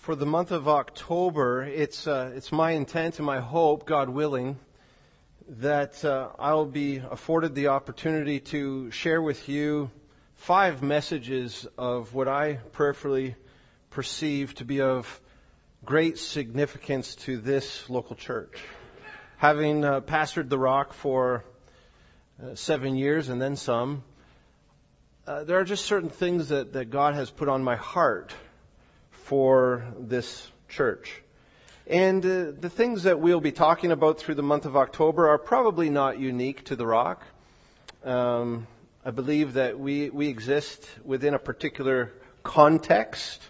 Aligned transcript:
For 0.00 0.14
the 0.14 0.24
month 0.24 0.50
of 0.50 0.66
October, 0.66 1.62
it's, 1.62 2.06
uh, 2.06 2.32
it's 2.34 2.50
my 2.50 2.70
intent 2.70 3.18
and 3.18 3.26
my 3.26 3.40
hope, 3.40 3.84
God 3.84 4.08
willing, 4.08 4.58
that 5.46 6.02
uh, 6.02 6.30
I'll 6.38 6.64
be 6.64 6.96
afforded 6.96 7.54
the 7.54 7.66
opportunity 7.68 8.40
to 8.40 8.90
share 8.92 9.20
with 9.20 9.46
you 9.50 9.90
five 10.36 10.82
messages 10.82 11.66
of 11.76 12.14
what 12.14 12.28
I 12.28 12.54
prayerfully 12.72 13.36
perceive 13.90 14.54
to 14.54 14.64
be 14.64 14.80
of 14.80 15.20
great 15.84 16.16
significance 16.16 17.14
to 17.26 17.36
this 17.36 17.90
local 17.90 18.16
church. 18.16 18.58
Having 19.36 19.84
uh, 19.84 20.00
pastored 20.00 20.48
the 20.48 20.58
Rock 20.58 20.94
for 20.94 21.44
uh, 22.42 22.54
seven 22.54 22.96
years 22.96 23.28
and 23.28 23.40
then 23.40 23.54
some, 23.54 24.02
uh, 25.26 25.44
there 25.44 25.58
are 25.58 25.64
just 25.64 25.84
certain 25.84 26.08
things 26.08 26.48
that, 26.48 26.72
that 26.72 26.88
God 26.88 27.14
has 27.16 27.30
put 27.30 27.50
on 27.50 27.62
my 27.62 27.76
heart 27.76 28.32
for 29.30 29.84
this 29.96 30.50
church. 30.68 31.22
And 31.86 32.26
uh, 32.26 32.50
the 32.58 32.68
things 32.68 33.04
that 33.04 33.20
we'll 33.20 33.40
be 33.40 33.52
talking 33.52 33.92
about 33.92 34.18
through 34.18 34.34
the 34.34 34.42
month 34.42 34.66
of 34.66 34.76
October 34.76 35.28
are 35.28 35.38
probably 35.38 35.88
not 35.88 36.18
unique 36.18 36.64
to 36.64 36.74
the 36.74 36.84
Rock. 36.84 37.22
Um, 38.04 38.66
I 39.04 39.12
believe 39.12 39.52
that 39.52 39.78
we, 39.78 40.10
we 40.10 40.26
exist 40.26 40.84
within 41.04 41.34
a 41.34 41.38
particular 41.38 42.12
context, 42.42 43.40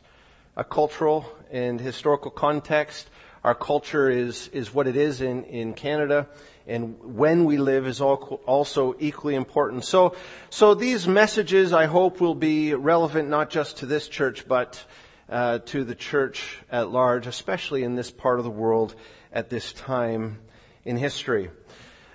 a 0.54 0.64
cultural 0.64 1.24
and 1.50 1.80
historical 1.80 2.30
context. 2.30 3.08
Our 3.42 3.54
culture 3.54 4.10
is, 4.10 4.48
is 4.48 4.74
what 4.74 4.86
it 4.86 4.96
is 4.96 5.22
in, 5.22 5.44
in 5.44 5.72
Canada, 5.72 6.26
and 6.66 7.16
when 7.16 7.46
we 7.46 7.56
live 7.56 7.86
is 7.86 8.02
also 8.02 8.96
equally 8.98 9.34
important. 9.34 9.86
So, 9.86 10.14
so 10.50 10.74
these 10.74 11.08
messages, 11.08 11.72
I 11.72 11.86
hope, 11.86 12.20
will 12.20 12.34
be 12.34 12.74
relevant 12.74 13.30
not 13.30 13.48
just 13.48 13.78
to 13.78 13.86
this 13.86 14.08
church, 14.08 14.46
but 14.46 14.84
uh, 15.30 15.60
to 15.60 15.84
the 15.84 15.94
church 15.94 16.58
at 16.70 16.90
large, 16.90 17.26
especially 17.26 17.84
in 17.84 17.94
this 17.94 18.10
part 18.10 18.38
of 18.38 18.44
the 18.44 18.50
world 18.50 18.94
at 19.32 19.48
this 19.48 19.72
time 19.72 20.38
in 20.84 20.96
history. 20.96 21.50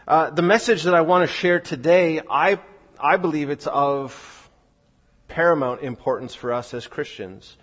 Uh, 0.07 0.29
the 0.29 0.41
message 0.41 0.83
that 0.83 0.93
I 0.93 1.01
want 1.01 1.27
to 1.27 1.33
share 1.33 1.59
today, 1.59 2.21
I, 2.29 2.59
I 2.99 3.17
believe 3.17 3.49
it's 3.49 3.67
of 3.67 4.49
paramount 5.27 5.81
importance 5.81 6.35
for 6.35 6.53
us 6.53 6.73
as 6.73 6.85
Christians. 6.85 7.57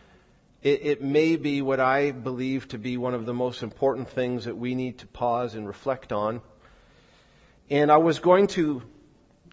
It, 0.62 0.80
it 0.82 1.02
may 1.02 1.36
be 1.36 1.60
what 1.60 1.80
I 1.80 2.12
believe 2.12 2.68
to 2.68 2.78
be 2.78 2.96
one 2.96 3.14
of 3.14 3.26
the 3.26 3.34
most 3.34 3.62
important 3.62 4.08
things 4.08 4.46
that 4.46 4.56
we 4.56 4.74
need 4.74 4.98
to 4.98 5.06
pause 5.06 5.54
and 5.54 5.66
reflect 5.66 6.12
on. 6.12 6.40
And 7.68 7.92
I 7.92 7.98
was 7.98 8.18
going 8.20 8.46
to 8.48 8.82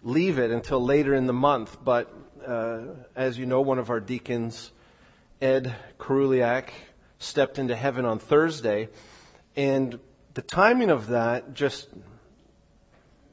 leave 0.02 0.38
it 0.38 0.50
until 0.50 0.82
later 0.82 1.14
in 1.14 1.26
the 1.26 1.32
month, 1.32 1.76
but 1.84 2.12
uh, 2.46 2.82
as 3.14 3.38
you 3.38 3.44
know, 3.44 3.60
one 3.60 3.78
of 3.78 3.90
our 3.90 4.00
deacons 4.00 4.72
Ed 5.40 5.74
Karuliak 5.98 6.68
stepped 7.18 7.58
into 7.58 7.74
heaven 7.74 8.04
on 8.04 8.18
Thursday, 8.18 8.88
and 9.56 9.98
the 10.34 10.42
timing 10.42 10.90
of 10.90 11.08
that 11.08 11.54
just 11.54 11.88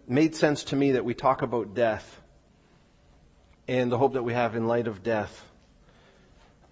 made 0.08 0.34
sense 0.34 0.64
to 0.66 0.76
me 0.78 0.94
that 0.94 1.04
we 1.04 1.14
talk 1.14 1.42
about 1.42 1.74
death 1.76 2.22
and 3.68 3.92
the 3.92 3.98
hope 3.98 4.14
that 4.14 4.24
we 4.24 4.34
have 4.34 4.56
in 4.56 4.68
light 4.68 4.88
of 4.88 5.04
death 5.04 5.44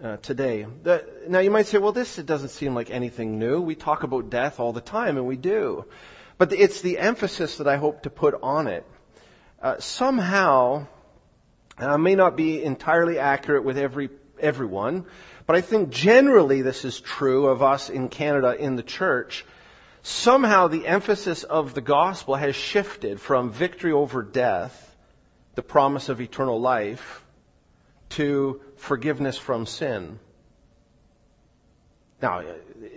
uh, 0.02 0.16
today. 0.16 0.66
The, 0.82 1.06
now 1.28 1.40
you 1.40 1.50
might 1.50 1.66
say, 1.66 1.76
well, 1.76 1.92
this 1.92 2.18
it 2.18 2.24
doesn't 2.24 2.48
seem 2.48 2.74
like 2.74 2.90
anything 2.90 3.38
new. 3.38 3.60
We 3.60 3.74
talk 3.74 4.04
about 4.04 4.30
death 4.30 4.58
all 4.58 4.72
the 4.72 4.80
time, 4.80 5.18
and 5.18 5.26
we 5.26 5.36
do. 5.36 5.84
But 6.38 6.50
it's 6.54 6.80
the 6.80 6.98
emphasis 6.98 7.58
that 7.58 7.68
I 7.68 7.76
hope 7.76 8.04
to 8.04 8.10
put 8.10 8.34
on 8.42 8.68
it. 8.68 8.86
Uh, 9.60 9.80
somehow, 9.80 10.86
and 11.76 11.90
I 11.90 11.98
may 11.98 12.14
not 12.14 12.36
be 12.36 12.62
entirely 12.62 13.18
accurate 13.18 13.64
with 13.64 13.76
every 13.76 14.08
everyone, 14.40 15.04
but 15.46 15.56
I 15.56 15.60
think 15.60 15.90
generally 15.90 16.62
this 16.62 16.84
is 16.84 17.00
true 17.00 17.46
of 17.46 17.62
us 17.62 17.90
in 17.90 18.08
Canada 18.08 18.54
in 18.58 18.76
the 18.76 18.82
church. 18.82 19.44
Somehow 20.02 20.68
the 20.68 20.86
emphasis 20.86 21.42
of 21.42 21.74
the 21.74 21.80
gospel 21.80 22.34
has 22.34 22.54
shifted 22.54 23.20
from 23.20 23.50
victory 23.50 23.92
over 23.92 24.22
death, 24.22 24.96
the 25.54 25.62
promise 25.62 26.08
of 26.08 26.20
eternal 26.20 26.60
life, 26.60 27.24
to 28.10 28.60
forgiveness 28.76 29.36
from 29.36 29.66
sin. 29.66 30.18
Now, 32.22 32.42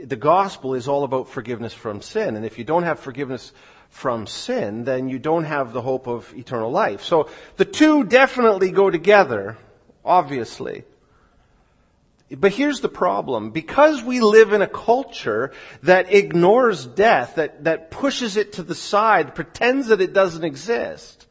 the 0.04 0.16
gospel 0.16 0.76
is 0.76 0.88
all 0.88 1.04
about 1.04 1.30
forgiveness 1.30 1.74
from 1.74 2.02
sin, 2.02 2.36
and 2.36 2.46
if 2.46 2.58
you 2.58 2.64
don't 2.64 2.84
have 2.84 3.00
forgiveness 3.00 3.52
from 3.90 4.28
sin, 4.28 4.84
then 4.86 5.10
you 5.10 5.20
don't 5.20 5.44
have 5.44 5.74
the 5.74 5.82
hope 5.82 6.08
of 6.08 6.34
eternal 6.36 6.72
life. 6.72 7.04
So 7.04 7.30
the 7.58 7.66
two 7.66 8.04
definitely 8.04 8.72
go 8.72 8.90
together, 8.90 9.58
obviously. 10.06 10.84
But 12.32 12.52
here's 12.52 12.82
the 12.82 12.90
problem. 12.90 13.52
Because 13.52 14.04
we 14.04 14.20
live 14.20 14.54
in 14.54 14.62
a 14.62 14.68
culture 14.68 15.52
that 15.84 16.14
ignores 16.14 16.86
death, 16.86 17.36
that, 17.36 17.64
that 17.64 17.92
pushes 17.92 18.38
it 18.38 18.54
to 18.54 18.64
the 18.64 18.76
side, 18.76 19.36
pretends 19.36 19.88
that 19.88 20.02
it 20.02 20.14
doesn't 20.14 20.44
exist, 20.44 21.26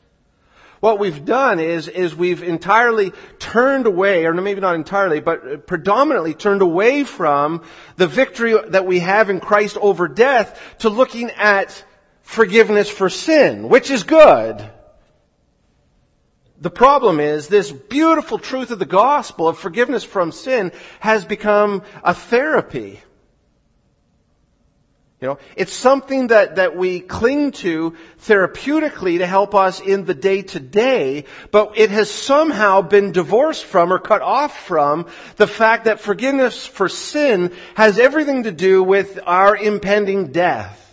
what 0.80 1.00
we've 1.00 1.24
done 1.24 1.58
is, 1.58 1.88
is 1.88 2.14
we've 2.14 2.42
entirely 2.42 3.12
turned 3.40 3.86
away, 3.86 4.26
or 4.26 4.32
maybe 4.32 4.60
not 4.60 4.76
entirely, 4.76 5.20
but 5.20 5.66
predominantly 5.66 6.34
turned 6.34 6.62
away 6.62 7.02
from 7.02 7.62
the 7.96 8.06
victory 8.06 8.54
that 8.68 8.86
we 8.86 9.00
have 9.00 9.28
in 9.28 9.40
Christ 9.40 9.76
over 9.76 10.06
death 10.06 10.60
to 10.78 10.88
looking 10.88 11.30
at 11.30 11.84
forgiveness 12.22 12.88
for 12.88 13.08
sin, 13.08 13.68
which 13.68 13.90
is 13.90 14.04
good. 14.04 14.70
The 16.60 16.70
problem 16.70 17.20
is 17.20 17.46
this 17.46 17.70
beautiful 17.70 18.38
truth 18.38 18.70
of 18.72 18.78
the 18.78 18.86
gospel 18.86 19.46
of 19.46 19.58
forgiveness 19.58 20.02
from 20.02 20.32
sin 20.32 20.72
has 20.98 21.24
become 21.24 21.82
a 22.02 22.14
therapy. 22.14 23.00
You 25.20 25.28
know, 25.28 25.38
it's 25.56 25.72
something 25.72 26.28
that, 26.28 26.56
that 26.56 26.76
we 26.76 27.00
cling 27.00 27.50
to 27.52 27.96
therapeutically 28.20 29.18
to 29.18 29.26
help 29.26 29.52
us 29.52 29.80
in 29.80 30.04
the 30.04 30.14
day 30.14 30.42
to 30.42 30.60
day, 30.60 31.24
but 31.50 31.76
it 31.76 31.90
has 31.90 32.08
somehow 32.08 32.82
been 32.82 33.10
divorced 33.10 33.64
from 33.64 33.92
or 33.92 33.98
cut 33.98 34.22
off 34.22 34.56
from 34.66 35.06
the 35.36 35.48
fact 35.48 35.86
that 35.86 35.98
forgiveness 35.98 36.64
for 36.66 36.88
sin 36.88 37.52
has 37.74 37.98
everything 37.98 38.44
to 38.44 38.52
do 38.52 38.82
with 38.82 39.18
our 39.26 39.56
impending 39.56 40.30
death. 40.30 40.87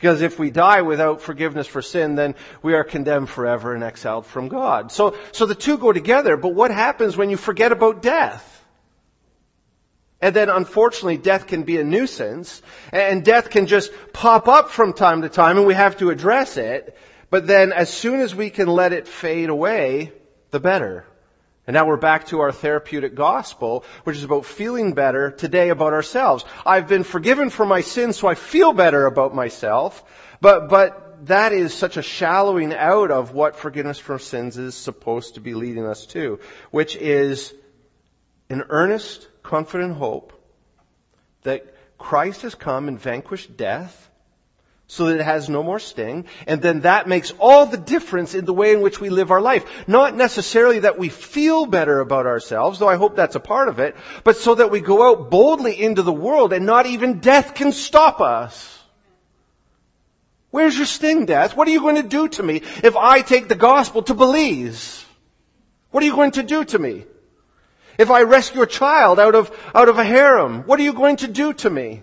Because 0.00 0.22
if 0.22 0.38
we 0.38 0.50
die 0.50 0.80
without 0.80 1.20
forgiveness 1.20 1.66
for 1.66 1.82
sin, 1.82 2.14
then 2.14 2.34
we 2.62 2.72
are 2.72 2.84
condemned 2.84 3.28
forever 3.28 3.74
and 3.74 3.84
exiled 3.84 4.24
from 4.24 4.48
God. 4.48 4.90
So, 4.90 5.14
so 5.32 5.44
the 5.44 5.54
two 5.54 5.76
go 5.76 5.92
together, 5.92 6.38
but 6.38 6.54
what 6.54 6.70
happens 6.70 7.18
when 7.18 7.28
you 7.28 7.36
forget 7.36 7.70
about 7.70 8.00
death? 8.00 8.46
And 10.22 10.34
then 10.34 10.48
unfortunately 10.48 11.18
death 11.18 11.46
can 11.46 11.64
be 11.64 11.76
a 11.76 11.84
nuisance, 11.84 12.62
and 12.92 13.22
death 13.22 13.50
can 13.50 13.66
just 13.66 13.92
pop 14.14 14.48
up 14.48 14.70
from 14.70 14.94
time 14.94 15.20
to 15.20 15.28
time 15.28 15.58
and 15.58 15.66
we 15.66 15.74
have 15.74 15.98
to 15.98 16.08
address 16.08 16.56
it, 16.56 16.96
but 17.28 17.46
then 17.46 17.70
as 17.70 17.92
soon 17.92 18.20
as 18.20 18.34
we 18.34 18.48
can 18.48 18.68
let 18.68 18.94
it 18.94 19.06
fade 19.06 19.50
away, 19.50 20.12
the 20.50 20.60
better. 20.60 21.04
And 21.70 21.76
now 21.76 21.86
we're 21.86 21.98
back 21.98 22.26
to 22.26 22.40
our 22.40 22.50
therapeutic 22.50 23.14
gospel, 23.14 23.84
which 24.02 24.16
is 24.16 24.24
about 24.24 24.44
feeling 24.44 24.92
better 24.92 25.30
today 25.30 25.68
about 25.68 25.92
ourselves. 25.92 26.44
I've 26.66 26.88
been 26.88 27.04
forgiven 27.04 27.48
for 27.48 27.64
my 27.64 27.80
sins, 27.82 28.16
so 28.16 28.26
I 28.26 28.34
feel 28.34 28.72
better 28.72 29.06
about 29.06 29.36
myself. 29.36 30.02
But, 30.40 30.68
but 30.68 31.28
that 31.28 31.52
is 31.52 31.72
such 31.72 31.96
a 31.96 32.02
shallowing 32.02 32.74
out 32.74 33.12
of 33.12 33.34
what 33.34 33.54
forgiveness 33.54 34.00
for 34.00 34.18
sins 34.18 34.58
is 34.58 34.74
supposed 34.74 35.34
to 35.34 35.40
be 35.40 35.54
leading 35.54 35.86
us 35.86 36.06
to, 36.06 36.40
which 36.72 36.96
is 36.96 37.54
an 38.48 38.64
earnest, 38.68 39.28
confident 39.44 39.94
hope 39.94 40.32
that 41.42 41.72
Christ 41.98 42.42
has 42.42 42.56
come 42.56 42.88
and 42.88 42.98
vanquished 42.98 43.56
death 43.56 44.09
so 44.90 45.06
that 45.06 45.20
it 45.20 45.24
has 45.24 45.48
no 45.48 45.62
more 45.62 45.78
sting. 45.78 46.26
And 46.48 46.60
then 46.60 46.80
that 46.80 47.06
makes 47.06 47.32
all 47.38 47.66
the 47.66 47.76
difference 47.76 48.34
in 48.34 48.44
the 48.44 48.52
way 48.52 48.72
in 48.72 48.80
which 48.80 49.00
we 49.00 49.08
live 49.08 49.30
our 49.30 49.40
life. 49.40 49.64
Not 49.86 50.16
necessarily 50.16 50.80
that 50.80 50.98
we 50.98 51.08
feel 51.08 51.64
better 51.64 52.00
about 52.00 52.26
ourselves, 52.26 52.80
though 52.80 52.88
I 52.88 52.96
hope 52.96 53.14
that's 53.14 53.36
a 53.36 53.40
part 53.40 53.68
of 53.68 53.78
it, 53.78 53.94
but 54.24 54.36
so 54.36 54.56
that 54.56 54.72
we 54.72 54.80
go 54.80 55.08
out 55.08 55.30
boldly 55.30 55.80
into 55.80 56.02
the 56.02 56.12
world 56.12 56.52
and 56.52 56.66
not 56.66 56.86
even 56.86 57.20
death 57.20 57.54
can 57.54 57.70
stop 57.70 58.20
us. 58.20 58.80
Where's 60.50 60.76
your 60.76 60.86
sting, 60.86 61.24
death? 61.24 61.56
What 61.56 61.68
are 61.68 61.70
you 61.70 61.82
going 61.82 62.02
to 62.02 62.02
do 62.02 62.26
to 62.26 62.42
me 62.42 62.56
if 62.82 62.96
I 62.96 63.20
take 63.20 63.46
the 63.46 63.54
gospel 63.54 64.02
to 64.02 64.14
Belize? 64.14 65.04
What 65.92 66.02
are 66.02 66.06
you 66.06 66.16
going 66.16 66.32
to 66.32 66.42
do 66.42 66.64
to 66.64 66.78
me? 66.80 67.04
If 67.96 68.10
I 68.10 68.22
rescue 68.22 68.62
a 68.62 68.66
child 68.66 69.20
out 69.20 69.36
of, 69.36 69.56
out 69.72 69.88
of 69.88 69.98
a 69.98 70.04
harem, 70.04 70.64
what 70.64 70.80
are 70.80 70.82
you 70.82 70.94
going 70.94 71.18
to 71.18 71.28
do 71.28 71.52
to 71.52 71.70
me? 71.70 72.02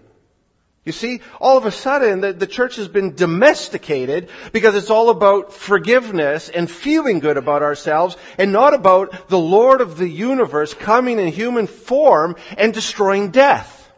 You 0.87 0.93
see, 0.93 1.19
all 1.41 1.57
of 1.57 1.65
a 1.65 1.71
sudden 1.71 2.21
the, 2.21 2.31
the, 2.31 2.47
church 2.47 2.77
has 2.77 2.87
been 2.87 3.13
domesticated 3.13 4.29
because 4.53 4.73
it's 4.73 4.89
all 4.89 5.09
about 5.09 5.51
forgiveness 5.51 6.47
and 6.47 6.71
feeling 6.71 7.19
good 7.19 7.35
about 7.35 7.61
ourselves 7.61 8.15
and 8.37 8.53
not 8.53 8.73
about 8.73 9.27
the 9.27 9.37
Lord 9.37 9.81
of 9.81 9.97
the 9.97 10.07
universe 10.07 10.73
coming 10.73 11.19
in 11.19 11.27
human 11.27 11.67
form 11.67 12.37
and 12.57 12.73
destroying 12.73 13.31
death. 13.31 13.91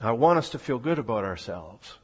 I 0.00 0.10
want 0.10 0.38
us 0.38 0.48
to 0.48 0.58
feel 0.58 0.80
good 0.80 0.98
about 0.98 1.22
ourselves. 1.22 1.96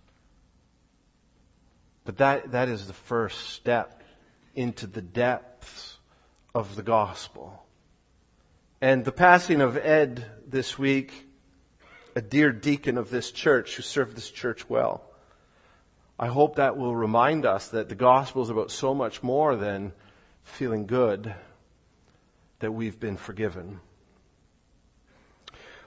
But 2.05 2.19
that, 2.19 2.53
that 2.53 2.69
is 2.69 2.87
the 2.87 2.93
first 2.93 3.41
step 3.51 4.05
into 4.55 4.87
the 4.87 5.03
depths 5.03 5.99
of 6.55 6.77
the 6.77 6.85
gospel. 6.85 7.61
And 8.81 9.05
the 9.05 9.11
passing 9.11 9.61
of 9.61 9.77
Ed 9.77 10.25
this 10.55 10.79
week, 10.79 11.13
a 12.15 12.23
dear 12.23 12.53
deacon 12.53 12.97
of 12.97 13.11
this 13.11 13.33
church 13.33 13.75
who 13.75 13.83
served 13.83 14.17
this 14.17 14.31
church 14.31 14.71
well. 14.71 15.03
I 16.17 16.29
hope 16.29 16.57
that 16.57 16.77
will 16.77 16.95
remind 16.95 17.45
us 17.45 17.71
that 17.71 17.89
the 17.89 17.97
gospel 17.97 18.41
is 18.43 18.51
about 18.51 18.71
so 18.71 18.95
much 18.95 19.21
more 19.21 19.57
than 19.57 19.93
feeling 20.45 20.87
good 20.87 21.35
that 22.61 22.71
we've 22.71 23.01
been 23.01 23.17
forgiven. 23.17 23.81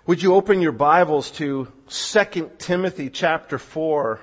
Would 0.06 0.22
you 0.22 0.34
open 0.34 0.60
your 0.60 0.74
Bibles 0.74 1.31
to 1.40 1.72
2 1.88 2.52
Timothy 2.58 3.10
chapter 3.10 3.58
4 3.58 4.19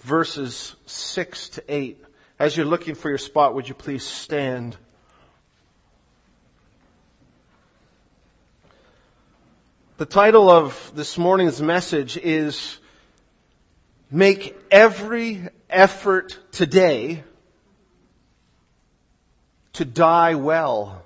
verses 0.00 0.74
6 0.86 1.50
to 1.50 1.62
8. 1.68 2.04
As 2.40 2.56
you're 2.56 2.66
looking 2.66 2.96
for 2.96 3.10
your 3.10 3.18
spot, 3.18 3.54
would 3.54 3.68
you 3.68 3.76
please 3.76 4.02
stand? 4.02 4.76
The 9.98 10.06
title 10.06 10.48
of 10.48 10.92
this 10.94 11.18
morning's 11.18 11.60
message 11.60 12.16
is 12.16 12.78
Make 14.10 14.58
Every 14.70 15.48
Effort 15.68 16.38
Today 16.50 17.24
to 19.74 19.84
Die 19.84 20.34
Well 20.36 21.04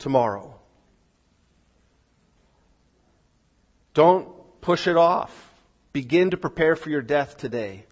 Tomorrow. 0.00 0.58
Don't 3.94 4.28
push 4.60 4.88
it 4.88 4.96
off. 4.96 5.32
Begin 5.92 6.30
to 6.30 6.36
prepare 6.36 6.74
for 6.74 6.90
your 6.90 7.02
death 7.02 7.36
today. 7.36 7.84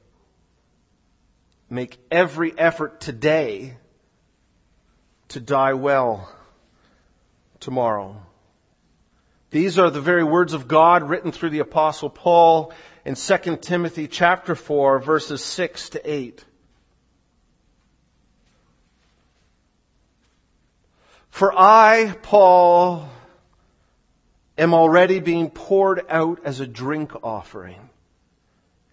Make 1.71 1.97
every 2.11 2.59
effort 2.59 3.01
today 3.01 3.77
to 5.29 5.39
die 5.39 5.75
well 5.75 6.29
tomorrow. 7.61 8.21
These 9.51 9.79
are 9.79 9.91
the 9.91 10.01
very 10.01 10.25
words 10.25 10.53
of 10.53 10.67
God 10.67 11.09
written 11.09 11.33
through 11.33 11.51
the 11.51 11.61
apostle 11.61 12.11
Paul 12.11 12.73
in 13.05 13.15
2 13.15 13.57
Timothy 13.59 14.09
chapter 14.09 14.55
4 14.55 14.99
verses 14.99 15.43
6 15.43 15.91
to 15.91 16.11
8. 16.11 16.45
For 21.31 21.53
I, 21.57 22.17
Paul, 22.23 23.09
am 24.57 24.75
already 24.75 25.21
being 25.21 25.51
poured 25.51 26.07
out 26.09 26.41
as 26.45 26.61
a 26.61 26.67
drink 26.67 27.13
offering, 27.23 27.91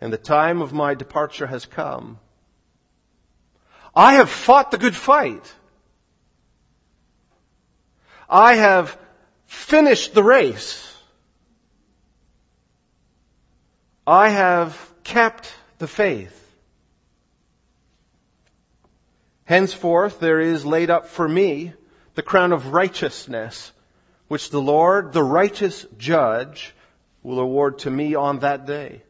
and 0.02 0.12
the 0.12 0.18
time 0.18 0.62
of 0.62 0.74
my 0.74 0.94
departure 0.94 1.48
has 1.48 1.66
come. 1.66 2.20
I 3.96 4.16
have 4.16 4.30
fought 4.30 4.72
the 4.72 4.78
good 4.78 4.96
fight. 4.96 5.54
I 8.30 8.56
have 8.56 8.98
finished 9.54 10.14
the 10.14 10.24
race. 10.24 10.90
I 14.06 14.30
have 14.30 14.76
kept 15.04 15.54
the 15.78 15.88
faith. 15.88 16.40
Henceforth 19.46 20.20
there 20.20 20.40
is 20.40 20.66
laid 20.66 20.90
up 20.90 21.08
for 21.08 21.28
me 21.28 21.74
the 22.16 22.22
crown 22.22 22.52
of 22.52 22.74
righteousness, 22.74 23.72
which 24.28 24.50
the 24.50 24.62
Lord, 24.62 25.14
the 25.14 25.24
righteous 25.24 25.86
judge, 25.98 26.74
will 27.22 27.40
award 27.40 27.80
to 27.80 27.92
me 27.92 28.16
on 28.16 28.40
that 28.40 28.66
day. 28.66 29.04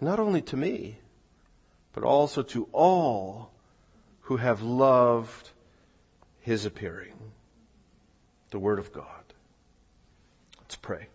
Not 0.00 0.18
only 0.18 0.42
to 0.42 0.56
me, 0.56 0.98
but 1.92 2.02
also 2.02 2.42
to 2.42 2.68
all 2.72 3.50
who 4.22 4.36
have 4.36 4.62
loved 4.62 5.50
his 6.40 6.64
appearing. 6.64 7.14
The 8.50 8.58
Word 8.58 8.78
of 8.78 8.92
God. 8.92 9.19
Let's 10.70 10.76
pray. 10.76 11.08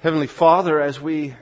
Heavenly 0.00 0.26
Father, 0.26 0.78
as 0.78 1.00
we 1.00 1.34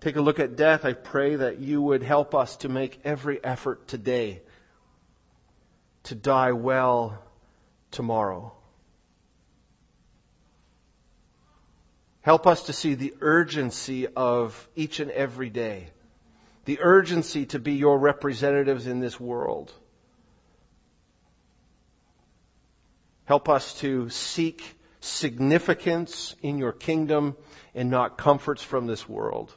take 0.00 0.16
a 0.16 0.22
look 0.22 0.38
at 0.38 0.56
death, 0.56 0.86
I 0.86 0.94
pray 0.94 1.36
that 1.36 1.58
you 1.58 1.82
would 1.82 2.02
help 2.02 2.34
us 2.34 2.56
to 2.56 2.70
make 2.70 3.02
every 3.04 3.44
effort 3.44 3.86
today 3.88 4.40
to 6.04 6.14
die 6.14 6.52
well 6.52 7.22
tomorrow. 7.90 8.54
Help 12.22 12.46
us 12.46 12.62
to 12.62 12.72
see 12.72 12.94
the 12.94 13.12
urgency 13.20 14.06
of 14.06 14.68
each 14.74 15.00
and 15.00 15.10
every 15.10 15.50
day, 15.50 15.90
the 16.64 16.80
urgency 16.80 17.44
to 17.44 17.58
be 17.58 17.74
your 17.74 17.98
representatives 17.98 18.86
in 18.86 19.00
this 19.00 19.20
world. 19.20 19.70
Help 23.32 23.48
us 23.48 23.72
to 23.80 24.10
seek 24.10 24.62
significance 25.00 26.36
in 26.42 26.58
your 26.58 26.70
kingdom 26.70 27.34
and 27.74 27.88
not 27.88 28.18
comforts 28.18 28.62
from 28.62 28.86
this 28.86 29.08
world. 29.08 29.50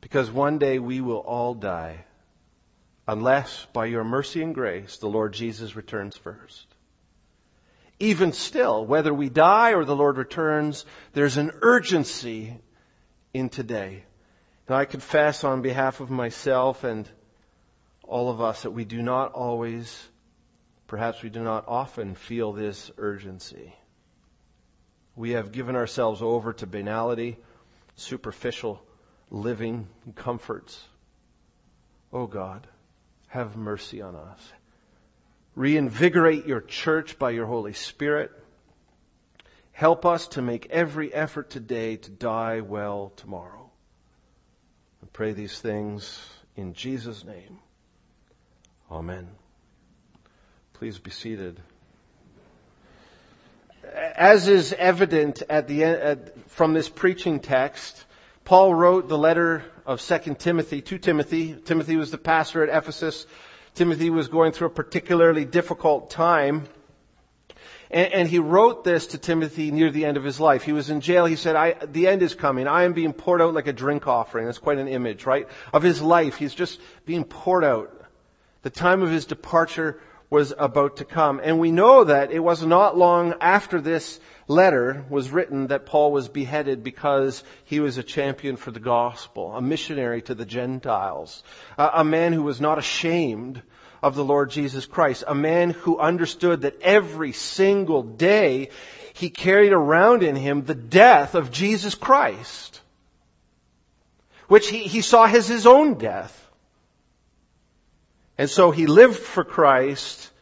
Because 0.00 0.28
one 0.28 0.58
day 0.58 0.80
we 0.80 1.00
will 1.00 1.18
all 1.18 1.54
die 1.54 2.04
unless 3.06 3.64
by 3.72 3.84
your 3.84 4.02
mercy 4.02 4.42
and 4.42 4.56
grace 4.56 4.96
the 4.96 5.06
Lord 5.06 5.32
Jesus 5.34 5.76
returns 5.76 6.16
first. 6.16 6.66
Even 8.00 8.32
still, 8.32 8.84
whether 8.84 9.14
we 9.14 9.28
die 9.28 9.74
or 9.74 9.84
the 9.84 9.94
Lord 9.94 10.16
returns, 10.16 10.84
there's 11.12 11.36
an 11.36 11.52
urgency 11.62 12.58
in 13.32 13.50
today. 13.50 14.02
And 14.66 14.76
I 14.76 14.84
confess 14.84 15.44
on 15.44 15.62
behalf 15.62 16.00
of 16.00 16.10
myself 16.10 16.82
and 16.82 17.08
all 18.02 18.30
of 18.30 18.40
us 18.40 18.62
that 18.62 18.72
we 18.72 18.84
do 18.84 19.00
not 19.00 19.32
always, 19.32 19.96
perhaps 20.92 21.22
we 21.22 21.30
do 21.30 21.42
not 21.42 21.64
often 21.68 22.14
feel 22.14 22.52
this 22.52 22.90
urgency. 22.98 23.74
We 25.16 25.30
have 25.30 25.50
given 25.50 25.74
ourselves 25.74 26.20
over 26.20 26.52
to 26.52 26.66
banality, 26.66 27.38
superficial 27.96 28.78
living, 29.30 29.88
comforts. 30.16 30.78
Oh 32.12 32.26
God, 32.26 32.66
have 33.28 33.56
mercy 33.56 34.02
on 34.02 34.16
us. 34.16 34.52
Reinvigorate 35.54 36.44
your 36.44 36.60
church 36.60 37.18
by 37.18 37.30
your 37.30 37.46
Holy 37.46 37.72
Spirit. 37.72 38.30
Help 39.72 40.04
us 40.04 40.28
to 40.28 40.42
make 40.42 40.66
every 40.68 41.10
effort 41.14 41.48
today 41.48 41.96
to 41.96 42.10
die 42.10 42.60
well 42.60 43.14
tomorrow. 43.16 43.70
I 45.02 45.06
pray 45.10 45.32
these 45.32 45.58
things 45.58 46.20
in 46.54 46.74
Jesus' 46.74 47.24
name. 47.24 47.60
Amen. 48.90 49.41
Please 50.74 50.98
be 50.98 51.10
seated. 51.10 51.60
As 53.94 54.48
is 54.48 54.72
evident 54.72 55.42
at 55.48 55.68
the 55.68 55.84
end, 55.84 56.32
from 56.48 56.72
this 56.72 56.88
preaching 56.88 57.40
text, 57.40 58.04
Paul 58.44 58.74
wrote 58.74 59.08
the 59.08 59.18
letter 59.18 59.64
of 59.86 60.00
2 60.00 60.34
Timothy 60.34 60.80
to 60.82 60.98
Timothy. 60.98 61.54
Timothy 61.54 61.96
was 61.96 62.10
the 62.10 62.18
pastor 62.18 62.62
at 62.62 62.76
Ephesus. 62.76 63.26
Timothy 63.74 64.10
was 64.10 64.28
going 64.28 64.52
through 64.52 64.68
a 64.68 64.70
particularly 64.70 65.44
difficult 65.44 66.10
time. 66.10 66.66
And, 67.90 68.12
and, 68.12 68.28
he 68.28 68.38
wrote 68.38 68.84
this 68.84 69.08
to 69.08 69.18
Timothy 69.18 69.70
near 69.70 69.90
the 69.90 70.06
end 70.06 70.16
of 70.16 70.24
his 70.24 70.40
life. 70.40 70.62
He 70.62 70.72
was 70.72 70.88
in 70.88 71.02
jail. 71.02 71.26
He 71.26 71.36
said, 71.36 71.92
the 71.92 72.08
end 72.08 72.22
is 72.22 72.34
coming. 72.34 72.66
I 72.66 72.84
am 72.84 72.94
being 72.94 73.12
poured 73.12 73.42
out 73.42 73.52
like 73.52 73.66
a 73.66 73.72
drink 73.72 74.06
offering. 74.06 74.46
That's 74.46 74.58
quite 74.58 74.78
an 74.78 74.88
image, 74.88 75.26
right? 75.26 75.46
Of 75.74 75.82
his 75.82 76.00
life. 76.00 76.36
He's 76.36 76.54
just 76.54 76.80
being 77.04 77.24
poured 77.24 77.64
out. 77.64 77.92
The 78.62 78.70
time 78.70 79.02
of 79.02 79.10
his 79.10 79.26
departure 79.26 80.00
was 80.32 80.54
about 80.56 80.96
to 80.96 81.04
come. 81.04 81.42
And 81.44 81.60
we 81.60 81.70
know 81.70 82.04
that 82.04 82.32
it 82.32 82.38
was 82.38 82.64
not 82.64 82.96
long 82.96 83.34
after 83.42 83.82
this 83.82 84.18
letter 84.48 85.04
was 85.10 85.30
written 85.30 85.66
that 85.66 85.84
Paul 85.84 86.10
was 86.10 86.30
beheaded 86.30 86.82
because 86.82 87.44
he 87.64 87.80
was 87.80 87.98
a 87.98 88.02
champion 88.02 88.56
for 88.56 88.70
the 88.70 88.80
gospel, 88.80 89.54
a 89.54 89.60
missionary 89.60 90.22
to 90.22 90.34
the 90.34 90.46
Gentiles, 90.46 91.44
a 91.76 92.02
man 92.02 92.32
who 92.32 92.44
was 92.44 92.62
not 92.62 92.78
ashamed 92.78 93.60
of 94.02 94.14
the 94.14 94.24
Lord 94.24 94.48
Jesus 94.48 94.86
Christ, 94.86 95.22
a 95.28 95.34
man 95.34 95.68
who 95.68 95.98
understood 95.98 96.62
that 96.62 96.80
every 96.80 97.32
single 97.32 98.02
day 98.02 98.70
he 99.12 99.28
carried 99.28 99.74
around 99.74 100.22
in 100.22 100.34
him 100.34 100.64
the 100.64 100.74
death 100.74 101.34
of 101.34 101.50
Jesus 101.50 101.94
Christ, 101.94 102.80
which 104.48 104.70
he, 104.70 104.78
he 104.78 105.02
saw 105.02 105.26
as 105.26 105.46
his 105.46 105.66
own 105.66 105.98
death. 105.98 106.41
And 108.42 108.50
so 108.50 108.72
he 108.72 108.86
lived 108.86 109.20
for 109.20 109.44
Christ 109.44 110.32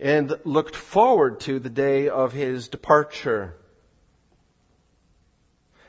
and 0.00 0.34
looked 0.44 0.74
forward 0.74 1.40
to 1.40 1.58
the 1.58 1.68
day 1.68 2.08
of 2.08 2.32
his 2.32 2.68
departure. 2.68 3.54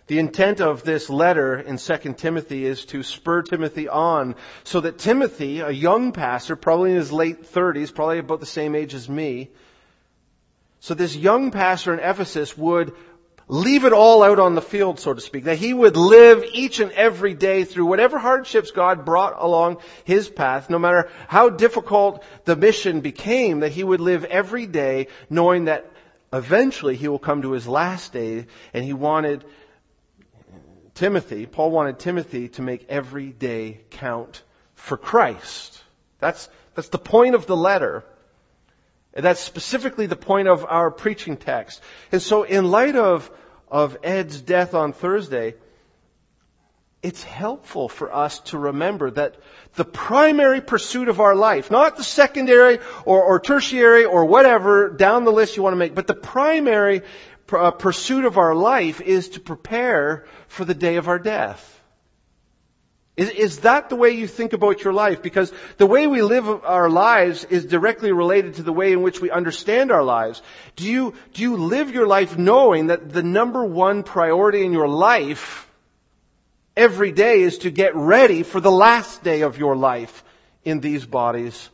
The 0.08 0.20
intent 0.20 0.60
of 0.60 0.84
this 0.84 1.10
letter 1.10 1.58
in 1.58 1.78
2 1.78 2.14
Timothy 2.16 2.66
is 2.66 2.84
to 2.88 3.04
spur 3.04 3.44
Timothy 3.44 3.88
on 3.88 4.36
so 4.66 4.82
that 4.82 4.98
Timothy, 4.98 5.62
a 5.62 5.72
young 5.72 6.12
pastor, 6.12 6.58
probably 6.58 6.92
in 6.92 6.98
his 6.98 7.14
late 7.14 7.44
30s, 7.44 7.96
probably 7.96 8.20
about 8.20 8.42
the 8.42 8.46
same 8.46 8.76
age 8.76 8.94
as 8.94 9.08
me, 9.08 9.52
so 10.82 10.94
this 10.94 11.16
young 11.16 11.52
pastor 11.52 11.94
in 11.94 12.02
Ephesus 12.02 12.58
would 12.58 12.94
leave 13.50 13.84
it 13.84 13.92
all 13.92 14.24
out 14.24 14.40
on 14.40 14.56
the 14.56 14.62
field, 14.62 15.00
so 15.00 15.14
to 15.14 15.20
speak. 15.20 15.46
That 15.46 15.58
he 15.58 15.74
would 15.74 15.98
live 15.98 16.46
each 16.54 16.80
and 16.80 16.92
every 16.94 17.34
day 17.34 17.66
through 17.66 17.88
whatever 17.88 18.18
hardships 18.18 18.72
God 18.72 19.04
brought 19.04 19.36
along 19.38 19.80
his 20.06 20.30
path, 20.30 20.70
no 20.70 20.80
matter 20.80 21.10
how 21.28 21.50
difficult 21.50 22.24
the 22.46 22.56
mission 22.56 23.02
became, 23.02 23.60
that 23.62 23.74
he 23.74 23.84
would 23.84 24.00
live 24.00 24.24
every 24.24 24.68
day 24.68 25.08
knowing 25.30 25.66
that 25.66 25.92
eventually 26.32 26.96
he 26.96 27.08
will 27.08 27.20
come 27.20 27.42
to 27.42 27.52
his 27.52 27.68
last 27.68 28.14
day 28.14 28.46
and 28.74 28.86
he 28.86 28.94
wanted 28.94 29.44
Timothy, 31.00 31.46
Paul 31.46 31.72
wanted 31.72 31.98
Timothy 31.98 32.50
to 32.50 32.62
make 32.62 32.86
every 32.90 33.32
day 33.32 33.80
count 33.90 34.44
for 34.76 34.98
Christ. 34.98 35.82
That's, 36.20 36.50
that's 36.76 36.90
the 36.90 36.98
point 36.98 37.36
of 37.36 37.46
the 37.46 37.56
letter. 37.56 38.04
And 39.20 39.26
that's 39.26 39.42
specifically 39.42 40.06
the 40.06 40.16
point 40.16 40.48
of 40.48 40.64
our 40.64 40.90
preaching 40.90 41.36
text. 41.36 41.82
And 42.10 42.22
so 42.22 42.44
in 42.44 42.72
light 42.72 42.96
of, 42.96 43.30
of 43.68 43.98
Ed's 44.02 44.40
death 44.40 44.74
on 44.74 44.94
Thursday, 44.94 45.56
it's 47.04 47.22
helpful 47.22 47.90
for 47.90 48.16
us 48.16 48.40
to 48.52 48.58
remember 48.58 49.12
that 49.12 49.36
the 49.76 49.84
primary 49.84 50.62
pursuit 50.62 51.10
of 51.10 51.20
our 51.20 51.36
life, 51.36 51.70
not 51.70 51.98
the 51.98 52.04
secondary 52.06 52.80
or, 53.04 53.22
or 53.22 53.42
tertiary 53.42 54.06
or 54.06 54.24
whatever 54.24 54.88
down 54.88 55.26
the 55.26 55.34
list 55.34 55.58
you 55.58 55.64
want 55.64 55.74
to 55.74 55.78
make, 55.78 55.94
but 55.94 56.08
the 56.08 56.14
primary 56.14 57.02
uh, 57.52 57.72
pursuit 57.72 58.24
of 58.24 58.38
our 58.38 58.56
life 58.56 59.02
is 59.02 59.28
to 59.32 59.42
prepare 59.42 60.28
for 60.48 60.64
the 60.64 60.74
day 60.74 60.96
of 60.96 61.10
our 61.10 61.20
death. 61.20 61.79
Is, 63.20 63.30
is 63.32 63.60
that 63.60 63.90
the 63.90 63.98
way 63.98 64.12
you 64.12 64.28
think 64.28 64.54
about 64.54 64.82
your 64.82 64.94
life? 64.94 65.22
Because 65.22 65.52
the 65.76 65.86
way 65.86 66.08
we 66.08 66.22
live 66.22 66.48
our 66.48 66.90
lives 66.90 67.44
is 67.44 67.66
directly 67.66 68.14
related 68.14 68.54
to 68.54 68.64
the 68.64 68.72
way 68.72 68.94
in 68.94 69.02
which 69.02 69.20
we 69.20 69.30
understand 69.30 69.92
our 69.92 70.04
lives. 70.04 70.42
Do 70.78 70.86
you, 70.86 71.14
do 71.34 71.42
you 71.42 71.58
live 71.58 71.92
your 71.92 72.08
life 72.08 72.38
knowing 72.38 72.88
that 72.88 73.12
the 73.12 73.22
number 73.22 73.66
one 73.66 74.04
priority 74.04 74.64
in 74.64 74.72
your 74.72 74.88
life 74.88 75.68
every 76.78 77.12
day 77.12 77.42
is 77.42 77.58
to 77.58 77.72
get 77.72 77.94
ready 77.94 78.44
for 78.44 78.62
the 78.62 78.72
last 78.72 79.22
day 79.22 79.42
of 79.42 79.58
your 79.58 79.76
life 79.76 80.24
in 80.64 80.80
these 80.80 81.06
bodies? 81.06 81.70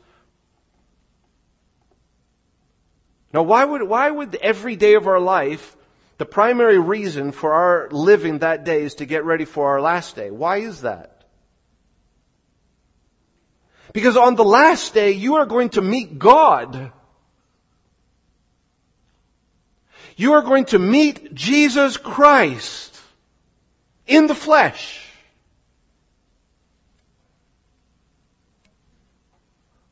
Now 3.32 3.44
why 3.44 3.64
would, 3.64 3.84
why 3.84 4.10
would 4.10 4.34
every 4.34 4.78
day 4.78 4.96
of 4.96 5.06
our 5.06 5.20
life 5.20 5.78
the 6.18 6.26
primary 6.26 6.80
reason 6.80 7.32
for 7.32 7.54
our 7.54 7.90
living 7.92 8.40
that 8.40 8.64
day 8.64 8.82
is 8.82 8.96
to 8.96 9.06
get 9.06 9.26
ready 9.26 9.46
for 9.46 9.74
our 9.74 9.82
last 9.82 10.16
day. 10.16 10.32
Why 10.32 10.58
is 10.58 10.82
that? 10.82 11.15
Because 13.96 14.18
on 14.18 14.36
the 14.36 14.44
last 14.44 14.94
day, 14.94 15.12
you 15.12 15.36
are 15.36 15.46
going 15.46 15.70
to 15.70 15.82
meet 15.82 16.20
God. 16.20 16.92
You 20.18 20.34
are 20.34 20.42
going 20.42 20.66
to 20.66 20.80
meet 20.80 21.34
Jesus 21.34 21.96
Christ 21.96 23.00
in 24.06 24.28
the 24.28 24.36
flesh. 24.36 25.02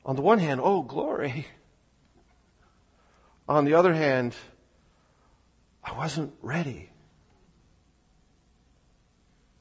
On 0.06 0.18
the 0.18 0.22
one 0.22 0.40
hand, 0.40 0.60
oh 0.62 0.82
glory. 0.82 1.48
On 3.48 3.64
the 3.64 3.76
other 3.76 3.94
hand, 3.94 4.36
I 5.82 5.94
wasn't 5.94 6.34
ready. 6.42 6.90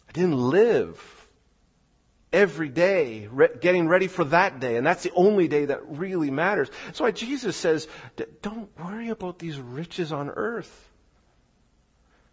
I 0.09 0.13
didn't 0.13 0.37
live 0.37 1.22
every 2.33 2.69
day, 2.69 3.29
re- 3.31 3.49
getting 3.61 3.89
ready 3.89 4.09
for 4.09 4.25
that 4.25 4.61
day. 4.61 4.77
And 4.77 4.87
that's 4.87 5.03
the 5.03 5.13
only 5.15 5.49
day 5.49 5.67
that 5.67 5.99
really 5.99 6.31
matters. 6.31 6.71
That's 6.87 7.01
why 7.01 7.11
Jesus 7.11 7.57
says, 7.57 7.87
don't 8.41 8.71
worry 8.79 9.11
about 9.11 9.39
these 9.39 9.59
riches 9.59 10.13
on 10.13 10.31
earth. 10.31 10.89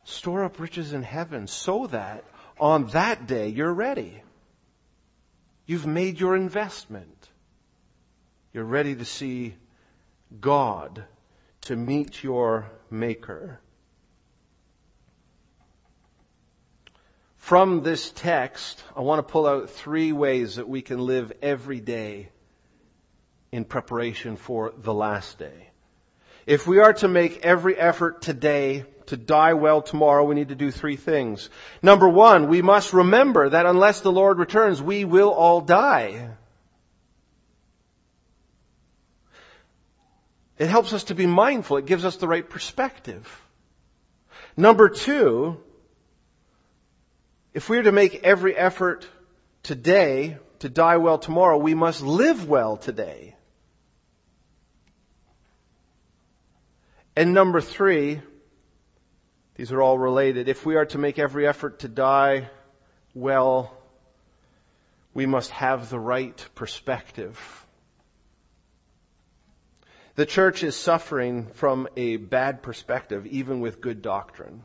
Store 0.03 0.43
up 0.43 0.59
riches 0.59 0.93
in 0.93 1.03
heaven 1.03 1.47
so 1.47 1.87
that 1.87 2.23
on 2.59 2.87
that 2.87 3.27
day 3.27 3.49
you're 3.49 3.73
ready. 3.73 4.21
You've 5.65 5.85
made 5.85 6.19
your 6.19 6.35
investment. 6.35 7.29
You're 8.53 8.63
ready 8.63 8.95
to 8.95 9.05
see 9.05 9.55
God, 10.39 11.03
to 11.61 11.75
meet 11.75 12.23
your 12.23 12.71
Maker. 12.89 13.59
From 17.49 17.81
this 17.81 18.11
text, 18.11 18.83
I 18.95 19.01
want 19.01 19.27
to 19.27 19.31
pull 19.31 19.47
out 19.47 19.71
three 19.71 20.11
ways 20.11 20.57
that 20.57 20.69
we 20.69 20.83
can 20.83 20.99
live 20.99 21.33
every 21.41 21.79
day 21.79 22.29
in 23.51 23.65
preparation 23.65 24.35
for 24.35 24.71
the 24.77 24.93
last 24.93 25.39
day. 25.39 25.71
If 26.45 26.67
we 26.67 26.77
are 26.77 26.93
to 26.93 27.07
make 27.07 27.43
every 27.43 27.75
effort 27.75 28.21
today 28.21 28.85
to 29.07 29.17
die 29.17 29.55
well 29.55 29.81
tomorrow, 29.81 30.25
we 30.25 30.35
need 30.35 30.49
to 30.49 30.55
do 30.55 30.69
three 30.69 30.95
things. 30.95 31.49
Number 31.81 32.07
one, 32.07 32.49
we 32.49 32.61
must 32.61 32.93
remember 32.93 33.49
that 33.49 33.65
unless 33.65 34.01
the 34.01 34.11
Lord 34.11 34.37
returns, 34.37 34.79
we 34.79 35.03
will 35.03 35.31
all 35.31 35.59
die. 35.59 36.29
It 40.59 40.67
helps 40.67 40.93
us 40.93 41.05
to 41.05 41.15
be 41.15 41.25
mindful. 41.25 41.77
It 41.77 41.87
gives 41.87 42.05
us 42.05 42.17
the 42.17 42.27
right 42.27 42.47
perspective. 42.47 43.27
Number 44.55 44.87
two, 44.87 45.63
if 47.53 47.69
we 47.69 47.77
are 47.77 47.83
to 47.83 47.91
make 47.91 48.23
every 48.23 48.55
effort 48.55 49.07
today 49.63 50.37
to 50.59 50.69
die 50.69 50.97
well 50.97 51.17
tomorrow, 51.17 51.57
we 51.57 51.73
must 51.73 52.01
live 52.01 52.47
well 52.47 52.77
today. 52.77 53.35
And 57.15 57.33
number 57.33 57.59
three, 57.59 58.21
these 59.55 59.71
are 59.71 59.81
all 59.81 59.97
related. 59.97 60.47
If 60.47 60.65
we 60.65 60.75
are 60.75 60.85
to 60.85 60.97
make 60.97 61.19
every 61.19 61.47
effort 61.47 61.79
to 61.79 61.87
die 61.87 62.49
well, 63.13 63.75
we 65.13 65.25
must 65.25 65.49
have 65.51 65.89
the 65.89 65.99
right 65.99 66.45
perspective. 66.55 67.37
The 70.15 70.25
church 70.25 70.63
is 70.63 70.75
suffering 70.75 71.47
from 71.55 71.87
a 71.97 72.17
bad 72.17 72.61
perspective, 72.61 73.25
even 73.27 73.59
with 73.59 73.81
good 73.81 74.01
doctrine. 74.01 74.63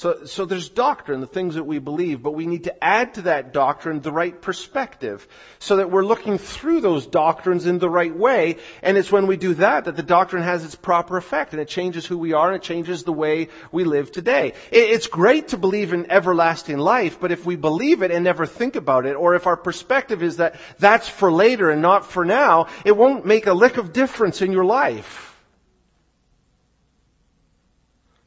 So, 0.00 0.24
so 0.24 0.46
there's 0.46 0.70
doctrine, 0.70 1.20
the 1.20 1.26
things 1.26 1.56
that 1.56 1.64
we 1.64 1.78
believe, 1.78 2.22
but 2.22 2.30
we 2.30 2.46
need 2.46 2.64
to 2.64 2.82
add 2.82 3.12
to 3.16 3.22
that 3.22 3.52
doctrine 3.52 4.00
the 4.00 4.10
right 4.10 4.40
perspective 4.40 5.28
so 5.58 5.76
that 5.76 5.90
we're 5.90 6.06
looking 6.06 6.38
through 6.38 6.80
those 6.80 7.06
doctrines 7.06 7.66
in 7.66 7.78
the 7.78 7.90
right 7.90 8.16
way. 8.16 8.56
And 8.82 8.96
it's 8.96 9.12
when 9.12 9.26
we 9.26 9.36
do 9.36 9.52
that 9.56 9.84
that 9.84 9.96
the 9.96 10.02
doctrine 10.02 10.42
has 10.42 10.64
its 10.64 10.74
proper 10.74 11.18
effect 11.18 11.52
and 11.52 11.60
it 11.60 11.68
changes 11.68 12.06
who 12.06 12.16
we 12.16 12.32
are 12.32 12.46
and 12.46 12.56
it 12.56 12.62
changes 12.62 13.02
the 13.04 13.12
way 13.12 13.48
we 13.72 13.84
live 13.84 14.10
today. 14.10 14.54
It's 14.72 15.06
great 15.06 15.48
to 15.48 15.58
believe 15.58 15.92
in 15.92 16.10
everlasting 16.10 16.78
life, 16.78 17.20
but 17.20 17.30
if 17.30 17.44
we 17.44 17.56
believe 17.56 18.00
it 18.00 18.10
and 18.10 18.24
never 18.24 18.46
think 18.46 18.76
about 18.76 19.04
it, 19.04 19.16
or 19.16 19.34
if 19.34 19.46
our 19.46 19.58
perspective 19.58 20.22
is 20.22 20.38
that 20.38 20.58
that's 20.78 21.10
for 21.10 21.30
later 21.30 21.68
and 21.68 21.82
not 21.82 22.06
for 22.06 22.24
now, 22.24 22.68
it 22.86 22.96
won't 22.96 23.26
make 23.26 23.46
a 23.46 23.52
lick 23.52 23.76
of 23.76 23.92
difference 23.92 24.40
in 24.40 24.50
your 24.50 24.64
life. 24.64 25.29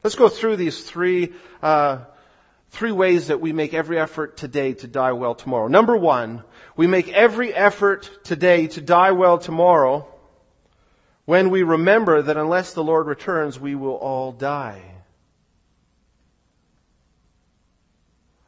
Let's 0.04 0.16
go 0.16 0.28
through 0.28 0.56
these 0.56 0.82
three, 0.82 1.32
uh, 1.62 2.00
three 2.72 2.92
ways 2.92 3.28
that 3.28 3.40
we 3.40 3.54
make 3.54 3.72
every 3.72 3.98
effort 3.98 4.36
today 4.36 4.74
to 4.74 4.86
die 4.86 5.12
well 5.12 5.34
tomorrow. 5.34 5.66
Number 5.66 5.96
one, 5.96 6.44
we 6.76 6.86
make 6.86 7.08
every 7.08 7.54
effort 7.54 8.10
today 8.22 8.66
to 8.66 8.82
die 8.82 9.12
well 9.12 9.38
tomorrow 9.38 10.06
when 11.24 11.48
we 11.48 11.62
remember 11.62 12.20
that 12.20 12.36
unless 12.36 12.74
the 12.74 12.84
Lord 12.84 13.06
returns, 13.06 13.58
we 13.58 13.74
will 13.74 13.94
all 13.94 14.30
die. 14.30 14.82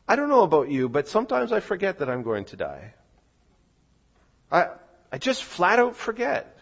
I 0.06 0.16
don't 0.16 0.28
know 0.28 0.42
about 0.42 0.68
you, 0.68 0.90
but 0.90 1.08
sometimes 1.08 1.52
I 1.52 1.60
forget 1.60 2.00
that 2.00 2.10
I'm 2.10 2.22
going 2.22 2.44
to 2.46 2.56
die. 2.56 2.92
I, 4.52 4.68
I 5.10 5.16
just 5.16 5.42
flat 5.42 5.78
out 5.78 5.96
forget 5.96 6.54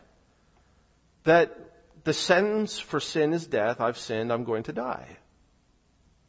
that 1.24 1.73
the 2.04 2.12
sentence 2.12 2.78
for 2.78 3.00
sin 3.00 3.32
is 3.32 3.46
death. 3.46 3.80
I've 3.80 3.99
sinned. 3.99 4.32
I'm 4.32 4.44
going 4.44 4.64
to 4.64 4.73
die. 4.73 5.06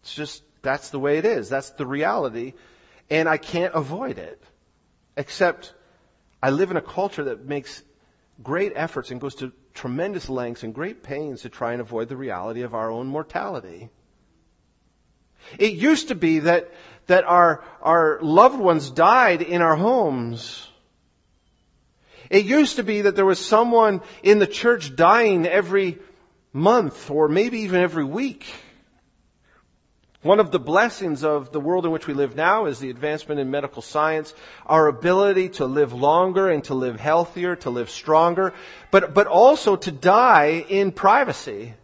It's 0.01 0.15
just, 0.15 0.43
that's 0.61 0.89
the 0.89 0.99
way 0.99 1.17
it 1.17 1.25
is. 1.25 1.49
That's 1.49 1.69
the 1.71 1.85
reality. 1.85 2.53
And 3.09 3.29
I 3.29 3.37
can't 3.37 3.73
avoid 3.75 4.17
it. 4.17 4.41
Except 5.17 5.73
I 6.41 6.49
live 6.49 6.71
in 6.71 6.77
a 6.77 6.81
culture 6.81 7.25
that 7.25 7.45
makes 7.45 7.83
great 8.41 8.73
efforts 8.75 9.11
and 9.11 9.21
goes 9.21 9.35
to 9.35 9.51
tremendous 9.73 10.29
lengths 10.29 10.63
and 10.63 10.73
great 10.73 11.03
pains 11.03 11.41
to 11.41 11.49
try 11.49 11.73
and 11.73 11.81
avoid 11.81 12.09
the 12.09 12.17
reality 12.17 12.61
of 12.61 12.73
our 12.73 12.89
own 12.89 13.07
mortality. 13.07 13.89
It 15.59 15.73
used 15.73 16.07
to 16.07 16.15
be 16.15 16.39
that, 16.39 16.71
that 17.07 17.23
our, 17.25 17.63
our 17.81 18.19
loved 18.21 18.57
ones 18.57 18.89
died 18.89 19.41
in 19.41 19.61
our 19.61 19.75
homes. 19.75 20.67
It 22.29 22.45
used 22.45 22.77
to 22.77 22.83
be 22.83 23.01
that 23.01 23.15
there 23.15 23.25
was 23.25 23.43
someone 23.43 24.01
in 24.23 24.39
the 24.39 24.47
church 24.47 24.95
dying 24.95 25.45
every 25.45 25.99
month 26.53 27.11
or 27.11 27.27
maybe 27.27 27.59
even 27.59 27.81
every 27.81 28.03
week. 28.03 28.45
One 30.21 30.39
of 30.39 30.49
the 30.49 30.59
blessings 30.59 31.23
of 31.23 31.51
the 31.51 31.59
world 31.59 31.85
in 31.85 31.91
which 31.91 32.07
we 32.07 32.15
live 32.15 32.35
now 32.35 32.65
is 32.65 32.79
the 32.79 32.89
advancement 32.89 33.39
in 33.39 33.51
medical 33.51 33.83
science, 33.83 34.33
our 34.65 34.87
ability 34.87 35.49
to 35.49 35.67
live 35.67 35.93
longer 35.93 36.49
and 36.49 36.63
to 36.63 36.73
live 36.73 36.99
healthier, 36.99 37.55
to 37.57 37.69
live 37.69 37.91
stronger, 37.91 38.55
but, 38.89 39.13
but 39.13 39.27
also 39.27 39.75
to 39.75 39.91
die 39.91 40.65
in 40.67 40.91
privacy. 40.91 41.75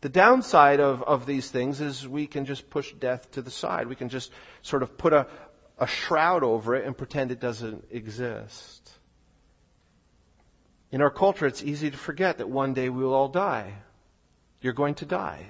The 0.00 0.08
downside 0.08 0.80
of, 0.80 1.04
of 1.04 1.26
these 1.26 1.48
things 1.48 1.80
is 1.80 2.08
we 2.08 2.26
can 2.26 2.44
just 2.44 2.68
push 2.68 2.92
death 2.92 3.30
to 3.32 3.42
the 3.42 3.52
side. 3.52 3.86
We 3.86 3.94
can 3.94 4.08
just 4.08 4.32
sort 4.62 4.82
of 4.82 4.98
put 4.98 5.12
a, 5.12 5.28
a 5.80 5.86
shroud 5.86 6.44
over 6.44 6.76
it 6.76 6.84
and 6.84 6.96
pretend 6.96 7.32
it 7.32 7.40
doesn't 7.40 7.86
exist. 7.90 8.90
In 10.92 11.00
our 11.00 11.10
culture, 11.10 11.46
it's 11.46 11.62
easy 11.62 11.90
to 11.90 11.96
forget 11.96 12.38
that 12.38 12.50
one 12.50 12.74
day 12.74 12.90
we 12.90 13.02
will 13.02 13.14
all 13.14 13.28
die. 13.28 13.72
You're 14.60 14.74
going 14.74 14.96
to 14.96 15.06
die. 15.06 15.46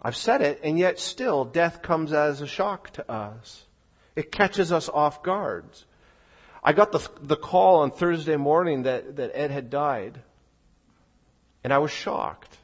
I've 0.00 0.16
said 0.16 0.40
it, 0.40 0.60
and 0.62 0.78
yet 0.78 0.98
still 0.98 1.44
death 1.44 1.82
comes 1.82 2.12
as 2.12 2.40
a 2.40 2.46
shock 2.46 2.90
to 2.94 3.10
us. 3.10 3.64
It 4.14 4.30
catches 4.30 4.70
us 4.72 4.88
off 4.88 5.22
guard. 5.22 5.64
I 6.62 6.72
got 6.72 6.92
the, 6.92 7.08
the 7.20 7.36
call 7.36 7.80
on 7.80 7.90
Thursday 7.90 8.36
morning 8.36 8.84
that, 8.84 9.16
that 9.16 9.32
Ed 9.34 9.50
had 9.50 9.70
died. 9.70 10.20
And 11.64 11.72
I 11.72 11.78
was 11.78 11.90
shocked. 11.90 12.56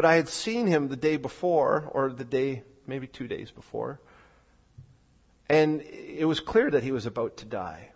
But 0.00 0.08
I 0.08 0.14
had 0.14 0.30
seen 0.30 0.66
him 0.66 0.88
the 0.88 0.96
day 0.96 1.18
before, 1.18 1.90
or 1.92 2.10
the 2.10 2.24
day, 2.24 2.62
maybe 2.86 3.06
two 3.06 3.28
days 3.28 3.50
before. 3.50 4.00
And 5.46 5.82
it 5.82 6.26
was 6.26 6.40
clear 6.40 6.70
that 6.70 6.82
he 6.82 6.90
was 6.90 7.04
about 7.04 7.36
to 7.36 7.44
die. 7.44 7.90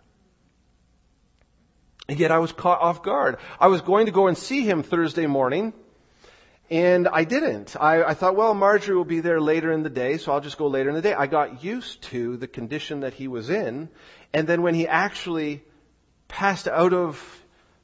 And 2.07 2.19
yet 2.19 2.29
I 2.29 2.37
was 2.37 2.51
caught 2.51 2.79
off 2.79 3.01
guard. 3.01 3.37
I 3.59 3.69
was 3.69 3.81
going 3.81 4.05
to 4.05 4.11
go 4.11 4.27
and 4.27 4.37
see 4.37 4.61
him 4.61 4.83
Thursday 4.83 5.25
morning, 5.25 5.73
and 6.69 7.07
I 7.07 7.23
didn't. 7.23 7.75
I, 7.75 8.03
I, 8.03 8.13
thought, 8.13 8.35
well, 8.35 8.53
Marjorie 8.53 8.95
will 8.95 9.03
be 9.03 9.21
there 9.21 9.41
later 9.41 9.71
in 9.71 9.81
the 9.81 9.89
day, 9.89 10.19
so 10.19 10.31
I'll 10.31 10.41
just 10.41 10.59
go 10.59 10.67
later 10.67 10.89
in 10.89 10.95
the 10.95 11.01
day. 11.01 11.15
I 11.15 11.25
got 11.25 11.63
used 11.63 12.03
to 12.13 12.37
the 12.37 12.47
condition 12.47 12.99
that 12.99 13.15
he 13.15 13.27
was 13.27 13.49
in, 13.49 13.89
and 14.31 14.47
then 14.47 14.61
when 14.61 14.75
he 14.75 14.87
actually 14.87 15.63
passed 16.27 16.67
out 16.67 16.93
of 16.93 17.19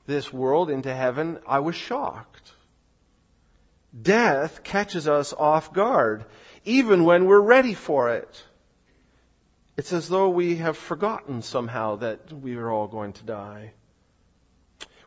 this 0.05 0.31
world 0.31 0.69
into 0.69 0.93
heaven, 0.93 1.39
I 1.47 1.61
was 1.61 1.75
shocked. 1.75 2.53
Death 3.99 4.63
catches 4.63 5.07
us 5.07 5.33
off 5.33 5.73
guard, 5.73 6.25
even 6.63 7.03
when 7.03 7.25
we're 7.25 7.41
ready 7.41 7.73
for 7.73 8.11
it. 8.11 8.43
It's 9.75 9.93
as 9.93 10.07
though 10.07 10.29
we 10.29 10.57
have 10.57 10.77
forgotten 10.77 11.41
somehow 11.41 11.97
that 11.97 12.31
we 12.31 12.55
are 12.55 12.69
all 12.69 12.87
going 12.87 13.13
to 13.13 13.23
die. 13.23 13.73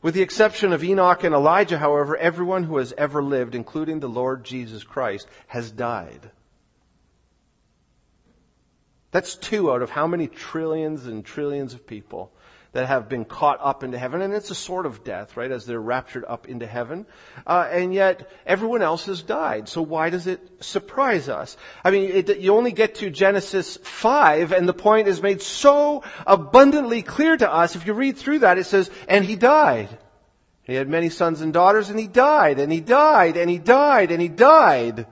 With 0.02 0.14
the 0.14 0.22
exception 0.22 0.72
of 0.74 0.84
Enoch 0.84 1.24
and 1.24 1.34
Elijah, 1.34 1.78
however, 1.78 2.14
everyone 2.16 2.64
who 2.64 2.76
has 2.76 2.92
ever 2.96 3.22
lived, 3.22 3.54
including 3.54 4.00
the 4.00 4.08
Lord 4.08 4.44
Jesus 4.44 4.84
Christ, 4.84 5.26
has 5.46 5.70
died. 5.70 6.30
That's 9.12 9.36
two 9.36 9.72
out 9.72 9.80
of 9.80 9.90
how 9.90 10.06
many 10.06 10.26
trillions 10.26 11.06
and 11.06 11.24
trillions 11.24 11.72
of 11.72 11.86
people 11.86 12.32
that 12.74 12.88
have 12.88 13.08
been 13.08 13.24
caught 13.24 13.60
up 13.62 13.84
into 13.84 13.96
heaven. 13.96 14.20
And 14.20 14.34
it's 14.34 14.50
a 14.50 14.54
sort 14.54 14.84
of 14.84 15.04
death, 15.04 15.36
right, 15.36 15.50
as 15.50 15.64
they're 15.64 15.80
raptured 15.80 16.24
up 16.28 16.48
into 16.48 16.66
heaven. 16.66 17.06
Uh, 17.46 17.66
and 17.70 17.94
yet, 17.94 18.30
everyone 18.44 18.82
else 18.82 19.06
has 19.06 19.22
died. 19.22 19.68
So 19.68 19.80
why 19.80 20.10
does 20.10 20.26
it 20.26 20.40
surprise 20.62 21.28
us? 21.28 21.56
I 21.84 21.92
mean, 21.92 22.10
it, 22.10 22.38
you 22.40 22.54
only 22.54 22.72
get 22.72 22.96
to 22.96 23.10
Genesis 23.10 23.78
5, 23.82 24.52
and 24.52 24.68
the 24.68 24.74
point 24.74 25.06
is 25.06 25.22
made 25.22 25.40
so 25.40 26.02
abundantly 26.26 27.02
clear 27.02 27.36
to 27.36 27.50
us. 27.50 27.76
If 27.76 27.86
you 27.86 27.94
read 27.94 28.18
through 28.18 28.40
that, 28.40 28.58
it 28.58 28.64
says, 28.64 28.90
and 29.08 29.24
he 29.24 29.36
died. 29.36 29.96
He 30.64 30.74
had 30.74 30.88
many 30.88 31.10
sons 31.10 31.42
and 31.42 31.52
daughters, 31.52 31.90
and 31.90 31.98
he 31.98 32.08
died, 32.08 32.58
and 32.58 32.72
he 32.72 32.80
died, 32.80 33.36
and 33.36 33.48
he 33.48 33.58
died, 33.58 34.10
and 34.10 34.20
he 34.20 34.28
died. 34.28 35.06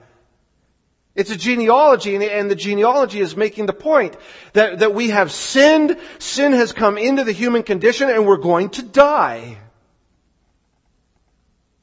It's 1.15 1.29
a 1.29 1.37
genealogy, 1.37 2.15
and 2.15 2.49
the 2.49 2.55
genealogy 2.55 3.19
is 3.19 3.37
making 3.37 3.67
the 3.67 3.73
point 3.73 4.17
that, 4.53 4.79
that 4.79 4.95
we 4.95 5.09
have 5.09 5.31
sinned, 5.31 5.97
sin 6.17 6.53
has 6.53 6.71
come 6.71 6.97
into 6.97 7.23
the 7.23 7.31
human 7.31 7.61
condition, 7.61 8.09
and 8.09 8.25
we're 8.25 8.37
going 8.37 8.69
to 8.71 8.81
die. 8.81 9.59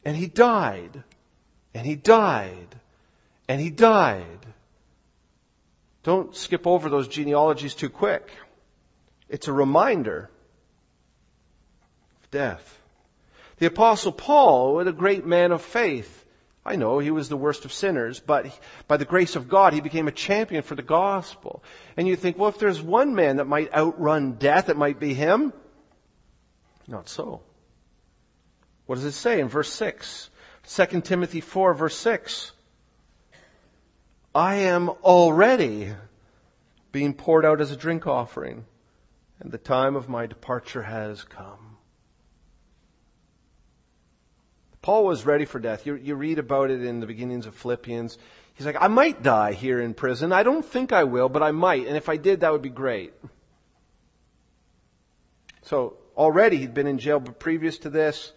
And 0.04 0.16
he 0.16 0.26
died, 0.26 1.04
and 1.74 1.86
he 1.86 1.94
died, 1.94 2.74
and 3.48 3.60
he 3.60 3.70
died. 3.70 4.24
Don't 6.02 6.34
skip 6.34 6.66
over 6.66 6.88
those 6.88 7.06
genealogies 7.06 7.74
too 7.74 7.90
quick. 7.90 8.28
It's 9.28 9.46
a 9.46 9.52
reminder 9.52 10.28
of 12.22 12.30
death. 12.32 12.78
The 13.58 13.66
apostle 13.66 14.10
Paul, 14.10 14.74
what 14.74 14.88
a 14.88 14.92
great 14.92 15.24
man 15.24 15.52
of 15.52 15.62
faith, 15.62 16.19
I 16.64 16.76
know 16.76 16.98
he 16.98 17.10
was 17.10 17.28
the 17.28 17.36
worst 17.36 17.64
of 17.64 17.72
sinners, 17.72 18.20
but 18.20 18.46
by 18.86 18.98
the 18.98 19.06
grace 19.06 19.34
of 19.34 19.48
God, 19.48 19.72
he 19.72 19.80
became 19.80 20.08
a 20.08 20.12
champion 20.12 20.62
for 20.62 20.74
the 20.74 20.82
gospel. 20.82 21.62
And 21.96 22.06
you 22.06 22.16
think, 22.16 22.36
well, 22.36 22.50
if 22.50 22.58
there's 22.58 22.82
one 22.82 23.14
man 23.14 23.36
that 23.36 23.46
might 23.46 23.72
outrun 23.72 24.32
death, 24.32 24.68
it 24.68 24.76
might 24.76 25.00
be 25.00 25.14
him. 25.14 25.54
Not 26.86 27.08
so. 27.08 27.40
What 28.86 28.96
does 28.96 29.04
it 29.04 29.12
say 29.12 29.40
in 29.40 29.48
verse 29.48 29.72
6? 29.72 30.28
2 30.68 31.00
Timothy 31.00 31.40
4 31.40 31.74
verse 31.74 31.96
6. 31.96 32.52
I 34.34 34.56
am 34.56 34.90
already 34.90 35.94
being 36.92 37.14
poured 37.14 37.44
out 37.44 37.60
as 37.60 37.70
a 37.70 37.76
drink 37.76 38.06
offering, 38.06 38.64
and 39.40 39.50
the 39.50 39.58
time 39.58 39.96
of 39.96 40.08
my 40.08 40.26
departure 40.26 40.82
has 40.82 41.24
come. 41.24 41.69
Paul 44.82 45.04
was 45.04 45.26
ready 45.26 45.44
for 45.44 45.58
death. 45.58 45.86
You, 45.86 45.94
you 45.94 46.14
read 46.14 46.38
about 46.38 46.70
it 46.70 46.82
in 46.82 47.00
the 47.00 47.06
beginnings 47.06 47.46
of 47.46 47.54
Philippians. 47.54 48.16
He's 48.54 48.66
like, 48.66 48.76
I 48.80 48.88
might 48.88 49.22
die 49.22 49.52
here 49.52 49.80
in 49.80 49.94
prison. 49.94 50.32
I 50.32 50.42
don't 50.42 50.64
think 50.64 50.92
I 50.92 51.04
will, 51.04 51.28
but 51.28 51.42
I 51.42 51.50
might. 51.50 51.86
And 51.86 51.96
if 51.96 52.08
I 52.08 52.16
did, 52.16 52.40
that 52.40 52.52
would 52.52 52.62
be 52.62 52.70
great. 52.70 53.12
So 55.62 55.98
already 56.16 56.56
he'd 56.56 56.74
been 56.74 56.86
in 56.86 56.98
jail, 56.98 57.20
but 57.20 57.38
previous 57.38 57.78
to 57.78 57.90
this, 57.90 58.32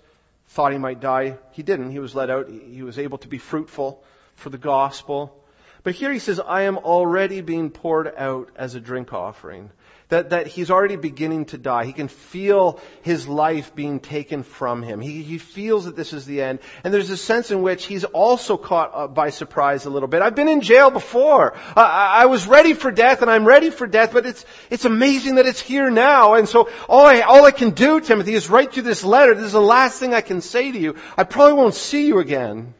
thought 0.48 0.74
he 0.74 0.78
might 0.78 1.00
die. 1.00 1.38
He 1.52 1.64
didn't. 1.64 1.92
He 1.92 2.00
was 2.00 2.14
let 2.14 2.30
out. 2.30 2.50
He 2.50 2.84
was 2.84 3.00
able 3.00 3.18
to 3.20 3.28
be 3.28 3.38
fruitful 3.38 4.04
for 4.36 4.50
the 4.50 4.58
gospel. 4.58 5.42
But 5.84 5.96
here 5.96 6.12
he 6.12 6.20
says, 6.20 6.40
I 6.40 6.64
am 6.64 6.78
already 6.78 7.42
being 7.42 7.70
poured 7.70 8.14
out 8.16 8.50
as 8.56 8.76
a 8.76 8.80
drink 8.82 9.14
offering 9.14 9.72
that, 10.10 10.32
that 10.32 10.48
he's 10.48 10.70
already 10.70 10.96
beginning 10.96 11.46
to 11.46 11.58
die. 11.58 11.86
He 11.86 11.94
can 11.94 12.08
feel 12.08 12.80
his 13.02 13.28
life 13.28 13.74
being 13.76 14.00
taken 14.00 14.44
from 14.44 14.82
him. 14.82 15.00
He, 15.00 15.24
he 15.24 15.38
feels 15.38 15.86
that 15.86 15.96
this 15.96 16.14
is 16.14 16.26
the 16.26 16.42
end. 16.42 16.60
And 16.84 16.94
there's 16.94 17.10
a 17.10 17.18
sense 17.18 17.52
in 17.52 17.62
which 17.62 17.86
he's 17.86 18.04
also 18.04 18.58
caught 18.58 19.14
by 19.14 19.30
surprise 19.30 19.86
a 19.86 19.90
little 19.90 20.08
bit. 20.08 20.22
I've 20.22 20.36
been 20.36 20.50
in 20.50 20.62
jail 20.62 20.92
before. 20.92 21.56
I, 21.76 22.24
I 22.24 22.26
was 22.28 22.48
ready 22.48 22.74
for 22.74 22.92
death 22.92 23.22
and 23.22 23.32
I'm 23.32 23.46
ready 23.46 23.70
for 23.70 23.88
death, 23.88 24.14
but 24.14 24.26
it's, 24.26 24.46
it's 24.70 24.86
amazing 24.86 25.36
that 25.36 25.46
it's 25.46 25.62
here 25.62 25.90
now. 25.90 26.36
And 26.36 26.48
so 26.48 26.70
all 26.88 27.06
I, 27.06 27.22
all 27.22 27.46
I 27.46 27.52
can 27.52 27.72
do, 27.72 28.00
Timothy, 28.00 28.34
is 28.34 28.50
write 28.50 28.76
you 28.76 28.84
this 28.84 29.04
letter. 29.04 29.34
This 29.34 29.46
is 29.46 29.54
the 29.54 29.62
last 29.62 30.00
thing 30.00 30.14
I 30.14 30.22
can 30.22 30.42
say 30.42 30.72
to 30.72 30.78
you. 30.80 30.96
I 31.18 31.24
probably 31.24 31.54
won't 31.54 31.76
see 31.76 32.08
you 32.08 32.20
again. 32.20 32.74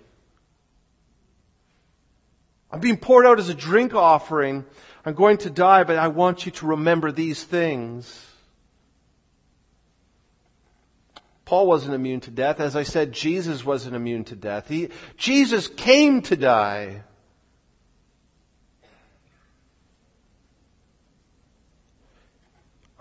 I'm 2.74 2.80
being 2.80 2.98
poured 2.98 3.28
out 3.28 3.38
as 3.38 3.50
a 3.50 3.54
drink 3.54 3.94
offering 3.94 4.66
I'm 5.06 5.14
going 5.14 5.38
to 5.40 5.50
die, 5.50 5.84
but 5.84 5.98
I 5.98 6.08
want 6.08 6.46
you 6.46 6.52
to 6.54 6.68
remember 6.68 7.12
these 7.12 7.44
things. 7.44 8.30
Paul 11.46 11.68
wasn't 11.68 11.94
immune 11.94 12.22
to 12.22 12.32
death. 12.32 12.60
As 12.62 12.76
I 12.76 12.84
said, 12.84 13.12
Jesus 13.12 13.66
wasn't 13.66 13.96
immune 13.96 14.24
to 14.26 14.36
death. 14.36 14.70
He, 14.70 14.90
Jesus 15.18 15.68
came 15.68 16.22
to 16.24 16.38
die. 16.38 17.04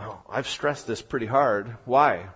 Oh, 0.00 0.20
I've 0.28 0.48
stressed 0.48 0.88
this 0.88 1.00
pretty 1.00 1.26
hard. 1.26 1.76
Why? 1.84 2.26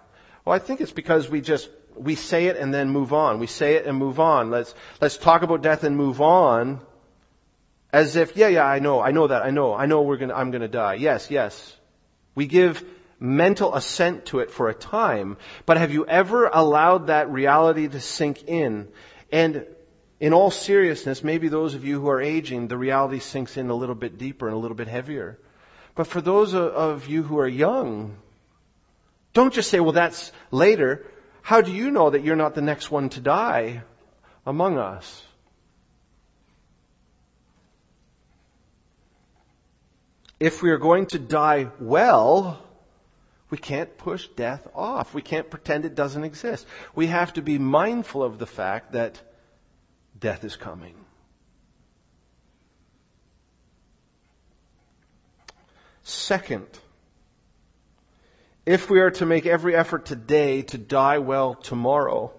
Well, 0.44 0.54
I 0.54 0.60
think 0.60 0.80
it's 0.80 0.92
because 0.92 1.28
we 1.28 1.40
just, 1.40 1.68
we 1.96 2.14
say 2.14 2.46
it 2.46 2.56
and 2.56 2.72
then 2.72 2.88
move 2.88 3.12
on. 3.12 3.40
We 3.40 3.48
say 3.48 3.74
it 3.74 3.86
and 3.86 3.98
move 3.98 4.20
on. 4.20 4.50
Let's, 4.52 4.72
let's 5.00 5.16
talk 5.16 5.42
about 5.42 5.62
death 5.62 5.82
and 5.82 5.96
move 5.96 6.20
on. 6.20 6.80
As 7.92 8.16
if, 8.16 8.36
yeah, 8.36 8.48
yeah, 8.48 8.64
I 8.64 8.78
know, 8.78 9.00
I 9.00 9.12
know 9.12 9.26
that, 9.26 9.42
I 9.42 9.50
know, 9.50 9.74
I 9.74 9.86
know 9.86 10.02
we're 10.02 10.16
gonna, 10.16 10.34
I'm 10.34 10.50
gonna 10.50 10.68
die. 10.68 10.94
Yes, 10.94 11.30
yes. 11.30 11.76
We 12.34 12.46
give 12.46 12.84
mental 13.18 13.74
assent 13.74 14.26
to 14.26 14.40
it 14.40 14.50
for 14.50 14.68
a 14.68 14.74
time, 14.74 15.36
but 15.64 15.78
have 15.78 15.92
you 15.92 16.06
ever 16.06 16.46
allowed 16.52 17.06
that 17.06 17.30
reality 17.30 17.88
to 17.88 18.00
sink 18.00 18.44
in? 18.44 18.88
And 19.32 19.66
in 20.20 20.32
all 20.32 20.50
seriousness, 20.50 21.22
maybe 21.22 21.48
those 21.48 21.74
of 21.74 21.84
you 21.84 22.00
who 22.00 22.08
are 22.08 22.20
aging, 22.20 22.68
the 22.68 22.76
reality 22.76 23.18
sinks 23.18 23.56
in 23.56 23.70
a 23.70 23.74
little 23.74 23.94
bit 23.94 24.18
deeper 24.18 24.46
and 24.46 24.54
a 24.54 24.58
little 24.58 24.76
bit 24.76 24.88
heavier. 24.88 25.38
But 25.94 26.06
for 26.06 26.20
those 26.20 26.54
of 26.54 27.06
you 27.08 27.22
who 27.22 27.38
are 27.38 27.48
young, 27.48 28.16
don't 29.32 29.52
just 29.52 29.70
say, 29.70 29.80
well, 29.80 29.92
that's 29.92 30.32
later. 30.50 31.06
How 31.42 31.60
do 31.60 31.72
you 31.72 31.90
know 31.90 32.10
that 32.10 32.24
you're 32.24 32.36
not 32.36 32.54
the 32.54 32.62
next 32.62 32.90
one 32.90 33.08
to 33.10 33.20
die 33.20 33.82
among 34.44 34.78
us? 34.78 35.22
If 40.38 40.62
we 40.62 40.70
are 40.70 40.78
going 40.78 41.06
to 41.06 41.18
die 41.18 41.68
well, 41.80 42.62
we 43.48 43.58
can't 43.58 43.96
push 43.96 44.26
death 44.28 44.66
off. 44.74 45.14
We 45.14 45.22
can't 45.22 45.48
pretend 45.48 45.84
it 45.84 45.94
doesn't 45.94 46.24
exist. 46.24 46.66
We 46.94 47.06
have 47.06 47.32
to 47.34 47.42
be 47.42 47.58
mindful 47.58 48.22
of 48.22 48.38
the 48.38 48.46
fact 48.46 48.92
that 48.92 49.20
death 50.18 50.44
is 50.44 50.56
coming. 50.56 50.94
Second, 56.02 56.66
if 58.64 58.90
we 58.90 59.00
are 59.00 59.10
to 59.12 59.26
make 59.26 59.46
every 59.46 59.74
effort 59.74 60.06
today 60.06 60.62
to 60.62 60.78
die 60.78 61.18
well 61.18 61.54
tomorrow, 61.54 62.32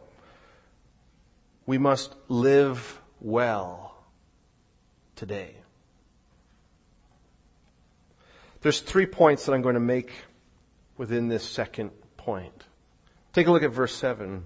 we 1.66 1.78
must 1.78 2.14
live 2.30 3.02
well 3.20 3.94
today. 5.16 5.57
There's 8.68 8.82
three 8.82 9.06
points 9.06 9.46
that 9.46 9.54
I'm 9.54 9.62
going 9.62 9.76
to 9.76 9.80
make 9.80 10.12
within 10.98 11.30
this 11.30 11.48
second 11.48 11.92
point. 12.18 12.66
Take 13.32 13.48
a 13.48 13.52
look 13.54 13.64
at 13.64 13.72
verse 13.72 13.96
7. 13.96 14.44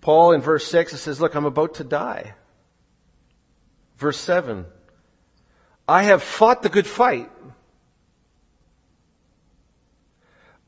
Paul 0.00 0.32
in 0.32 0.40
verse 0.40 0.66
6 0.66 0.94
it 0.94 0.96
says, 0.96 1.20
Look, 1.20 1.36
I'm 1.36 1.44
about 1.44 1.74
to 1.74 1.84
die. 1.84 2.34
Verse 3.98 4.18
7. 4.18 4.66
I 5.86 6.02
have 6.02 6.24
fought 6.24 6.62
the 6.62 6.68
good 6.68 6.88
fight. 6.88 7.30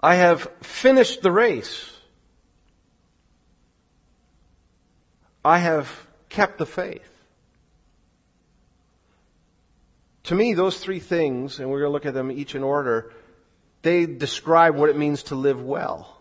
I 0.01 0.15
have 0.15 0.49
finished 0.63 1.21
the 1.21 1.33
race. 1.33 1.93
I 5.45 5.59
have 5.59 5.91
kept 6.29 6.59
the 6.59 6.67
faith. 6.67 7.10
To 10.25 10.35
me, 10.35 10.55
those 10.55 10.79
three 10.79 11.01
things, 11.01 11.61
and 11.61 11.71
we're 11.71 11.81
going 11.81 11.89
to 11.89 11.93
look 11.93 12.07
at 12.07 12.15
them 12.15 12.31
each 12.31 12.55
in 12.55 12.63
order, 12.63 13.13
they 13.83 14.07
describe 14.07 14.77
what 14.77 14.91
it 14.91 14.97
means 14.97 15.25
to 15.25 15.35
live 15.35 15.63
well. 15.63 16.17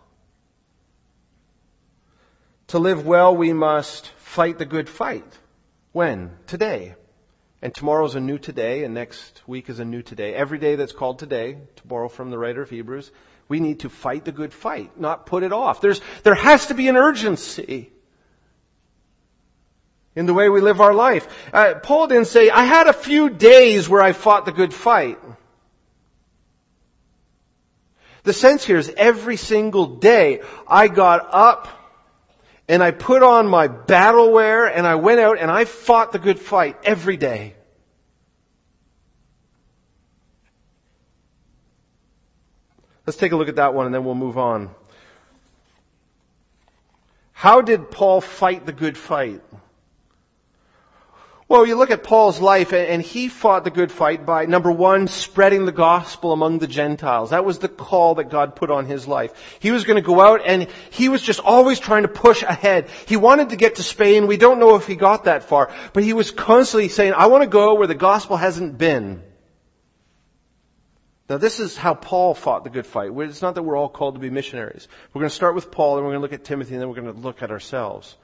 To 2.67 2.79
live 2.79 3.05
well, 3.05 3.35
we 3.35 3.51
must 3.51 4.07
fight 4.17 4.57
the 4.57 4.65
good 4.65 4.87
fight. 4.87 5.25
When? 5.91 6.31
Today. 6.47 6.95
And 7.61 7.75
tomorrow's 7.75 8.15
a 8.15 8.21
new 8.21 8.37
today, 8.37 8.85
and 8.85 8.93
next 8.93 9.41
week 9.45 9.69
is 9.69 9.79
a 9.79 9.85
new 9.85 10.01
today. 10.01 10.33
Every 10.33 10.59
day 10.59 10.75
that's 10.75 10.93
called 10.93 11.19
today, 11.19 11.57
to 11.75 11.87
borrow 11.87 12.07
from 12.07 12.29
the 12.29 12.37
writer 12.37 12.61
of 12.61 12.69
Hebrews, 12.69 13.11
we 13.49 13.59
need 13.59 13.81
to 13.81 13.89
fight 13.89 14.23
the 14.23 14.31
good 14.31 14.53
fight, 14.53 14.97
not 14.99 15.25
put 15.25 15.43
it 15.43 15.51
off. 15.51 15.81
There's, 15.81 15.99
there 16.23 16.35
has 16.35 16.67
to 16.67 16.73
be 16.73 16.87
an 16.87 16.95
urgency 16.95 17.91
in 20.19 20.25
the 20.25 20.33
way 20.33 20.49
we 20.49 20.59
live 20.59 20.81
our 20.81 20.93
life. 20.93 21.25
Uh, 21.53 21.75
Paul 21.81 22.07
didn't 22.07 22.27
say, 22.27 22.49
I 22.49 22.65
had 22.65 22.87
a 22.87 22.93
few 22.93 23.29
days 23.29 23.87
where 23.87 24.01
I 24.01 24.11
fought 24.11 24.43
the 24.43 24.51
good 24.51 24.73
fight. 24.73 25.17
The 28.23 28.33
sense 28.33 28.65
here 28.65 28.75
is 28.75 28.93
every 28.97 29.37
single 29.37 29.95
day 29.95 30.41
I 30.67 30.89
got 30.89 31.29
up 31.31 31.69
and 32.67 32.83
I 32.83 32.91
put 32.91 33.23
on 33.23 33.47
my 33.47 33.69
battle 33.69 34.33
wear 34.33 34.65
and 34.65 34.85
I 34.85 34.95
went 34.95 35.21
out 35.21 35.39
and 35.39 35.49
I 35.49 35.63
fought 35.63 36.11
the 36.11 36.19
good 36.19 36.37
fight 36.37 36.75
every 36.83 37.15
day. 37.15 37.55
Let's 43.05 43.15
take 43.15 43.31
a 43.31 43.37
look 43.37 43.47
at 43.47 43.55
that 43.55 43.73
one 43.73 43.85
and 43.85 43.95
then 43.95 44.03
we'll 44.03 44.15
move 44.15 44.37
on. 44.37 44.69
How 47.31 47.61
did 47.61 47.89
Paul 47.89 48.19
fight 48.19 48.65
the 48.65 48.73
good 48.73 48.97
fight? 48.97 49.41
Well, 51.49 51.65
you 51.65 51.73
look 51.73 51.89
at 51.89 52.03
Paul's 52.03 52.39
life, 52.39 52.73
and 52.73 53.01
he 53.01 53.27
fought 53.27 53.63
the 53.63 53.71
good 53.71 53.91
fight 53.91 54.23
by, 54.23 54.45
number 54.45 54.71
one, 54.71 55.07
spreading 55.07 55.65
the 55.65 55.71
gospel 55.71 56.31
among 56.31 56.59
the 56.59 56.67
Gentiles. 56.67 57.31
That 57.31 57.43
was 57.43 57.57
the 57.57 57.67
call 57.67 58.15
that 58.15 58.29
God 58.29 58.55
put 58.55 58.69
on 58.69 58.85
his 58.85 59.07
life. 59.07 59.33
He 59.59 59.71
was 59.71 59.83
going 59.83 59.95
to 59.95 60.05
go 60.05 60.21
out, 60.21 60.41
and 60.45 60.67
he 60.91 61.09
was 61.09 61.23
just 61.23 61.39
always 61.39 61.79
trying 61.79 62.03
to 62.03 62.07
push 62.07 62.43
ahead. 62.43 62.87
He 63.07 63.17
wanted 63.17 63.49
to 63.49 63.55
get 63.55 63.77
to 63.77 63.83
Spain. 63.83 64.27
We 64.27 64.37
don't 64.37 64.59
know 64.59 64.75
if 64.75 64.85
he 64.85 64.95
got 64.95 65.23
that 65.23 65.41
far, 65.41 65.73
but 65.93 66.03
he 66.03 66.13
was 66.13 66.29
constantly 66.29 66.87
saying, 66.87 67.13
I 67.13 67.25
want 67.25 67.41
to 67.41 67.49
go 67.49 67.73
where 67.73 67.87
the 67.87 67.95
gospel 67.95 68.37
hasn't 68.37 68.77
been. 68.77 69.23
Now 71.29 71.37
this 71.37 71.59
is 71.59 71.75
how 71.75 71.95
Paul 71.95 72.35
fought 72.35 72.63
the 72.63 72.69
good 72.69 72.85
fight. 72.85 73.09
It's 73.11 73.41
not 73.41 73.55
that 73.55 73.63
we're 73.63 73.75
all 73.75 73.89
called 73.89 74.13
to 74.13 74.19
be 74.19 74.29
missionaries. 74.29 74.87
We're 75.13 75.21
going 75.21 75.29
to 75.29 75.35
start 75.35 75.55
with 75.55 75.71
Paul, 75.71 75.97
and 75.97 76.05
we're 76.05 76.11
going 76.11 76.21
to 76.21 76.25
look 76.31 76.33
at 76.33 76.43
Timothy, 76.43 76.75
and 76.75 76.81
then 76.81 76.89
we're 76.89 77.01
going 77.01 77.11
to 77.11 77.19
look 77.19 77.41
at 77.41 77.49
ourselves. 77.49 78.15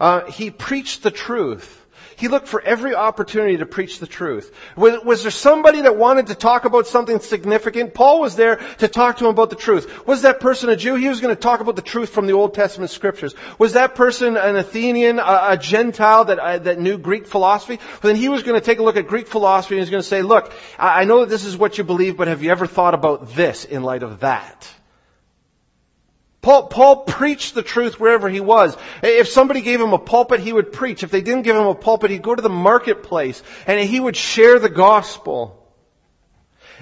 Uh, 0.00 0.28
he 0.28 0.50
preached 0.50 1.04
the 1.04 1.12
truth. 1.12 1.82
He 2.16 2.28
looked 2.28 2.48
for 2.48 2.60
every 2.60 2.94
opportunity 2.94 3.58
to 3.58 3.66
preach 3.66 3.98
the 3.98 4.06
truth. 4.06 4.54
Was, 4.76 5.02
was, 5.04 5.22
there 5.22 5.30
somebody 5.30 5.82
that 5.82 5.96
wanted 5.96 6.28
to 6.28 6.34
talk 6.34 6.64
about 6.64 6.86
something 6.86 7.20
significant? 7.20 7.94
Paul 7.94 8.20
was 8.20 8.36
there 8.36 8.56
to 8.78 8.88
talk 8.88 9.18
to 9.18 9.24
him 9.24 9.30
about 9.30 9.50
the 9.50 9.56
truth. 9.56 10.06
Was 10.06 10.22
that 10.22 10.40
person 10.40 10.68
a 10.70 10.76
Jew? 10.76 10.94
He 10.94 11.08
was 11.08 11.20
going 11.20 11.34
to 11.34 11.40
talk 11.40 11.60
about 11.60 11.76
the 11.76 11.82
truth 11.82 12.10
from 12.10 12.26
the 12.26 12.32
Old 12.32 12.54
Testament 12.54 12.90
scriptures. 12.90 13.34
Was 13.58 13.72
that 13.72 13.94
person 13.94 14.36
an 14.36 14.56
Athenian, 14.56 15.18
a, 15.18 15.46
a 15.50 15.58
Gentile 15.58 16.26
that, 16.26 16.38
uh, 16.38 16.58
that 16.58 16.78
knew 16.78 16.98
Greek 16.98 17.26
philosophy? 17.26 17.78
Well, 17.78 18.12
then 18.12 18.16
he 18.16 18.28
was 18.28 18.42
going 18.42 18.60
to 18.60 18.64
take 18.64 18.78
a 18.78 18.82
look 18.82 18.96
at 18.96 19.06
Greek 19.06 19.26
philosophy 19.26 19.74
and 19.74 19.78
he 19.78 19.82
was 19.82 19.90
going 19.90 20.02
to 20.02 20.08
say, 20.08 20.22
look, 20.22 20.52
I, 20.78 21.02
I 21.02 21.04
know 21.04 21.20
that 21.20 21.28
this 21.28 21.44
is 21.44 21.56
what 21.56 21.78
you 21.78 21.84
believe, 21.84 22.16
but 22.16 22.28
have 22.28 22.42
you 22.42 22.50
ever 22.50 22.66
thought 22.66 22.94
about 22.94 23.34
this 23.34 23.64
in 23.64 23.82
light 23.82 24.02
of 24.02 24.20
that? 24.20 24.68
Paul, 26.44 26.66
Paul 26.66 26.96
preached 27.04 27.54
the 27.54 27.62
truth 27.62 27.98
wherever 27.98 28.28
he 28.28 28.40
was. 28.40 28.76
If 29.02 29.28
somebody 29.28 29.62
gave 29.62 29.80
him 29.80 29.94
a 29.94 29.98
pulpit, 29.98 30.40
he 30.40 30.52
would 30.52 30.74
preach. 30.74 31.02
If 31.02 31.10
they 31.10 31.22
didn't 31.22 31.42
give 31.42 31.56
him 31.56 31.66
a 31.66 31.74
pulpit, 31.74 32.10
he'd 32.10 32.20
go 32.20 32.34
to 32.34 32.42
the 32.42 32.50
marketplace 32.50 33.42
and 33.66 33.80
he 33.80 33.98
would 33.98 34.14
share 34.14 34.58
the 34.58 34.68
gospel. 34.68 35.58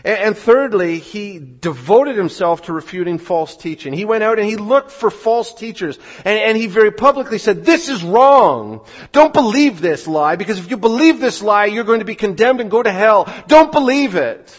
And, 0.05 0.37
thirdly, 0.37 0.99
he 0.99 1.39
devoted 1.39 2.17
himself 2.17 2.63
to 2.63 2.73
refuting 2.73 3.19
false 3.19 3.57
teaching. 3.57 3.93
He 3.93 4.05
went 4.05 4.25
out 4.25 4.41
and 4.41 4.49
he 4.49 4.57
looked 4.57 4.91
for 4.91 5.11
false 5.13 5.55
teachers 5.55 5.97
and, 6.25 6.41
and 6.41 6.57
he 6.57 6.67
very 6.67 6.91
publicly 6.91 7.39
said, 7.39 7.65
this 7.65 7.89
is 7.89 8.03
wrong. 8.03 8.85
Don't 9.13 9.33
believe 9.33 9.81
this 9.81 10.09
lie 10.09 10.35
because 10.35 10.59
if 10.59 10.73
you 10.73 10.77
believe 10.77 11.21
this 11.21 11.41
lie, 11.41 11.67
you're 11.67 11.85
going 11.85 12.01
to 12.01 12.05
be 12.05 12.17
condemned 12.17 12.61
and 12.61 12.69
go 12.69 12.83
to 12.83 12.91
hell. 12.91 13.33
Don't 13.47 13.71
believe 13.71 14.17
it. 14.17 14.59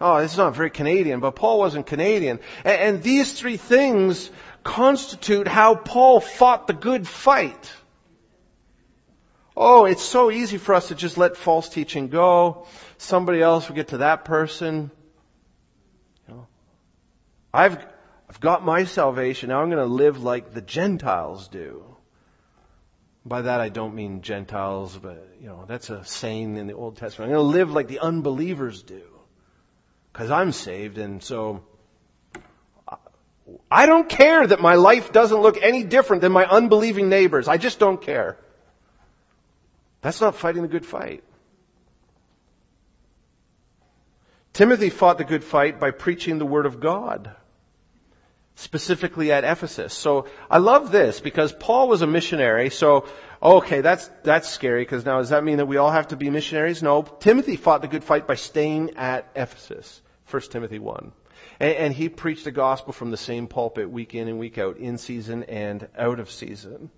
Oh, 0.00 0.20
this 0.20 0.32
is 0.32 0.38
not 0.38 0.54
very 0.54 0.70
Canadian, 0.70 1.18
but 1.20 1.32
Paul 1.32 1.58
wasn't 1.58 1.86
Canadian. 1.86 2.38
And, 2.64 2.80
and 2.80 3.02
these 3.02 3.32
three 3.32 3.56
things 3.56 4.30
constitute 4.62 5.48
how 5.48 5.74
Paul 5.74 6.20
fought 6.20 6.66
the 6.66 6.72
good 6.72 7.06
fight. 7.06 7.72
Oh, 9.56 9.86
it's 9.86 10.02
so 10.02 10.30
easy 10.30 10.56
for 10.56 10.74
us 10.74 10.88
to 10.88 10.94
just 10.94 11.18
let 11.18 11.36
false 11.36 11.68
teaching 11.68 12.08
go. 12.08 12.66
Somebody 12.98 13.42
else 13.42 13.68
will 13.68 13.74
get 13.74 13.88
to 13.88 13.98
that 13.98 14.24
person. 14.24 14.92
You 16.28 16.34
know, 16.34 16.46
I've, 17.52 17.84
I've 18.28 18.38
got 18.38 18.64
my 18.64 18.84
salvation. 18.84 19.48
Now 19.48 19.62
I'm 19.62 19.68
going 19.68 19.84
to 19.84 19.92
live 19.92 20.22
like 20.22 20.54
the 20.54 20.60
Gentiles 20.60 21.48
do. 21.48 21.84
By 23.24 23.42
that 23.42 23.60
I 23.60 23.68
don't 23.68 23.96
mean 23.96 24.22
Gentiles, 24.22 24.96
but 24.96 25.28
you 25.40 25.48
know, 25.48 25.64
that's 25.66 25.90
a 25.90 26.04
saying 26.04 26.56
in 26.56 26.68
the 26.68 26.74
Old 26.74 26.96
Testament. 26.96 27.30
I'm 27.30 27.36
going 27.36 27.52
to 27.52 27.58
live 27.58 27.72
like 27.72 27.88
the 27.88 27.98
unbelievers 27.98 28.84
do 28.84 29.02
because 30.12 30.30
I'm 30.30 30.52
saved, 30.52 30.98
and 30.98 31.22
so 31.22 31.62
I 33.70 33.86
don't 33.86 34.08
care 34.08 34.46
that 34.46 34.60
my 34.60 34.74
life 34.74 35.12
doesn't 35.12 35.40
look 35.40 35.58
any 35.62 35.84
different 35.84 36.22
than 36.22 36.32
my 36.32 36.44
unbelieving 36.44 37.08
neighbors. 37.08 37.48
I 37.48 37.56
just 37.56 37.78
don't 37.78 38.00
care. 38.00 38.36
That's 40.00 40.20
not 40.20 40.36
fighting 40.36 40.62
the 40.62 40.68
good 40.68 40.86
fight. 40.86 41.24
Timothy 44.52 44.90
fought 44.90 45.18
the 45.18 45.24
good 45.24 45.44
fight 45.44 45.78
by 45.78 45.90
preaching 45.92 46.38
the 46.38 46.46
Word 46.46 46.66
of 46.66 46.80
God, 46.80 47.30
specifically 48.56 49.30
at 49.30 49.44
Ephesus. 49.44 49.94
So 49.94 50.26
I 50.50 50.58
love 50.58 50.90
this 50.90 51.20
because 51.20 51.52
Paul 51.52 51.88
was 51.88 52.02
a 52.02 52.06
missionary, 52.06 52.70
so 52.70 53.06
okay, 53.42 53.80
that's, 53.80 54.08
that's 54.22 54.48
scary 54.48 54.82
because 54.82 55.04
now 55.04 55.18
does 55.18 55.30
that 55.30 55.44
mean 55.44 55.58
that 55.58 55.66
we 55.66 55.76
all 55.76 55.90
have 55.90 56.08
to 56.08 56.16
be 56.16 56.30
missionaries? 56.30 56.82
No. 56.82 57.02
Timothy 57.02 57.56
fought 57.56 57.82
the 57.82 57.88
good 57.88 58.04
fight 58.04 58.26
by 58.26 58.34
staying 58.34 58.96
at 58.96 59.28
Ephesus. 59.34 60.00
1 60.30 60.42
Timothy 60.50 60.78
1. 60.78 61.12
And, 61.60 61.74
and, 61.74 61.94
he 61.94 62.08
preached 62.08 62.44
the 62.44 62.50
gospel 62.50 62.92
from 62.92 63.10
the 63.10 63.16
same 63.16 63.46
pulpit 63.46 63.90
week 63.90 64.14
in 64.14 64.28
and 64.28 64.38
week 64.38 64.58
out, 64.58 64.76
in 64.76 64.98
season 64.98 65.44
and 65.44 65.88
out 65.96 66.20
of 66.20 66.30
season. 66.30 66.90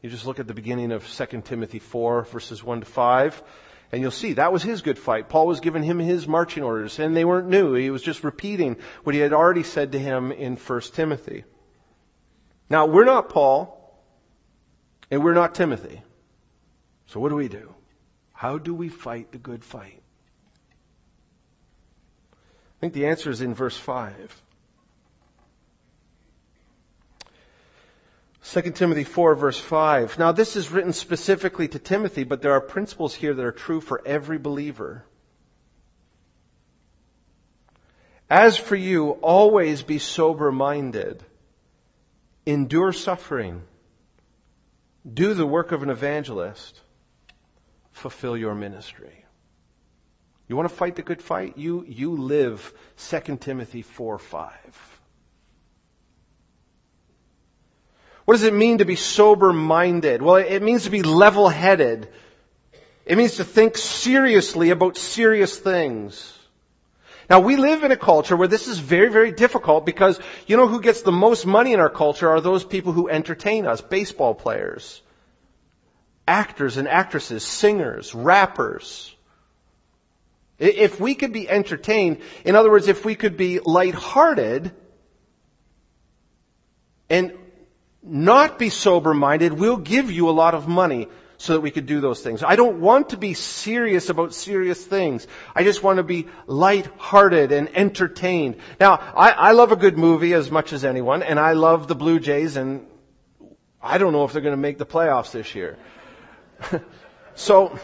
You 0.00 0.10
just 0.10 0.26
look 0.26 0.40
at 0.40 0.48
the 0.48 0.54
beginning 0.54 0.90
of 0.90 1.08
2 1.08 1.42
Timothy 1.42 1.78
4, 1.78 2.24
verses 2.24 2.62
1 2.62 2.80
to 2.80 2.86
5, 2.86 3.42
and 3.92 4.00
you'll 4.00 4.10
see 4.10 4.32
that 4.32 4.52
was 4.52 4.62
his 4.62 4.82
good 4.82 4.98
fight. 4.98 5.28
Paul 5.28 5.46
was 5.46 5.60
giving 5.60 5.82
him 5.82 5.98
his 5.98 6.26
marching 6.26 6.64
orders, 6.64 6.98
and 6.98 7.14
they 7.14 7.24
weren't 7.24 7.48
new. 7.48 7.74
He 7.74 7.90
was 7.90 8.02
just 8.02 8.24
repeating 8.24 8.78
what 9.04 9.14
he 9.14 9.20
had 9.20 9.32
already 9.32 9.62
said 9.62 9.92
to 9.92 9.98
him 9.98 10.32
in 10.32 10.56
1 10.56 10.80
Timothy. 10.92 11.44
Now, 12.68 12.86
we're 12.86 13.04
not 13.04 13.28
Paul, 13.28 13.81
and 15.12 15.22
we're 15.22 15.34
not 15.34 15.54
Timothy. 15.54 16.00
So 17.08 17.20
what 17.20 17.28
do 17.28 17.34
we 17.36 17.48
do? 17.48 17.74
How 18.32 18.56
do 18.56 18.74
we 18.74 18.88
fight 18.88 19.30
the 19.30 19.36
good 19.36 19.62
fight? 19.62 20.02
I 22.32 22.80
think 22.80 22.94
the 22.94 23.06
answer 23.06 23.30
is 23.30 23.42
in 23.42 23.52
verse 23.54 23.76
5. 23.76 24.42
2 28.44 28.62
Timothy 28.70 29.04
4 29.04 29.34
verse 29.34 29.58
5. 29.58 30.18
Now 30.18 30.32
this 30.32 30.56
is 30.56 30.70
written 30.70 30.94
specifically 30.94 31.68
to 31.68 31.78
Timothy, 31.78 32.24
but 32.24 32.40
there 32.40 32.52
are 32.52 32.62
principles 32.62 33.14
here 33.14 33.34
that 33.34 33.44
are 33.44 33.52
true 33.52 33.82
for 33.82 34.00
every 34.06 34.38
believer. 34.38 35.04
As 38.30 38.56
for 38.56 38.76
you, 38.76 39.10
always 39.10 39.82
be 39.82 39.98
sober 39.98 40.50
minded. 40.50 41.22
Endure 42.46 42.94
suffering. 42.94 43.62
Do 45.10 45.34
the 45.34 45.46
work 45.46 45.72
of 45.72 45.82
an 45.82 45.90
evangelist. 45.90 46.80
Fulfill 47.92 48.36
your 48.36 48.54
ministry. 48.54 49.24
You 50.48 50.56
want 50.56 50.68
to 50.68 50.74
fight 50.74 50.96
the 50.96 51.02
good 51.02 51.22
fight? 51.22 51.56
You, 51.56 51.84
you 51.86 52.16
live 52.16 52.72
2 53.08 53.36
Timothy 53.38 53.82
4 53.82 54.18
5. 54.18 54.52
What 58.24 58.34
does 58.34 58.44
it 58.44 58.54
mean 58.54 58.78
to 58.78 58.84
be 58.84 58.96
sober 58.96 59.52
minded? 59.52 60.22
Well, 60.22 60.36
it 60.36 60.62
means 60.62 60.84
to 60.84 60.90
be 60.90 61.02
level 61.02 61.48
headed. 61.48 62.08
It 63.04 63.18
means 63.18 63.36
to 63.36 63.44
think 63.44 63.76
seriously 63.76 64.70
about 64.70 64.96
serious 64.96 65.58
things. 65.58 66.38
Now 67.30 67.40
we 67.40 67.56
live 67.56 67.84
in 67.84 67.92
a 67.92 67.96
culture 67.96 68.36
where 68.36 68.48
this 68.48 68.68
is 68.68 68.78
very, 68.78 69.08
very 69.08 69.32
difficult 69.32 69.86
because 69.86 70.18
you 70.46 70.56
know 70.56 70.66
who 70.66 70.80
gets 70.80 71.02
the 71.02 71.12
most 71.12 71.46
money 71.46 71.72
in 71.72 71.80
our 71.80 71.90
culture 71.90 72.28
are 72.28 72.40
those 72.40 72.64
people 72.64 72.92
who 72.92 73.08
entertain 73.08 73.66
us. 73.66 73.80
Baseball 73.80 74.34
players, 74.34 75.02
actors 76.26 76.76
and 76.76 76.88
actresses, 76.88 77.44
singers, 77.44 78.14
rappers. 78.14 79.14
If 80.58 81.00
we 81.00 81.14
could 81.14 81.32
be 81.32 81.48
entertained, 81.48 82.20
in 82.44 82.54
other 82.54 82.70
words, 82.70 82.88
if 82.88 83.04
we 83.04 83.14
could 83.14 83.36
be 83.36 83.58
lighthearted 83.58 84.72
and 87.10 87.32
not 88.02 88.58
be 88.58 88.68
sober 88.68 89.14
minded, 89.14 89.52
we'll 89.52 89.76
give 89.76 90.10
you 90.10 90.28
a 90.28 90.32
lot 90.32 90.54
of 90.54 90.68
money 90.68 91.08
so 91.42 91.54
that 91.54 91.60
we 91.60 91.72
could 91.72 91.86
do 91.86 92.00
those 92.00 92.20
things. 92.20 92.44
I 92.44 92.54
don't 92.54 92.80
want 92.80 93.08
to 93.08 93.16
be 93.16 93.34
serious 93.34 94.08
about 94.10 94.32
serious 94.32 94.82
things. 94.82 95.26
I 95.56 95.64
just 95.64 95.82
want 95.82 95.96
to 95.96 96.04
be 96.04 96.28
light-hearted 96.46 97.50
and 97.50 97.76
entertained. 97.76 98.58
Now, 98.78 98.92
I, 98.92 99.30
I 99.30 99.50
love 99.50 99.72
a 99.72 99.76
good 99.76 99.98
movie 99.98 100.34
as 100.34 100.52
much 100.52 100.72
as 100.72 100.84
anyone, 100.84 101.24
and 101.24 101.40
I 101.40 101.54
love 101.54 101.88
the 101.88 101.96
Blue 101.96 102.20
Jays, 102.20 102.56
and 102.56 102.86
I 103.82 103.98
don't 103.98 104.12
know 104.12 104.22
if 104.22 104.32
they're 104.32 104.40
going 104.40 104.52
to 104.52 104.56
make 104.68 104.78
the 104.78 104.86
playoffs 104.86 105.32
this 105.32 105.52
year. 105.52 105.78
so, 107.34 107.76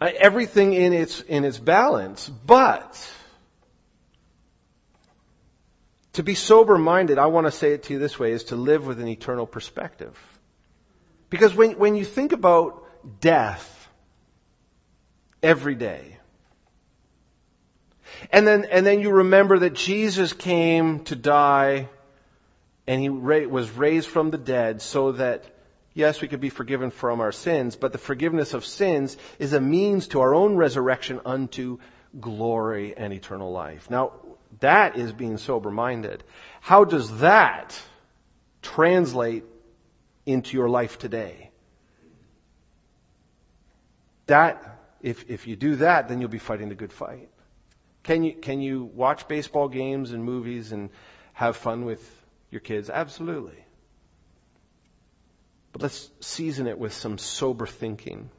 everything 0.00 0.72
in 0.72 0.94
its, 0.94 1.20
in 1.20 1.44
its 1.44 1.58
balance, 1.58 2.26
but 2.26 3.12
to 6.14 6.22
be 6.22 6.34
sober 6.34 6.78
minded, 6.78 7.18
I 7.18 7.26
want 7.26 7.48
to 7.48 7.52
say 7.52 7.74
it 7.74 7.82
to 7.82 7.92
you 7.92 7.98
this 7.98 8.18
way, 8.18 8.32
is 8.32 8.44
to 8.44 8.56
live 8.56 8.86
with 8.86 8.98
an 8.98 9.08
eternal 9.08 9.46
perspective. 9.46 10.18
Because 11.32 11.54
when, 11.54 11.78
when 11.78 11.96
you 11.96 12.04
think 12.04 12.32
about 12.32 12.84
death 13.22 13.88
every 15.42 15.74
day, 15.74 16.18
and 18.30 18.46
then, 18.46 18.66
and 18.66 18.84
then 18.84 19.00
you 19.00 19.10
remember 19.10 19.60
that 19.60 19.72
Jesus 19.72 20.34
came 20.34 21.04
to 21.04 21.16
die 21.16 21.88
and 22.86 23.00
he 23.00 23.08
ra- 23.08 23.46
was 23.46 23.70
raised 23.70 24.08
from 24.08 24.30
the 24.30 24.36
dead 24.36 24.82
so 24.82 25.12
that, 25.12 25.46
yes, 25.94 26.20
we 26.20 26.28
could 26.28 26.42
be 26.42 26.50
forgiven 26.50 26.90
from 26.90 27.22
our 27.22 27.32
sins, 27.32 27.76
but 27.76 27.92
the 27.92 27.98
forgiveness 27.98 28.52
of 28.52 28.66
sins 28.66 29.16
is 29.38 29.54
a 29.54 29.60
means 29.60 30.08
to 30.08 30.20
our 30.20 30.34
own 30.34 30.56
resurrection 30.56 31.18
unto 31.24 31.78
glory 32.20 32.94
and 32.94 33.10
eternal 33.10 33.50
life. 33.50 33.88
Now, 33.88 34.12
that 34.60 34.98
is 34.98 35.14
being 35.14 35.38
sober 35.38 35.70
minded. 35.70 36.24
How 36.60 36.84
does 36.84 37.20
that 37.20 37.80
translate 38.60 39.44
into 40.26 40.56
your 40.56 40.68
life 40.68 40.98
today? 40.98 41.50
That, 44.26 44.80
if, 45.00 45.28
if 45.28 45.46
you 45.46 45.56
do 45.56 45.76
that, 45.76 46.08
then 46.08 46.20
you'll 46.20 46.30
be 46.30 46.38
fighting 46.38 46.68
the 46.68 46.74
good 46.74 46.92
fight. 46.92 47.28
Can 48.02 48.24
you, 48.24 48.32
can 48.34 48.60
you 48.60 48.84
watch 48.84 49.28
baseball 49.28 49.68
games 49.68 50.12
and 50.12 50.24
movies 50.24 50.72
and 50.72 50.90
have 51.32 51.56
fun 51.56 51.84
with 51.84 52.02
your 52.50 52.60
kids? 52.60 52.90
Absolutely. 52.90 53.64
But 55.72 55.82
let's 55.82 56.10
season 56.20 56.66
it 56.66 56.78
with 56.78 56.92
some 56.92 57.18
sober 57.18 57.66
thinking. 57.66 58.30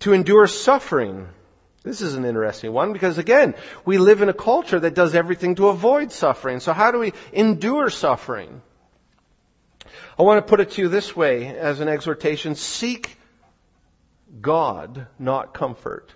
To 0.00 0.12
endure 0.12 0.46
suffering 0.46 1.28
this 1.82 2.00
is 2.00 2.14
an 2.14 2.24
interesting 2.24 2.72
one 2.72 2.92
because 2.92 3.18
again, 3.18 3.54
we 3.84 3.98
live 3.98 4.22
in 4.22 4.28
a 4.28 4.34
culture 4.34 4.78
that 4.78 4.94
does 4.94 5.14
everything 5.14 5.56
to 5.56 5.68
avoid 5.68 6.12
suffering. 6.12 6.60
So 6.60 6.72
how 6.72 6.92
do 6.92 6.98
we 6.98 7.12
endure 7.32 7.90
suffering? 7.90 8.62
I 10.18 10.22
want 10.22 10.44
to 10.44 10.48
put 10.48 10.60
it 10.60 10.72
to 10.72 10.82
you 10.82 10.88
this 10.88 11.14
way 11.16 11.46
as 11.46 11.80
an 11.80 11.88
exhortation. 11.88 12.54
Seek 12.54 13.16
God, 14.40 15.06
not 15.18 15.54
comfort. 15.54 16.12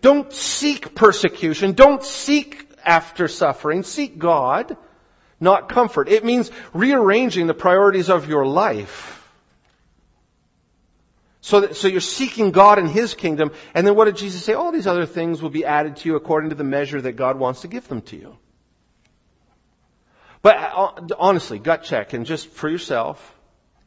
Don't 0.00 0.32
seek 0.32 0.94
persecution. 0.94 1.72
Don't 1.72 2.02
seek 2.02 2.68
after 2.84 3.28
suffering. 3.28 3.82
Seek 3.82 4.18
God, 4.18 4.76
not 5.40 5.68
comfort. 5.68 6.08
It 6.08 6.24
means 6.24 6.50
rearranging 6.72 7.46
the 7.46 7.54
priorities 7.54 8.10
of 8.10 8.28
your 8.28 8.46
life. 8.46 9.18
So, 11.40 11.60
that, 11.60 11.76
so 11.76 11.88
you're 11.88 12.00
seeking 12.00 12.52
God 12.52 12.78
and 12.78 12.88
His 12.88 13.14
kingdom, 13.14 13.50
and 13.74 13.84
then 13.84 13.96
what 13.96 14.04
did 14.04 14.16
Jesus 14.16 14.44
say? 14.44 14.54
All 14.54 14.70
these 14.70 14.86
other 14.86 15.06
things 15.06 15.42
will 15.42 15.50
be 15.50 15.64
added 15.64 15.96
to 15.96 16.08
you 16.08 16.14
according 16.14 16.50
to 16.50 16.56
the 16.56 16.64
measure 16.64 17.00
that 17.00 17.12
God 17.12 17.36
wants 17.36 17.62
to 17.62 17.68
give 17.68 17.88
them 17.88 18.02
to 18.02 18.16
you. 18.16 18.36
But 20.42 20.56
uh, 20.56 21.08
honestly, 21.18 21.60
gut 21.60 21.84
check, 21.84 22.12
and 22.12 22.26
just 22.26 22.48
for 22.48 22.68
yourself, 22.68 23.38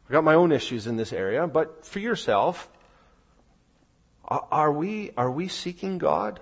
I've 0.05 0.11
got 0.13 0.23
my 0.23 0.35
own 0.35 0.53
issues 0.53 0.87
in 0.87 0.95
this 0.95 1.11
area, 1.11 1.45
but 1.47 1.85
for 1.85 1.99
yourself, 1.99 2.69
are 4.27 4.71
we, 4.71 5.11
are 5.17 5.29
we 5.29 5.49
seeking 5.49 5.97
God 5.97 6.39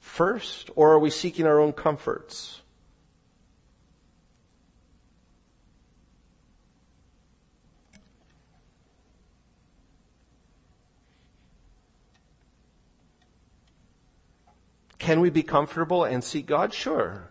first, 0.00 0.70
or 0.74 0.94
are 0.94 0.98
we 0.98 1.10
seeking 1.10 1.46
our 1.46 1.60
own 1.60 1.72
comforts? 1.72 2.60
Can 14.98 15.20
we 15.20 15.30
be 15.30 15.42
comfortable 15.42 16.04
and 16.04 16.22
seek 16.24 16.46
God? 16.46 16.74
Sure. 16.74 17.27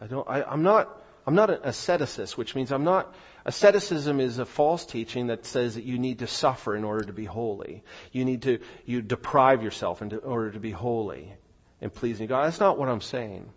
I 0.00 0.06
don't, 0.06 0.28
I, 0.28 0.42
I'm 0.42 0.62
not, 0.62 0.96
I'm 1.26 1.34
not 1.34 1.50
an 1.50 1.58
asceticist, 1.58 2.36
which 2.36 2.54
means 2.54 2.72
I'm 2.72 2.84
not, 2.84 3.14
asceticism 3.44 4.20
is 4.20 4.38
a 4.38 4.46
false 4.46 4.86
teaching 4.86 5.26
that 5.26 5.44
says 5.44 5.74
that 5.74 5.84
you 5.84 5.98
need 5.98 6.20
to 6.20 6.26
suffer 6.26 6.74
in 6.74 6.84
order 6.84 7.04
to 7.04 7.12
be 7.12 7.24
holy. 7.24 7.84
You 8.10 8.24
need 8.24 8.42
to, 8.42 8.60
you 8.86 9.02
deprive 9.02 9.62
yourself 9.62 10.00
in 10.00 10.12
order 10.24 10.52
to 10.52 10.60
be 10.60 10.70
holy 10.70 11.32
and 11.80 11.92
pleasing 11.92 12.26
God. 12.26 12.46
That's 12.46 12.60
not 12.60 12.78
what 12.78 12.88
I'm 12.88 13.02
saying. 13.02 13.50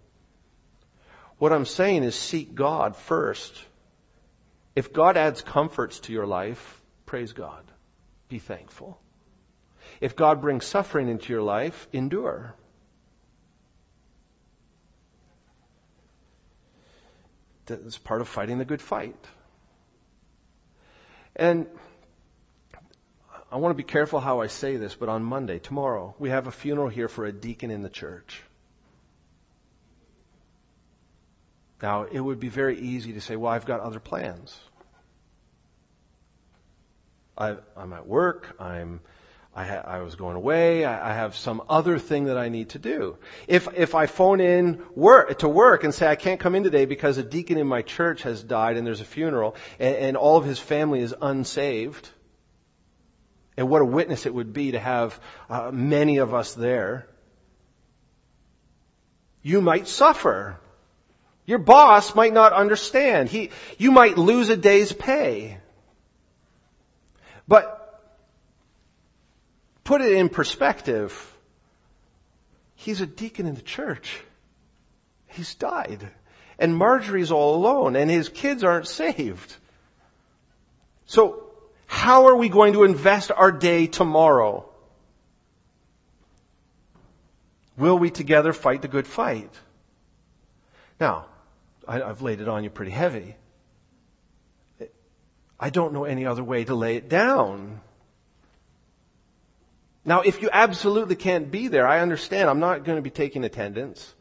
What 1.37 1.53
I'm 1.53 1.65
saying 1.65 2.03
is 2.03 2.15
seek 2.15 2.53
God 2.53 2.95
first. 2.95 3.53
If 4.75 4.91
God 4.91 5.17
adds 5.17 5.41
comforts 5.41 5.99
to 6.01 6.13
your 6.13 6.25
life, 6.25 6.81
praise 7.05 7.33
God. 7.33 7.63
Be 8.27 8.39
thankful. 8.39 8.99
If 10.01 10.15
God 10.15 10.41
brings 10.41 10.65
suffering 10.65 11.07
into 11.07 11.31
your 11.31 11.41
life, 11.41 11.87
endure. 11.93 12.55
That's 17.65 17.97
part 17.97 18.21
of 18.21 18.27
fighting 18.27 18.57
the 18.57 18.65
good 18.65 18.81
fight. 18.81 19.15
And 21.35 21.67
I 23.51 23.57
want 23.57 23.71
to 23.71 23.77
be 23.77 23.83
careful 23.83 24.19
how 24.19 24.41
I 24.41 24.47
say 24.47 24.77
this, 24.77 24.95
but 24.95 25.09
on 25.09 25.23
Monday, 25.23 25.59
tomorrow, 25.59 26.15
we 26.19 26.29
have 26.29 26.47
a 26.47 26.51
funeral 26.51 26.89
here 26.89 27.07
for 27.07 27.25
a 27.25 27.31
deacon 27.31 27.71
in 27.71 27.83
the 27.83 27.89
church. 27.89 28.41
Now, 31.81 32.03
it 32.03 32.19
would 32.19 32.39
be 32.39 32.49
very 32.49 32.79
easy 32.79 33.13
to 33.13 33.21
say, 33.21 33.35
well, 33.35 33.51
I've 33.51 33.65
got 33.65 33.81
other 33.81 33.99
plans. 33.99 34.57
I, 37.37 37.57
am 37.75 37.93
at 37.93 38.07
work, 38.07 38.55
I'm 38.59 39.01
I, 39.55 39.65
ha- 39.65 39.83
I 39.85 39.99
was 39.99 40.15
going 40.15 40.35
away. 40.35 40.83
I, 40.83 41.11
I, 41.11 41.13
have 41.13 41.35
some 41.35 41.61
other 41.69 41.99
thing 41.99 42.25
that 42.25 42.37
I 42.37 42.49
need 42.49 42.69
to 42.69 42.79
do. 42.79 43.17
If 43.47 43.67
if 43.75 43.93
I 43.93 44.07
phone 44.07 44.41
in 44.41 44.81
work 44.95 45.39
to 45.39 45.49
work 45.49 45.83
and 45.83 45.93
say 45.93 46.07
I 46.07 46.15
can't 46.15 46.39
come 46.39 46.55
in 46.55 46.63
today 46.63 46.85
because 46.85 47.19
a 47.19 47.23
deacon 47.23 47.59
in 47.59 47.67
my 47.67 47.83
church 47.83 48.23
has 48.23 48.41
died 48.41 48.77
and 48.77 48.87
there's 48.87 49.01
a 49.01 49.05
funeral 49.05 49.55
and, 49.79 49.95
and 49.95 50.17
all 50.17 50.37
of 50.37 50.45
his 50.45 50.57
family 50.57 51.01
is 51.01 51.13
unsaved, 51.21 52.09
and 53.55 53.69
what 53.69 53.83
a 53.83 53.85
witness 53.85 54.25
it 54.25 54.33
would 54.33 54.53
be 54.53 54.71
to 54.71 54.79
have 54.79 55.19
uh, 55.49 55.69
many 55.71 56.17
of 56.17 56.33
us 56.33 56.55
there. 56.55 57.07
You 59.43 59.61
might 59.61 59.87
suffer. 59.87 60.57
Your 61.45 61.59
boss 61.59 62.15
might 62.15 62.33
not 62.33 62.53
understand. 62.53 63.29
He, 63.29 63.51
you 63.77 63.91
might 63.91 64.17
lose 64.17 64.49
a 64.49 64.55
day's 64.55 64.93
pay. 64.93 65.57
But 67.47 67.82
put 69.83 70.01
it 70.01 70.13
in 70.13 70.29
perspective, 70.29 71.13
he's 72.75 73.01
a 73.01 73.05
deacon 73.05 73.47
in 73.47 73.55
the 73.55 73.61
church. 73.61 74.19
He's 75.27 75.55
died. 75.55 76.09
And 76.59 76.75
Marjorie's 76.75 77.31
all 77.31 77.55
alone, 77.55 77.95
and 77.95 78.09
his 78.09 78.29
kids 78.29 78.63
aren't 78.63 78.87
saved. 78.87 79.55
So, 81.05 81.51
how 81.87 82.27
are 82.27 82.35
we 82.35 82.49
going 82.49 82.73
to 82.73 82.83
invest 82.83 83.31
our 83.31 83.51
day 83.51 83.87
tomorrow? 83.87 84.69
Will 87.77 87.97
we 87.97 88.11
together 88.11 88.53
fight 88.53 88.81
the 88.81 88.87
good 88.87 89.07
fight? 89.07 89.51
Now, 90.99 91.25
I, 91.87 91.97
have 91.97 92.21
laid 92.21 92.39
it 92.39 92.47
on 92.47 92.63
you 92.63 92.69
pretty 92.69 92.91
heavy. 92.91 93.35
I 95.59 95.69
don't 95.69 95.93
know 95.93 96.03
any 96.03 96.25
other 96.25 96.43
way 96.43 96.65
to 96.65 96.75
lay 96.75 96.97
it 96.97 97.09
down. 97.09 97.81
Now, 100.05 100.21
if 100.21 100.41
you 100.41 100.49
absolutely 100.51 101.15
can't 101.15 101.49
be 101.49 101.69
there, 101.69 101.87
I 101.87 102.01
understand. 102.01 102.49
I'm 102.49 102.59
not 102.59 102.83
going 102.83 102.97
to 102.97 103.01
be 103.01 103.09
taking 103.09 103.43
attendance. 103.43 104.13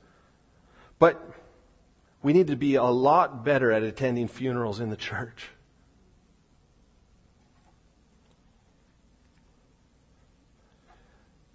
But 0.98 1.20
we 2.22 2.32
need 2.32 2.48
to 2.48 2.56
be 2.56 2.76
a 2.76 2.84
lot 2.84 3.44
better 3.44 3.72
at 3.72 3.82
attending 3.82 4.28
funerals 4.28 4.78
in 4.78 4.90
the 4.90 4.96
church. 4.96 5.48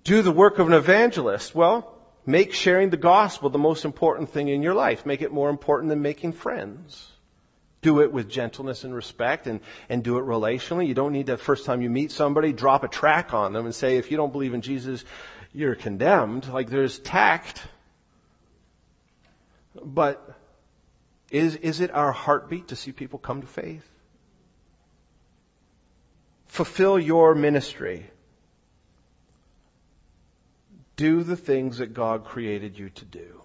Do 0.03 0.21
the 0.21 0.31
work 0.31 0.59
of 0.59 0.67
an 0.67 0.73
evangelist. 0.73 1.55
Well, 1.55 1.93
make 2.25 2.53
sharing 2.53 2.89
the 2.89 2.97
gospel 2.97 3.49
the 3.49 3.57
most 3.57 3.85
important 3.85 4.29
thing 4.29 4.49
in 4.49 4.61
your 4.61 4.73
life. 4.73 5.05
Make 5.05 5.21
it 5.21 5.31
more 5.31 5.49
important 5.49 5.89
than 5.89 6.01
making 6.01 6.33
friends. 6.33 7.11
Do 7.81 8.01
it 8.01 8.11
with 8.11 8.29
gentleness 8.29 8.83
and 8.83 8.93
respect 8.93 9.47
and, 9.47 9.59
and 9.87 10.03
do 10.03 10.17
it 10.17 10.25
relationally. 10.25 10.87
You 10.87 10.93
don't 10.93 11.13
need 11.13 11.27
to, 11.27 11.37
first 11.37 11.65
time 11.65 11.81
you 11.81 11.89
meet 11.89 12.11
somebody, 12.11 12.51
drop 12.53 12.83
a 12.83 12.87
tract 12.87 13.33
on 13.33 13.53
them 13.53 13.65
and 13.65 13.75
say, 13.75 13.97
if 13.97 14.09
you 14.11 14.17
don't 14.17 14.31
believe 14.31 14.53
in 14.53 14.61
Jesus, 14.61 15.05
you're 15.53 15.75
condemned. 15.75 16.47
Like 16.47 16.69
there's 16.69 16.99
tact. 16.99 17.61
But 19.83 20.35
is, 21.29 21.55
is 21.55 21.81
it 21.81 21.91
our 21.91 22.11
heartbeat 22.11 22.69
to 22.69 22.75
see 22.75 22.91
people 22.91 23.19
come 23.19 23.41
to 23.41 23.47
faith? 23.47 23.87
Fulfill 26.47 26.97
your 26.97 27.35
ministry. 27.35 28.09
Do 30.95 31.21
the 31.21 31.35
things 31.35 31.77
that 31.77 31.93
God 31.93 32.25
created 32.25 32.79
you 32.79 32.89
to 32.89 33.05
do 33.05 33.41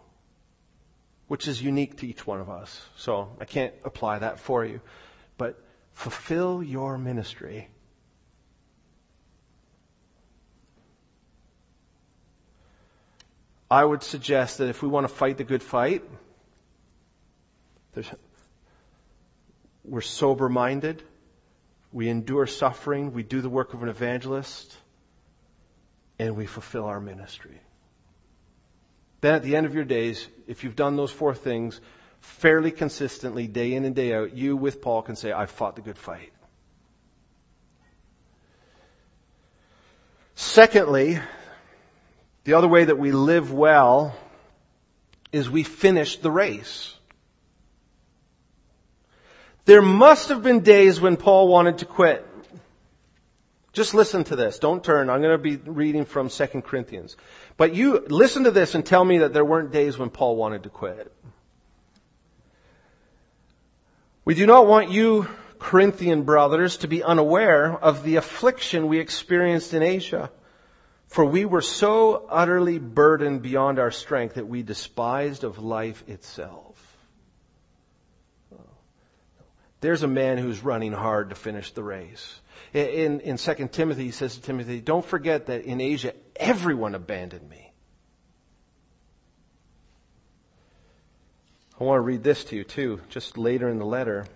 which 1.33 1.49
is 1.49 1.63
unique 1.63 1.97
to 1.97 2.07
each 2.07 2.27
one 2.27 2.43
of 2.43 2.51
us. 2.51 2.79
So 2.99 3.35
I 3.41 3.47
can't 3.47 3.73
apply 3.87 4.19
that 4.19 4.39
for 4.39 4.67
you. 4.67 4.83
But 5.39 5.59
fulfill 5.95 6.63
your 6.63 6.99
ministry. 6.99 7.69
I 13.71 13.83
would 13.83 14.03
suggest 14.03 14.59
that 14.59 14.69
if 14.69 14.83
we 14.83 14.91
want 14.91 15.09
to 15.09 15.15
fight 15.15 15.39
the 15.39 15.45
good 15.45 15.63
fight, 15.63 16.05
we're 19.85 20.03
sober 20.03 20.51
minded, 20.51 21.03
we 21.95 22.11
endure 22.11 22.47
suffering, 22.47 23.15
we 23.15 23.23
do 23.23 23.41
the 23.41 23.49
work 23.49 23.73
of 23.73 23.83
an 23.83 23.89
evangelist, 23.89 24.77
and 26.19 26.37
we 26.37 26.45
fulfill 26.45 26.85
our 26.85 27.01
ministry. 27.01 27.59
Then 29.23 29.35
at 29.35 29.45
the 29.45 29.55
end 29.57 29.67
of 29.67 29.75
your 29.75 29.85
days, 29.85 30.27
if 30.49 30.65
you've 30.65 30.77
done 30.77 30.97
those 30.97 31.13
four 31.13 31.33
things 31.33 31.81
fairly 32.21 32.73
consistently, 32.73 33.47
day 33.47 33.73
in 33.73 33.85
and 33.85 33.95
day 33.95 34.13
out, 34.13 34.35
you 34.35 34.57
with 34.57 34.83
Paul 34.83 35.03
can 35.03 35.15
say, 35.17 35.31
I've 35.31 35.51
fought 35.51 35.77
the 35.77 35.83
good 35.83 35.97
fight. 35.97 36.33
Secondly, 40.35 41.21
the 42.45 42.55
other 42.55 42.67
way 42.67 42.85
that 42.85 42.99
we 42.99 43.13
live 43.13 43.53
well 43.53 44.17
is 45.31 45.49
we 45.49 45.63
finish 45.63 46.17
the 46.17 46.31
race. 46.31 46.93
There 49.67 49.83
must 49.83 50.31
have 50.31 50.43
been 50.43 50.61
days 50.61 51.01
when 51.01 51.17
Paul 51.17 51.47
wanted 51.47 51.79
to 51.79 51.85
quit. 51.85 52.27
Just 53.73 53.95
listen 53.95 54.25
to 54.25 54.37
this. 54.37 54.59
Don't 54.59 54.85
turn. 54.85 55.09
I'm 55.09 55.23
going 55.23 55.37
to 55.37 55.39
be 55.39 55.57
reading 55.57 56.05
from 56.05 56.29
2 56.29 56.47
Corinthians. 56.63 57.17
But 57.57 57.75
you 57.75 58.05
listen 58.07 58.45
to 58.45 58.51
this 58.51 58.75
and 58.75 58.85
tell 58.85 59.05
me 59.05 59.19
that 59.19 59.33
there 59.33 59.45
weren't 59.45 59.73
days 59.73 59.99
when 59.99 60.11
Paul 60.11 60.37
wanted 60.37 60.65
to 60.65 60.69
quit. 60.69 61.11
We 64.25 64.35
do 64.35 64.47
not 64.47 64.67
want 64.67 64.91
you, 64.91 65.27
Corinthian 65.59 66.23
brothers, 66.23 66.79
to 66.79 66.89
be 66.89 67.03
unaware 67.03 67.73
of 67.73 68.05
the 68.05 68.17
affliction 68.17 68.89
we 68.89 69.01
experienced 69.01 69.73
in 69.73 69.83
Asia. 69.83 70.31
For 71.09 71.25
we 71.25 71.45
were 71.45 71.63
so 71.63 72.27
utterly 72.29 72.79
burdened 72.79 73.43
beyond 73.43 73.79
our 73.79 73.91
strength 73.91 74.35
that 74.35 74.49
we 74.49 74.63
despised 74.63 75.45
of 75.45 75.59
life 75.59 76.05
itself. 76.09 76.79
There's 79.81 80.03
a 80.03 80.09
man 80.09 80.39
who's 80.39 80.63
running 80.63 80.93
hard 80.93 81.31
to 81.31 81.35
finish 81.35 81.73
the 81.73 81.83
race. 81.83 82.41
In, 82.73 83.21
in 83.21 83.37
2 83.37 83.69
Timothy, 83.69 84.05
he 84.05 84.11
says 84.11 84.37
to 84.37 84.43
Timothy, 84.43 84.81
don't 84.81 85.05
forget 85.05 85.47
that 85.47 85.65
in 85.65 85.81
Asia, 85.81 86.15
everyone 86.37 86.95
abandoned 86.95 87.49
me. 87.49 87.73
I 91.79 91.85
want 91.85 91.97
to 91.97 92.03
read 92.03 92.23
this 92.23 92.45
to 92.45 92.57
you 92.57 92.65
too, 92.65 93.01
just 93.09 93.37
later 93.37 93.69
in 93.69 93.79
the 93.79 93.85
letter. 93.85 94.27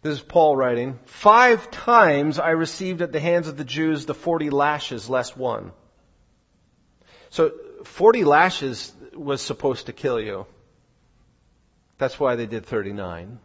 This 0.00 0.14
is 0.14 0.22
Paul 0.22 0.56
writing. 0.56 0.98
Five 1.04 1.70
times 1.70 2.38
I 2.38 2.50
received 2.50 3.02
at 3.02 3.12
the 3.12 3.20
hands 3.20 3.48
of 3.48 3.56
the 3.56 3.64
Jews 3.64 4.06
the 4.06 4.14
forty 4.14 4.48
lashes 4.48 5.10
less 5.10 5.36
one. 5.36 5.72
So 7.30 7.52
40 7.84 8.24
lashes 8.24 8.92
was 9.14 9.40
supposed 9.40 9.86
to 9.86 9.92
kill 9.92 10.20
you. 10.20 10.46
That's 11.98 12.18
why 12.18 12.36
they 12.36 12.46
did 12.46 12.66
39. 12.66 13.38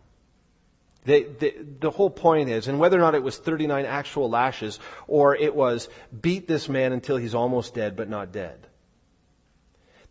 They, 1.06 1.24
they, 1.24 1.56
the 1.80 1.92
whole 1.92 2.10
point 2.10 2.50
is, 2.50 2.68
and 2.68 2.80
whether 2.80 2.98
or 2.98 3.02
not 3.02 3.16
it 3.16 3.24
was 3.24 3.38
39 3.38 3.86
actual 3.86 4.30
lashes 4.30 4.80
or 5.08 5.36
it 5.36 5.54
was 5.54 5.90
beat 6.22 6.48
this 6.48 6.70
man 6.70 6.94
until 6.94 7.18
he's 7.18 7.36
almost 7.36 7.74
dead 7.74 7.96
but 7.96 8.10
not 8.10 8.32
dead. 8.32 8.68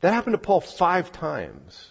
That 0.00 0.12
happened 0.12 0.34
to 0.34 0.38
Paul 0.38 0.60
five 0.60 1.12
times. 1.12 1.88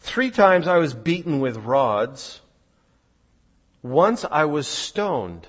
Three 0.00 0.30
times 0.30 0.68
I 0.68 0.76
was 0.76 0.94
beaten 0.94 1.40
with 1.40 1.56
rods. 1.56 2.40
Once 3.82 4.24
I 4.30 4.44
was 4.44 4.68
stoned. 4.68 5.46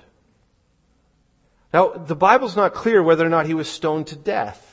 Now, 1.72 1.90
the 1.90 2.16
Bible's 2.16 2.56
not 2.56 2.74
clear 2.74 3.02
whether 3.02 3.24
or 3.24 3.28
not 3.28 3.46
he 3.46 3.54
was 3.54 3.68
stoned 3.68 4.08
to 4.08 4.16
death. 4.16 4.66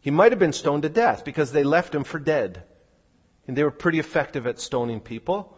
He 0.00 0.10
might 0.10 0.32
have 0.32 0.38
been 0.38 0.52
stoned 0.52 0.82
to 0.82 0.88
death 0.88 1.24
because 1.24 1.50
they 1.50 1.64
left 1.64 1.94
him 1.94 2.04
for 2.04 2.18
dead. 2.18 2.62
And 3.46 3.56
they 3.56 3.64
were 3.64 3.70
pretty 3.70 3.98
effective 3.98 4.46
at 4.46 4.60
stoning 4.60 5.00
people. 5.00 5.56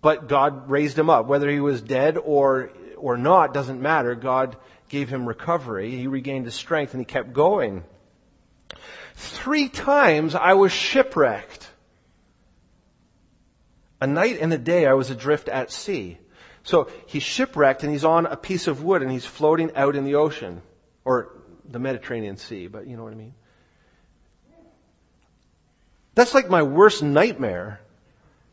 But 0.00 0.28
God 0.28 0.70
raised 0.70 0.98
him 0.98 1.10
up. 1.10 1.26
Whether 1.26 1.50
he 1.50 1.60
was 1.60 1.82
dead 1.82 2.16
or, 2.16 2.70
or 2.96 3.18
not 3.18 3.52
doesn't 3.52 3.80
matter. 3.80 4.14
God 4.14 4.56
gave 4.88 5.10
him 5.10 5.26
recovery. 5.26 5.90
He 5.90 6.06
regained 6.06 6.46
his 6.46 6.54
strength 6.54 6.94
and 6.94 7.00
he 7.00 7.04
kept 7.04 7.32
going. 7.32 7.84
Three 9.16 9.68
times 9.68 10.34
I 10.34 10.54
was 10.54 10.72
shipwrecked. 10.72 11.68
A 14.00 14.06
night 14.06 14.38
and 14.40 14.52
a 14.52 14.58
day 14.58 14.86
I 14.86 14.94
was 14.94 15.10
adrift 15.10 15.48
at 15.50 15.70
sea. 15.70 16.18
So 16.62 16.88
he's 17.06 17.22
shipwrecked 17.22 17.82
and 17.82 17.92
he's 17.92 18.04
on 18.04 18.26
a 18.26 18.36
piece 18.36 18.66
of 18.66 18.82
wood 18.82 19.02
and 19.02 19.10
he's 19.10 19.24
floating 19.24 19.74
out 19.76 19.96
in 19.96 20.04
the 20.04 20.16
ocean 20.16 20.62
or 21.04 21.30
the 21.68 21.78
Mediterranean 21.78 22.36
Sea, 22.36 22.66
but 22.66 22.86
you 22.86 22.96
know 22.96 23.04
what 23.04 23.12
I 23.12 23.16
mean? 23.16 23.34
That's 26.14 26.34
like 26.34 26.50
my 26.50 26.62
worst 26.62 27.02
nightmare. 27.02 27.80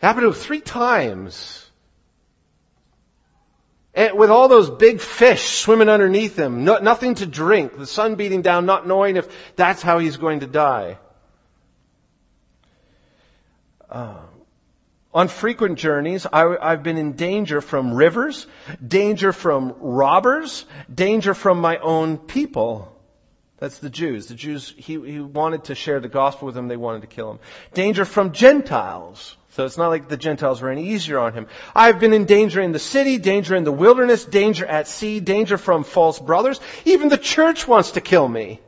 It 0.01 0.05
happened 0.05 0.23
to 0.23 0.27
him 0.27 0.33
three 0.33 0.61
times. 0.61 1.63
And 3.93 4.15
with 4.15 4.29
all 4.29 4.47
those 4.47 4.69
big 4.69 5.01
fish 5.01 5.59
swimming 5.59 5.89
underneath 5.89 6.37
him, 6.37 6.63
no, 6.63 6.77
nothing 6.77 7.15
to 7.15 7.25
drink, 7.25 7.77
the 7.77 7.87
sun 7.87 8.13
beating 8.13 8.43
down, 8.43 8.67
not 8.67 8.87
knowing 8.87 9.17
if 9.17 9.27
that's 9.55 9.81
how 9.81 9.97
he's 9.97 10.17
going 10.17 10.41
to 10.41 10.47
die. 10.47 10.99
Uh, 13.89 14.19
on 15.17 15.29
frequent 15.29 15.79
journeys, 15.79 16.27
I, 16.31 16.69
have 16.69 16.83
been 16.83 16.99
in 16.99 17.13
danger 17.13 17.59
from 17.59 17.91
rivers, 17.91 18.45
danger 18.87 19.33
from 19.33 19.73
robbers, 19.79 20.63
danger 20.93 21.33
from 21.33 21.59
my 21.59 21.77
own 21.77 22.19
people. 22.19 22.95
That's 23.57 23.79
the 23.79 23.89
Jews. 23.89 24.27
The 24.27 24.35
Jews, 24.35 24.71
he, 24.77 24.93
he 25.01 25.19
wanted 25.19 25.63
to 25.65 25.73
share 25.73 25.99
the 25.99 26.07
gospel 26.07 26.45
with 26.45 26.53
them, 26.53 26.67
they 26.67 26.77
wanted 26.77 27.01
to 27.01 27.07
kill 27.07 27.31
him. 27.31 27.39
Danger 27.73 28.05
from 28.05 28.31
Gentiles. 28.31 29.35
So 29.53 29.65
it's 29.65 29.75
not 29.75 29.87
like 29.87 30.07
the 30.07 30.17
Gentiles 30.17 30.61
were 30.61 30.69
any 30.69 30.89
easier 30.89 31.17
on 31.17 31.33
him. 31.33 31.47
I've 31.75 31.99
been 31.99 32.13
in 32.13 32.25
danger 32.25 32.61
in 32.61 32.71
the 32.71 32.77
city, 32.77 33.17
danger 33.17 33.55
in 33.55 33.63
the 33.63 33.71
wilderness, 33.71 34.23
danger 34.23 34.67
at 34.67 34.87
sea, 34.87 35.19
danger 35.19 35.57
from 35.57 35.83
false 35.83 36.19
brothers. 36.19 36.59
Even 36.85 37.09
the 37.09 37.17
church 37.17 37.67
wants 37.67 37.93
to 37.93 38.01
kill 38.01 38.27
me 38.27 38.59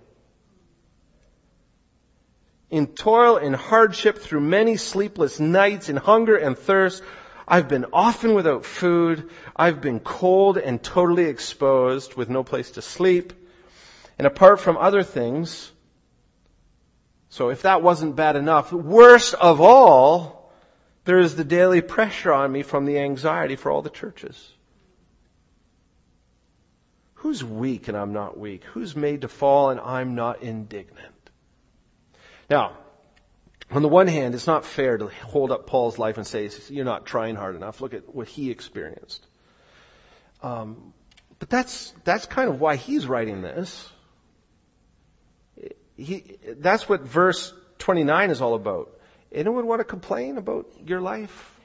in 2.70 2.88
toil 2.88 3.38
and 3.38 3.55
hardship 3.55 4.20
through 4.20 4.41
many 4.41 4.78
sleepless 4.78 5.39
nights 5.39 5.89
in 5.89 5.95
hunger 5.95 6.36
and 6.36 6.57
thirst. 6.57 7.03
I've 7.47 7.67
been 7.67 7.88
often 7.93 8.36
without 8.36 8.65
food. 8.65 9.30
I've 9.55 9.82
been 9.82 9.99
cold 9.99 10.57
and 10.57 10.82
totally 10.82 11.26
exposed 11.26 12.13
with 12.13 12.30
no 12.30 12.43
place 12.43 12.72
to 12.72 12.82
sleep. 12.82 13.34
And 14.17 14.28
apart 14.28 14.59
from 14.59 14.78
other 14.78 15.01
things, 15.01 15.72
so 17.30 17.49
if 17.49 17.63
that 17.63 17.82
wasn't 17.82 18.15
bad 18.15 18.36
enough, 18.36 18.72
worst 18.72 19.34
of 19.34 19.61
all, 19.61 20.51
there 21.05 21.20
is 21.20 21.36
the 21.36 21.43
daily 21.43 21.82
pressure 21.82 22.34
on 22.34 22.51
me 22.51 22.61
from 22.61 22.86
the 22.86 22.99
anxiety 22.99 23.55
for 23.55 23.72
all 23.72 23.82
the 23.82 23.89
churches. 23.89 24.51
Who's 27.15 27.43
weak 27.43 27.88
and 27.88 27.97
I'm 27.97 28.13
not 28.13 28.38
weak? 28.38 28.63
Who's 28.63 28.95
made 28.95 29.22
to 29.22 29.28
fall 29.28 29.72
and 29.72 29.80
I'm 29.80 30.15
not 30.15 30.41
indignant? 30.41 31.09
Now, 32.50 32.78
On 33.72 33.84
the 33.84 33.88
one 33.88 34.08
hand, 34.08 34.34
it's 34.34 34.47
not 34.47 34.66
fair 34.66 34.97
to 34.97 35.08
hold 35.08 35.52
up 35.52 35.68
Paul's 35.68 36.00
life 36.00 36.18
and 36.18 36.26
say, 36.26 36.50
you're 36.70 36.86
not 36.86 37.06
trying 37.06 37.36
hard 37.36 37.56
enough. 37.56 37.82
Look 37.82 37.93
at 37.93 38.14
what 38.14 38.28
he 38.28 38.50
experienced. 38.50 39.26
Um, 40.41 40.93
but 41.38 41.50
that's, 41.50 41.93
that's 42.04 42.26
kind 42.26 42.50
of 42.50 42.60
why 42.60 42.78
he's 42.78 43.06
writing 43.06 43.41
this. 43.41 43.91
He, 45.95 46.38
that's 46.58 46.89
what 46.89 47.02
verse 47.02 47.54
29 47.78 48.32
is 48.32 48.41
all 48.41 48.56
about. 48.56 48.89
Anyone 49.32 49.68
want 49.68 49.82
to 49.82 49.86
complain 49.86 50.38
about 50.38 50.68
your 50.88 51.02
life? 51.02 51.60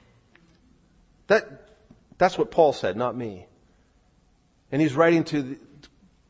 That, 1.29 1.71
that's 2.19 2.37
what 2.37 2.51
Paul 2.51 2.75
said, 2.75 2.97
not 2.97 3.17
me. 3.17 3.47
And 4.71 4.83
he's 4.83 4.95
writing 4.95 5.25
to 5.25 5.43
the, 5.43 5.59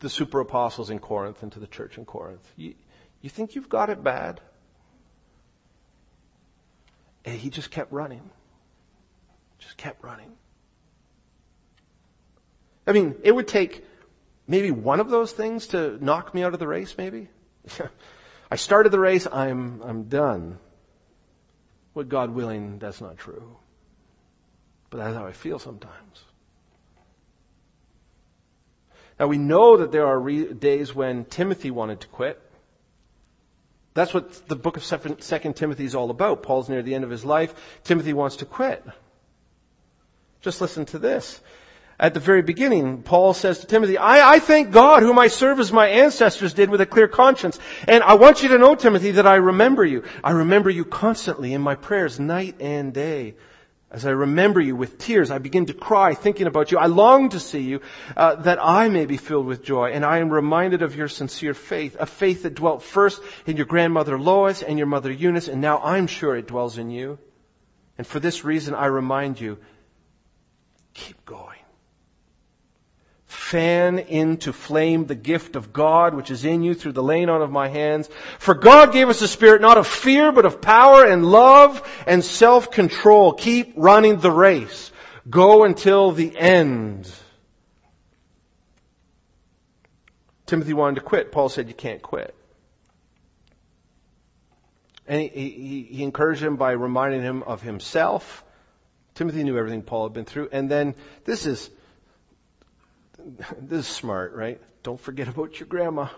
the 0.00 0.10
super 0.10 0.38
apostles 0.38 0.90
in 0.90 1.00
Corinth 1.00 1.42
and 1.42 1.50
to 1.52 1.58
the 1.58 1.66
church 1.66 1.98
in 1.98 2.04
Corinth. 2.04 2.46
You, 2.56 2.74
you 3.24 3.30
think 3.30 3.54
you've 3.54 3.70
got 3.70 3.88
it 3.88 4.04
bad? 4.04 4.38
And 7.24 7.34
he 7.38 7.48
just 7.48 7.70
kept 7.70 7.90
running. 7.90 8.28
Just 9.60 9.78
kept 9.78 10.04
running. 10.04 10.30
I 12.86 12.92
mean, 12.92 13.14
it 13.22 13.34
would 13.34 13.48
take 13.48 13.82
maybe 14.46 14.70
one 14.70 15.00
of 15.00 15.08
those 15.08 15.32
things 15.32 15.68
to 15.68 15.96
knock 16.04 16.34
me 16.34 16.42
out 16.42 16.52
of 16.52 16.60
the 16.60 16.66
race, 16.66 16.98
maybe. 16.98 17.30
I 18.50 18.56
started 18.56 18.92
the 18.92 19.00
race, 19.00 19.26
I'm, 19.26 19.80
I'm 19.80 20.02
done. 20.04 20.58
What 21.94 22.10
God 22.10 22.28
willing, 22.28 22.78
that's 22.78 23.00
not 23.00 23.16
true. 23.16 23.56
But 24.90 24.98
that's 24.98 25.16
how 25.16 25.24
I 25.24 25.32
feel 25.32 25.58
sometimes. 25.58 26.24
Now 29.18 29.28
we 29.28 29.38
know 29.38 29.78
that 29.78 29.92
there 29.92 30.06
are 30.08 30.20
re- 30.20 30.52
days 30.52 30.94
when 30.94 31.24
Timothy 31.24 31.70
wanted 31.70 32.00
to 32.00 32.08
quit. 32.08 32.38
That's 33.94 34.12
what 34.12 34.48
the 34.48 34.56
book 34.56 34.76
of 34.76 34.84
Second 34.84 35.54
Timothy 35.54 35.84
is 35.84 35.94
all 35.94 36.10
about. 36.10 36.42
Paul's 36.42 36.68
near 36.68 36.82
the 36.82 36.94
end 36.94 37.04
of 37.04 37.10
his 37.10 37.24
life. 37.24 37.54
Timothy 37.84 38.12
wants 38.12 38.36
to 38.36 38.44
quit. 38.44 38.84
Just 40.40 40.60
listen 40.60 40.84
to 40.86 40.98
this. 40.98 41.40
At 41.98 42.12
the 42.12 42.18
very 42.18 42.42
beginning, 42.42 43.04
Paul 43.04 43.34
says 43.34 43.60
to 43.60 43.66
Timothy, 43.66 43.96
I, 43.96 44.34
I 44.34 44.38
thank 44.40 44.72
God 44.72 45.04
whom 45.04 45.16
I 45.16 45.28
serve 45.28 45.60
as 45.60 45.72
my 45.72 45.86
ancestors 45.86 46.52
did 46.52 46.68
with 46.68 46.80
a 46.80 46.86
clear 46.86 47.06
conscience. 47.06 47.56
And 47.86 48.02
I 48.02 48.14
want 48.14 48.42
you 48.42 48.48
to 48.48 48.58
know, 48.58 48.74
Timothy, 48.74 49.12
that 49.12 49.28
I 49.28 49.36
remember 49.36 49.84
you. 49.84 50.02
I 50.24 50.32
remember 50.32 50.70
you 50.70 50.84
constantly 50.84 51.54
in 51.54 51.60
my 51.60 51.76
prayers, 51.76 52.18
night 52.18 52.56
and 52.58 52.92
day. 52.92 53.36
As 53.94 54.04
I 54.04 54.10
remember 54.10 54.60
you 54.60 54.74
with 54.74 54.98
tears, 54.98 55.30
I 55.30 55.38
begin 55.38 55.66
to 55.66 55.72
cry 55.72 56.14
thinking 56.14 56.48
about 56.48 56.72
you. 56.72 56.78
I 56.78 56.86
long 56.86 57.28
to 57.28 57.38
see 57.38 57.60
you, 57.60 57.80
uh, 58.16 58.34
that 58.34 58.58
I 58.60 58.88
may 58.88 59.06
be 59.06 59.16
filled 59.16 59.46
with 59.46 59.62
joy. 59.62 59.92
And 59.92 60.04
I 60.04 60.18
am 60.18 60.30
reminded 60.30 60.82
of 60.82 60.96
your 60.96 61.06
sincere 61.06 61.54
faith, 61.54 61.96
a 62.00 62.04
faith 62.04 62.42
that 62.42 62.56
dwelt 62.56 62.82
first 62.82 63.22
in 63.46 63.56
your 63.56 63.66
grandmother 63.66 64.18
Lois 64.18 64.64
and 64.64 64.78
your 64.78 64.88
mother 64.88 65.12
Eunice, 65.12 65.46
and 65.46 65.60
now 65.60 65.78
I'm 65.78 66.08
sure 66.08 66.34
it 66.34 66.48
dwells 66.48 66.76
in 66.76 66.90
you. 66.90 67.20
And 67.96 68.04
for 68.04 68.18
this 68.18 68.44
reason, 68.44 68.74
I 68.74 68.86
remind 68.86 69.40
you, 69.40 69.58
keep 70.92 71.24
going 71.24 71.53
fan 73.44 73.98
into 73.98 74.52
flame 74.52 75.04
the 75.04 75.14
gift 75.14 75.54
of 75.54 75.72
God 75.72 76.14
which 76.14 76.30
is 76.30 76.44
in 76.44 76.62
you 76.62 76.74
through 76.74 76.92
the 76.92 77.02
laying 77.02 77.28
on 77.28 77.42
of 77.42 77.50
my 77.50 77.68
hands. 77.68 78.08
For 78.38 78.54
God 78.54 78.92
gave 78.92 79.08
us 79.10 79.20
a 79.20 79.28
spirit 79.28 79.60
not 79.60 79.76
of 79.76 79.86
fear, 79.86 80.32
but 80.32 80.46
of 80.46 80.62
power 80.62 81.04
and 81.04 81.26
love 81.26 81.86
and 82.06 82.24
self-control. 82.24 83.34
Keep 83.34 83.74
running 83.76 84.18
the 84.18 84.30
race. 84.30 84.90
Go 85.28 85.64
until 85.64 86.12
the 86.12 86.36
end. 86.36 87.12
Timothy 90.46 90.72
wanted 90.72 90.96
to 90.96 91.00
quit. 91.02 91.30
Paul 91.30 91.48
said, 91.48 91.68
you 91.68 91.74
can't 91.74 92.02
quit. 92.02 92.34
And 95.06 95.20
he, 95.20 95.28
he, 95.28 95.82
he 95.90 96.02
encouraged 96.02 96.42
him 96.42 96.56
by 96.56 96.72
reminding 96.72 97.20
him 97.20 97.42
of 97.42 97.60
himself. 97.60 98.42
Timothy 99.14 99.44
knew 99.44 99.58
everything 99.58 99.82
Paul 99.82 100.04
had 100.04 100.14
been 100.14 100.24
through. 100.24 100.48
And 100.50 100.70
then 100.70 100.94
this 101.24 101.44
is, 101.46 101.70
this 103.60 103.80
is 103.80 103.86
smart, 103.86 104.34
right? 104.34 104.60
Don't 104.82 105.00
forget 105.00 105.28
about 105.28 105.58
your 105.58 105.66
grandma. 105.66 106.08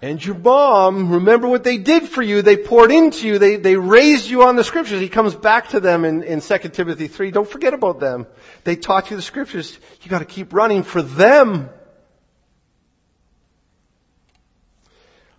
And 0.00 0.24
your 0.24 0.36
mom, 0.36 1.10
remember 1.10 1.48
what 1.48 1.64
they 1.64 1.76
did 1.78 2.08
for 2.08 2.22
you. 2.22 2.40
They 2.40 2.56
poured 2.56 2.92
into 2.92 3.26
you. 3.26 3.40
They, 3.40 3.56
they 3.56 3.74
raised 3.74 4.30
you 4.30 4.44
on 4.44 4.54
the 4.54 4.62
scriptures. 4.62 5.00
He 5.00 5.08
comes 5.08 5.34
back 5.34 5.70
to 5.70 5.80
them 5.80 6.04
in, 6.04 6.22
in 6.22 6.40
2 6.40 6.58
Timothy 6.68 7.08
3. 7.08 7.32
Don't 7.32 7.48
forget 7.48 7.74
about 7.74 7.98
them. 7.98 8.28
They 8.62 8.76
taught 8.76 9.10
you 9.10 9.16
the 9.16 9.22
scriptures. 9.22 9.76
You 10.02 10.10
gotta 10.10 10.24
keep 10.24 10.52
running 10.52 10.84
for 10.84 11.02
them. 11.02 11.68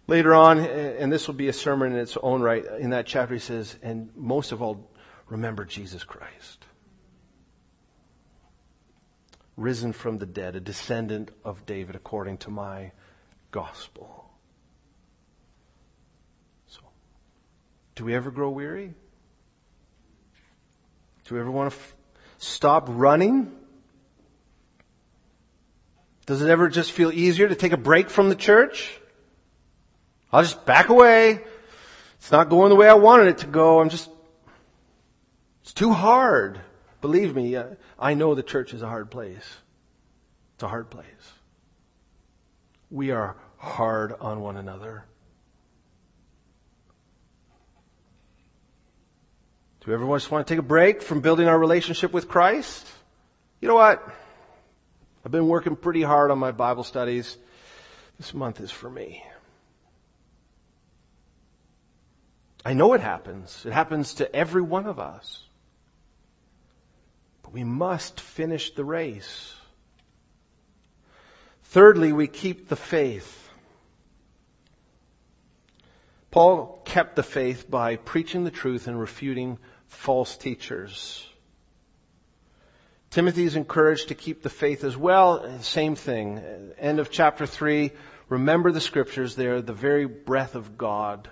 Later 0.08 0.34
on, 0.34 0.60
and 0.60 1.10
this 1.12 1.28
will 1.28 1.36
be 1.36 1.48
a 1.48 1.54
sermon 1.54 1.94
in 1.94 2.00
its 2.00 2.18
own 2.22 2.42
right, 2.42 2.66
in 2.80 2.90
that 2.90 3.06
chapter 3.06 3.36
he 3.36 3.40
says, 3.40 3.78
and 3.82 4.10
most 4.16 4.52
of 4.52 4.62
all, 4.62 4.90
remember 5.30 5.64
Jesus 5.64 6.04
Christ 6.04 6.66
risen 9.60 9.94
from 9.94 10.18
the 10.18 10.26
dead, 10.26 10.56
a 10.56 10.60
descendant 10.60 11.32
of 11.44 11.66
David 11.66 11.96
according 11.96 12.38
to 12.40 12.50
my 12.50 12.92
gospel. 13.52 14.30
So, 16.68 16.80
do 17.96 18.06
we 18.06 18.16
ever 18.16 18.32
grow 18.32 18.50
weary? 18.50 18.94
Do 21.26 21.36
we 21.36 21.42
ever 21.42 21.52
want 21.52 21.72
to 21.72 21.78
f- 21.78 21.96
stop 22.38 22.86
running? 22.88 23.52
Does 26.26 26.42
it 26.42 26.50
ever 26.50 26.70
just 26.70 26.92
feel 26.92 27.12
easier 27.12 27.48
to 27.48 27.56
take 27.56 27.74
a 27.74 27.78
break 27.78 28.10
from 28.10 28.30
the 28.30 28.36
church? 28.36 28.98
I'll 30.32 30.44
just 30.44 30.66
back 30.66 30.90
away. 30.90 31.42
It's 32.18 32.32
not 32.32 32.50
going 32.50 32.70
the 32.70 32.76
way 32.76 32.88
I 32.88 32.94
wanted 32.94 33.28
it 33.28 33.38
to 33.40 33.48
go. 33.48 33.80
I'm 33.80 33.90
just, 33.90 34.10
it's 35.64 35.74
too 35.74 35.92
hard. 35.92 36.60
Believe 37.02 37.36
me, 37.36 37.56
uh, 37.56 37.76
I 37.98 38.14
know 38.14 38.36
the 38.36 38.44
church 38.44 38.74
is 38.74 38.82
a 38.82 38.88
hard 38.88 39.10
place. 39.10 39.58
It's 40.56 40.64
a 40.64 40.68
hard 40.68 40.90
place. 40.90 41.06
We 42.92 43.12
are 43.12 43.38
hard 43.58 44.14
on 44.20 44.42
one 44.42 44.58
another. 44.58 45.06
Do 49.82 49.92
we 49.92 49.94
ever 49.94 50.06
just 50.18 50.30
want 50.30 50.46
to 50.46 50.54
take 50.54 50.60
a 50.60 50.68
break 50.68 51.02
from 51.02 51.22
building 51.22 51.48
our 51.48 51.58
relationship 51.58 52.12
with 52.12 52.28
Christ? 52.28 52.86
You 53.62 53.70
know 53.70 53.76
what? 53.76 54.04
I've 55.26 55.32
been 55.32 55.48
working 55.48 55.76
pretty 55.76 56.02
hard 56.02 56.32
on 56.32 56.40
my 56.40 56.52
Bible 56.52 56.84
studies. 56.84 57.38
This 58.18 58.34
month 58.34 58.60
is 58.60 58.72
for 58.72 58.90
me. 58.90 59.24
I 62.66 62.74
know 62.74 62.94
it 62.94 63.02
happens. 63.02 63.66
It 63.66 63.72
happens 63.72 64.16
to 64.16 64.36
every 64.36 64.62
one 64.62 64.86
of 64.86 65.00
us. 65.00 65.42
We 67.52 67.64
must 67.64 68.20
finish 68.20 68.72
the 68.72 68.86
race. 68.86 69.54
Thirdly, 71.66 72.14
we 72.14 72.28
keep 72.28 72.68
the 72.68 72.76
faith. 72.76 73.36
Paul 76.32 76.82
kept 76.86 77.16
the 77.16 77.24
faith 77.24 77.70
by 77.70 77.96
preaching 77.96 78.44
the 78.44 78.52
truth 78.52 78.88
and 78.88 79.00
refuting 79.00 79.58
false 79.88 80.38
teachers. 80.38 81.26
Timothy 83.10 83.44
is 83.44 83.56
encouraged 83.56 84.10
to 84.10 84.16
keep 84.16 84.44
the 84.44 84.50
faith 84.50 84.84
as 84.84 84.96
well. 84.96 85.60
Same 85.62 85.96
thing. 85.96 86.74
End 86.78 87.00
of 87.00 87.10
chapter 87.10 87.48
3. 87.48 87.92
Remember 88.30 88.72
the 88.72 88.82
scriptures. 88.82 89.36
They're 89.36 89.64
the 89.64 89.74
very 89.74 90.06
breath 90.06 90.54
of 90.54 90.78
God. 90.78 91.28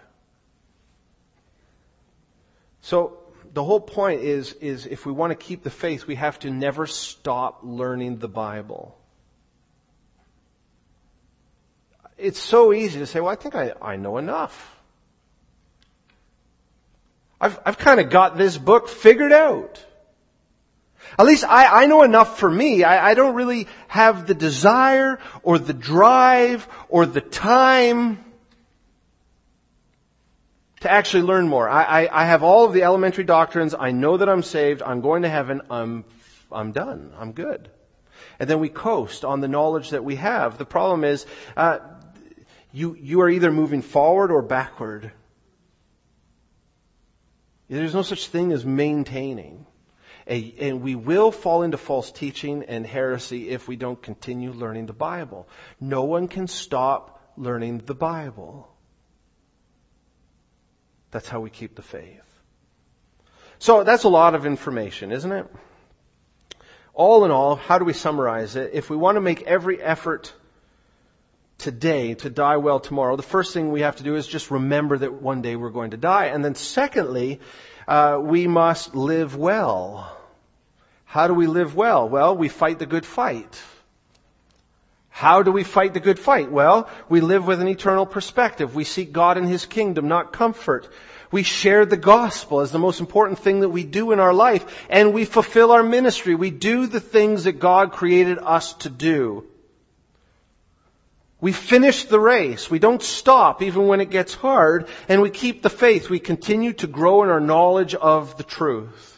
So, 2.81 3.19
the 3.57 3.63
whole 3.63 3.79
point 3.79 4.21
is, 4.21 4.53
is 4.53 4.85
if 4.85 5.03
we 5.07 5.11
want 5.11 5.31
to 5.31 5.35
keep 5.35 5.63
the 5.63 5.71
faith, 5.71 6.05
we 6.05 6.13
have 6.13 6.37
to 6.37 6.51
never 6.51 6.85
stop 6.85 7.61
learning 7.63 8.19
the 8.19 8.27
Bible. 8.27 8.95
It's 12.19 12.37
so 12.37 12.71
easy 12.71 12.99
to 12.99 13.07
say, 13.07 13.19
well, 13.19 13.31
I 13.31 13.35
think 13.35 13.55
I, 13.55 13.73
I 13.81 13.95
know 13.95 14.19
enough. 14.19 14.55
I've, 17.41 17.59
I've 17.65 17.79
kind 17.79 17.99
of 17.99 18.11
got 18.11 18.37
this 18.37 18.55
book 18.55 18.89
figured 18.89 19.31
out. 19.31 19.83
At 21.17 21.25
least 21.25 21.43
I, 21.43 21.81
I 21.81 21.85
know 21.87 22.03
enough 22.03 22.37
for 22.37 22.51
me. 22.51 22.83
I, 22.83 23.09
I 23.09 23.13
don't 23.15 23.33
really 23.33 23.67
have 23.87 24.27
the 24.27 24.35
desire 24.35 25.17
or 25.41 25.57
the 25.57 25.73
drive 25.73 26.67
or 26.89 27.07
the 27.07 27.21
time 27.21 28.23
to 30.81 30.91
actually 30.91 31.23
learn 31.23 31.47
more. 31.47 31.67
I, 31.67 31.83
I, 31.83 32.23
I, 32.23 32.25
have 32.25 32.43
all 32.43 32.65
of 32.65 32.73
the 32.73 32.83
elementary 32.83 33.23
doctrines. 33.23 33.73
I 33.77 33.91
know 33.91 34.17
that 34.17 34.29
I'm 34.29 34.43
saved. 34.43 34.83
I'm 34.83 35.01
going 35.01 35.23
to 35.23 35.29
heaven. 35.29 35.61
I'm, 35.69 36.05
I'm 36.51 36.71
done. 36.71 37.13
I'm 37.17 37.31
good. 37.31 37.69
And 38.39 38.49
then 38.49 38.59
we 38.59 38.69
coast 38.69 39.25
on 39.25 39.41
the 39.41 39.47
knowledge 39.47 39.91
that 39.91 40.03
we 40.03 40.15
have. 40.17 40.57
The 40.57 40.65
problem 40.65 41.03
is, 41.03 41.25
uh, 41.55 41.79
you, 42.71 42.95
you 42.95 43.21
are 43.21 43.29
either 43.29 43.51
moving 43.51 43.81
forward 43.81 44.31
or 44.31 44.41
backward. 44.43 45.11
There's 47.69 47.95
no 47.95 48.03
such 48.03 48.27
thing 48.27 48.51
as 48.51 48.65
maintaining. 48.65 49.65
And 50.27 50.81
we 50.81 50.95
will 50.95 51.31
fall 51.31 51.63
into 51.63 51.77
false 51.77 52.11
teaching 52.11 52.65
and 52.67 52.85
heresy 52.85 53.49
if 53.49 53.67
we 53.67 53.77
don't 53.77 54.01
continue 54.01 54.51
learning 54.51 54.85
the 54.85 54.93
Bible. 54.93 55.47
No 55.79 56.03
one 56.03 56.27
can 56.27 56.47
stop 56.47 57.33
learning 57.37 57.83
the 57.85 57.95
Bible. 57.95 58.69
That's 61.17 61.29
how 61.29 61.39
we 61.39 61.49
keep 61.49 61.73
the 61.73 61.81
faith. 61.81 62.21
So 63.57 63.83
that's 63.83 64.03
a 64.03 64.07
lot 64.07 64.35
of 64.35 64.45
information, 64.45 65.11
isn't 65.11 65.31
it? 65.31 65.47
All 66.93 67.25
in 67.25 67.31
all, 67.31 67.55
how 67.55 67.79
do 67.79 67.85
we 67.85 67.93
summarize 67.93 68.55
it? 68.55 68.69
If 68.73 68.91
we 68.91 68.97
want 68.97 69.15
to 69.15 69.21
make 69.21 69.41
every 69.41 69.81
effort 69.81 70.31
today 71.57 72.13
to 72.13 72.29
die 72.29 72.57
well 72.57 72.79
tomorrow, 72.79 73.15
the 73.15 73.23
first 73.23 73.51
thing 73.51 73.71
we 73.71 73.81
have 73.81 73.95
to 73.95 74.03
do 74.03 74.15
is 74.15 74.27
just 74.27 74.51
remember 74.51 74.95
that 74.95 75.11
one 75.11 75.41
day 75.41 75.55
we're 75.55 75.71
going 75.71 75.89
to 75.89 75.97
die. 75.97 76.25
And 76.25 76.45
then 76.45 76.53
secondly, 76.53 77.39
uh, 77.87 78.19
we 78.21 78.45
must 78.45 78.93
live 78.93 79.35
well. 79.35 80.15
How 81.05 81.25
do 81.25 81.33
we 81.33 81.47
live 81.47 81.75
well? 81.75 82.07
Well, 82.07 82.37
we 82.37 82.47
fight 82.47 82.77
the 82.77 82.85
good 82.85 83.07
fight. 83.07 83.59
How 85.17 85.41
do 85.41 85.51
we 85.51 85.63
fight 85.63 85.95
the 85.95 85.99
good 85.99 86.19
fight? 86.19 86.51
Well, 86.51 86.87
we 87.09 87.21
live 87.21 87.47
with 87.47 87.59
an 87.59 87.67
eternal 87.67 88.05
perspective. 88.05 88.75
We 88.75 88.83
seek 88.83 89.11
God 89.11 89.39
and 89.39 89.47
His 89.47 89.65
kingdom, 89.65 90.07
not 90.07 90.31
comfort. 90.31 90.87
We 91.31 91.41
share 91.41 91.87
the 91.87 91.97
gospel 91.97 92.59
as 92.59 92.71
the 92.71 92.77
most 92.77 92.99
important 92.99 93.39
thing 93.39 93.61
that 93.61 93.69
we 93.69 93.83
do 93.83 94.11
in 94.11 94.19
our 94.19 94.31
life, 94.31 94.85
and 94.91 95.15
we 95.15 95.25
fulfill 95.25 95.71
our 95.71 95.81
ministry. 95.81 96.35
We 96.35 96.51
do 96.51 96.85
the 96.85 96.99
things 96.99 97.45
that 97.45 97.53
God 97.53 97.93
created 97.93 98.37
us 98.37 98.73
to 98.73 98.91
do. 98.91 99.47
We 101.41 101.51
finish 101.51 102.03
the 102.03 102.19
race. 102.19 102.69
We 102.69 102.77
don't 102.77 103.01
stop 103.01 103.63
even 103.63 103.87
when 103.87 104.01
it 104.01 104.11
gets 104.11 104.35
hard, 104.35 104.87
and 105.09 105.23
we 105.23 105.31
keep 105.31 105.63
the 105.63 105.71
faith. 105.71 106.11
We 106.11 106.19
continue 106.19 106.73
to 106.73 106.85
grow 106.85 107.23
in 107.23 107.29
our 107.29 107.39
knowledge 107.39 107.95
of 107.95 108.37
the 108.37 108.43
truth. 108.43 109.16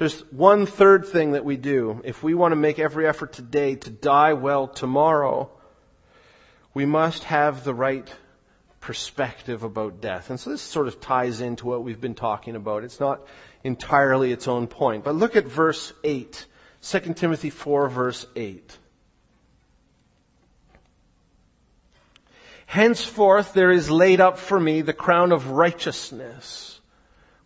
There's 0.00 0.18
one 0.32 0.64
third 0.64 1.08
thing 1.08 1.32
that 1.32 1.44
we 1.44 1.58
do. 1.58 2.00
If 2.04 2.22
we 2.22 2.32
want 2.32 2.52
to 2.52 2.56
make 2.56 2.78
every 2.78 3.06
effort 3.06 3.34
today 3.34 3.74
to 3.74 3.90
die 3.90 4.32
well 4.32 4.66
tomorrow, 4.66 5.50
we 6.72 6.86
must 6.86 7.24
have 7.24 7.64
the 7.64 7.74
right 7.74 8.10
perspective 8.80 9.62
about 9.62 10.00
death. 10.00 10.30
And 10.30 10.40
so 10.40 10.48
this 10.48 10.62
sort 10.62 10.88
of 10.88 11.02
ties 11.02 11.42
into 11.42 11.66
what 11.66 11.84
we've 11.84 12.00
been 12.00 12.14
talking 12.14 12.56
about. 12.56 12.82
It's 12.82 12.98
not 12.98 13.26
entirely 13.62 14.32
its 14.32 14.48
own 14.48 14.68
point. 14.68 15.04
But 15.04 15.16
look 15.16 15.36
at 15.36 15.44
verse 15.44 15.92
8. 16.02 16.46
2 16.80 17.00
Timothy 17.12 17.50
4 17.50 17.90
verse 17.90 18.24
8. 18.34 18.78
Henceforth 22.64 23.52
there 23.52 23.70
is 23.70 23.90
laid 23.90 24.22
up 24.22 24.38
for 24.38 24.58
me 24.58 24.80
the 24.80 24.94
crown 24.94 25.30
of 25.30 25.50
righteousness 25.50 26.69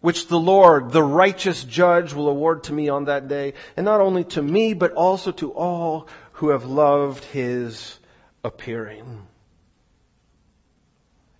which 0.05 0.28
the 0.28 0.38
Lord, 0.38 0.92
the 0.92 1.02
righteous 1.02 1.64
judge, 1.64 2.12
will 2.12 2.28
award 2.28 2.64
to 2.64 2.74
me 2.74 2.90
on 2.90 3.07
that 3.07 3.26
day, 3.26 3.55
and 3.74 3.86
not 3.86 4.02
only 4.02 4.24
to 4.24 4.42
me, 4.42 4.74
but 4.74 4.92
also 4.92 5.32
to 5.32 5.50
all 5.55 6.09
who 6.32 6.50
have 6.50 6.66
loved 6.66 7.24
his 7.24 7.98
appearing. 8.44 9.26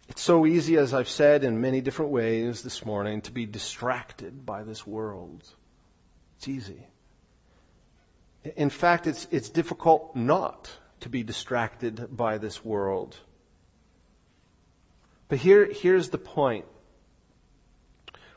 It's 0.08 0.22
so 0.22 0.46
easy, 0.46 0.78
as 0.78 0.94
I've 0.94 1.10
said 1.10 1.44
in 1.44 1.60
many 1.60 1.82
different 1.82 2.10
ways 2.10 2.62
this 2.62 2.86
morning, 2.86 3.20
to 3.22 3.32
be 3.32 3.44
distracted 3.44 4.46
by 4.46 4.62
this 4.62 4.86
world. 4.86 5.46
It's 6.38 6.48
easy. 6.48 6.86
In 8.56 8.70
fact, 8.70 9.06
it's, 9.06 9.28
it's 9.30 9.50
difficult 9.50 10.16
not 10.16 10.70
to 11.00 11.10
be 11.10 11.22
distracted 11.22 12.16
by 12.16 12.38
this 12.38 12.64
world. 12.64 13.14
But 15.28 15.36
here, 15.36 15.66
here's 15.70 16.08
the 16.08 16.16
point. 16.16 16.64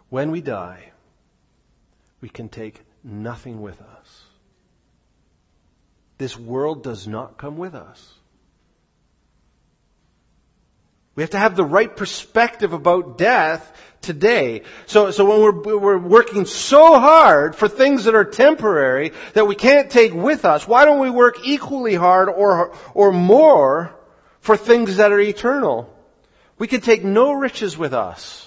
When 0.09 0.31
we 0.31 0.41
die, 0.41 0.91
we 2.21 2.29
can 2.29 2.49
take 2.49 2.81
nothing 3.03 3.61
with 3.61 3.81
us. 3.81 4.23
This 6.17 6.37
world 6.37 6.83
does 6.83 7.07
not 7.07 7.37
come 7.37 7.57
with 7.57 7.75
us. 7.75 8.13
We 11.15 11.23
have 11.23 11.31
to 11.31 11.39
have 11.39 11.55
the 11.55 11.65
right 11.65 11.93
perspective 11.93 12.73
about 12.73 13.17
death 13.17 13.75
today. 14.01 14.61
So, 14.85 15.09
so 15.09 15.25
when 15.25 15.41
we're, 15.41 15.77
we're 15.77 15.97
working 15.97 16.45
so 16.45 16.99
hard 16.99 17.55
for 17.55 17.67
things 17.67 18.03
that 18.03 18.13
are 18.13 18.23
temporary 18.23 19.13
that 19.33 19.47
we 19.47 19.55
can't 19.55 19.89
take 19.89 20.13
with 20.13 20.45
us, 20.45 20.67
why 20.67 20.85
don't 20.85 20.99
we 20.99 21.09
work 21.09 21.37
equally 21.43 21.95
hard 21.95 22.29
or, 22.29 22.75
or 22.93 23.11
more 23.11 23.95
for 24.41 24.55
things 24.55 24.97
that 24.97 25.11
are 25.11 25.19
eternal? 25.19 25.91
We 26.59 26.67
can 26.67 26.81
take 26.81 27.03
no 27.03 27.33
riches 27.33 27.75
with 27.77 27.93
us. 27.93 28.46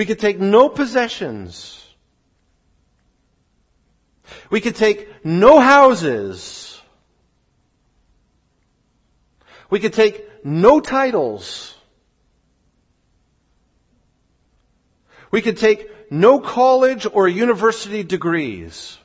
We 0.00 0.06
could 0.06 0.18
take 0.18 0.40
no 0.40 0.70
possessions. 0.70 1.78
We 4.48 4.62
could 4.62 4.74
take 4.74 5.26
no 5.26 5.60
houses. 5.60 6.80
We 9.68 9.78
could 9.78 9.92
take 9.92 10.42
no 10.42 10.80
titles. 10.80 11.74
We 15.30 15.42
could 15.42 15.58
take 15.58 16.10
no 16.10 16.40
college 16.40 17.06
or 17.12 17.28
university 17.28 18.02
degrees. 18.02 18.96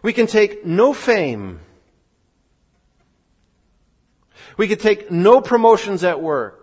We 0.00 0.12
can 0.12 0.28
take 0.28 0.64
no 0.64 0.92
fame. 0.92 1.58
We 4.56 4.68
could 4.68 4.78
take 4.78 5.10
no 5.10 5.40
promotions 5.40 6.04
at 6.04 6.22
work. 6.22 6.59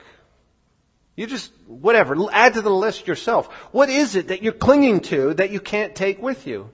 You 1.18 1.26
just, 1.26 1.51
whatever, 1.65 2.15
add 2.32 2.53
to 2.53 2.61
the 2.61 2.70
list 2.70 3.07
yourself. 3.07 3.51
What 3.72 3.89
is 3.89 4.15
it 4.15 4.28
that 4.28 4.43
you're 4.43 4.53
clinging 4.53 4.99
to 5.11 5.34
that 5.34 5.49
you 5.49 5.59
can't 5.59 5.95
take 5.95 6.22
with 6.22 6.45
you? 6.45 6.70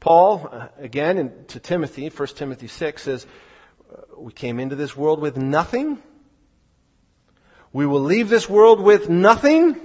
Paul, 0.00 0.48
uh, 0.50 0.68
again, 0.78 1.18
in, 1.18 1.44
to 1.48 1.60
Timothy, 1.60 2.08
1 2.08 2.28
Timothy 2.28 2.66
6 2.66 3.02
says, 3.02 3.26
uh, 3.92 4.00
we 4.18 4.32
came 4.32 4.58
into 4.58 4.74
this 4.74 4.96
world 4.96 5.20
with 5.20 5.36
nothing. 5.36 6.02
We 7.72 7.86
will 7.86 8.00
leave 8.00 8.28
this 8.28 8.48
world 8.48 8.80
with 8.80 9.08
nothing. 9.08 9.76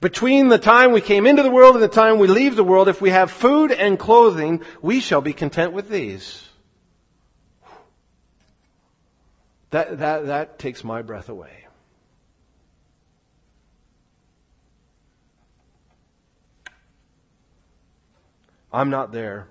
Between 0.00 0.48
the 0.48 0.58
time 0.58 0.92
we 0.92 1.02
came 1.02 1.26
into 1.26 1.42
the 1.42 1.50
world 1.50 1.74
and 1.74 1.84
the 1.84 1.88
time 1.88 2.18
we 2.18 2.28
leave 2.28 2.56
the 2.56 2.64
world, 2.64 2.88
if 2.88 3.02
we 3.02 3.10
have 3.10 3.30
food 3.30 3.72
and 3.72 3.98
clothing, 3.98 4.62
we 4.80 5.00
shall 5.00 5.20
be 5.20 5.34
content 5.34 5.74
with 5.74 5.90
these. 5.90 6.48
That, 9.72 9.98
that, 10.00 10.26
that 10.26 10.58
takes 10.58 10.84
my 10.84 11.00
breath 11.00 11.30
away. 11.30 11.50
I'm 18.70 18.90
not 18.90 19.12
there. 19.12 19.48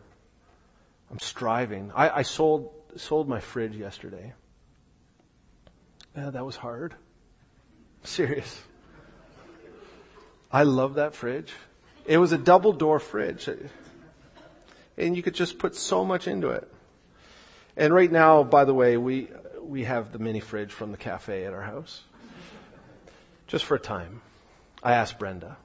I'm 1.09 1.19
striving. 1.19 1.91
I, 1.95 2.09
I 2.09 2.22
sold 2.22 2.72
sold 2.97 3.28
my 3.28 3.39
fridge 3.39 3.76
yesterday. 3.76 4.34
Yeah, 6.15 6.30
that 6.30 6.45
was 6.45 6.55
hard. 6.55 6.93
Serious. 8.03 8.61
I 10.51 10.63
love 10.63 10.95
that 10.95 11.15
fridge. 11.15 11.51
It 12.05 12.17
was 12.17 12.32
a 12.32 12.38
double 12.38 12.74
door 12.74 12.99
fridge. 12.99 13.49
And 14.97 15.15
you 15.15 15.24
could 15.24 15.36
just 15.36 15.57
put 15.57 15.76
so 15.76 16.05
much 16.05 16.28
into 16.28 16.49
it. 16.49 16.72
And 17.82 17.92
right 17.92 18.12
now, 18.12 18.44
by 18.44 18.66
the 18.66 18.76
way, 18.76 18.96
we 18.96 19.28
we 19.60 19.86
have 19.86 20.12
the 20.12 20.20
mini 20.20 20.40
fridge 20.40 20.72
from 20.72 20.92
the 20.92 20.98
cafe 20.98 21.46
at 21.46 21.54
our 21.54 21.64
house. 21.64 22.04
Just 23.48 23.66
for 23.66 23.74
a 23.74 23.80
time. 23.80 24.22
I 24.84 24.94
asked 24.94 25.18
Brenda. 25.18 25.58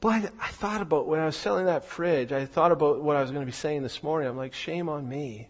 But 0.00 0.32
I 0.40 0.48
thought 0.48 0.80
about 0.80 1.06
when 1.06 1.20
I 1.20 1.26
was 1.26 1.36
selling 1.36 1.66
that 1.66 1.84
fridge, 1.84 2.32
I 2.32 2.46
thought 2.46 2.72
about 2.72 3.02
what 3.02 3.16
I 3.16 3.20
was 3.20 3.32
going 3.32 3.42
to 3.42 3.46
be 3.46 3.52
saying 3.52 3.82
this 3.82 4.02
morning. 4.02 4.26
I'm 4.26 4.38
like, 4.38 4.54
shame 4.54 4.88
on 4.88 5.06
me. 5.06 5.48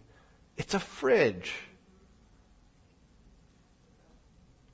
It's 0.57 0.73
a 0.73 0.79
fridge. 0.79 1.55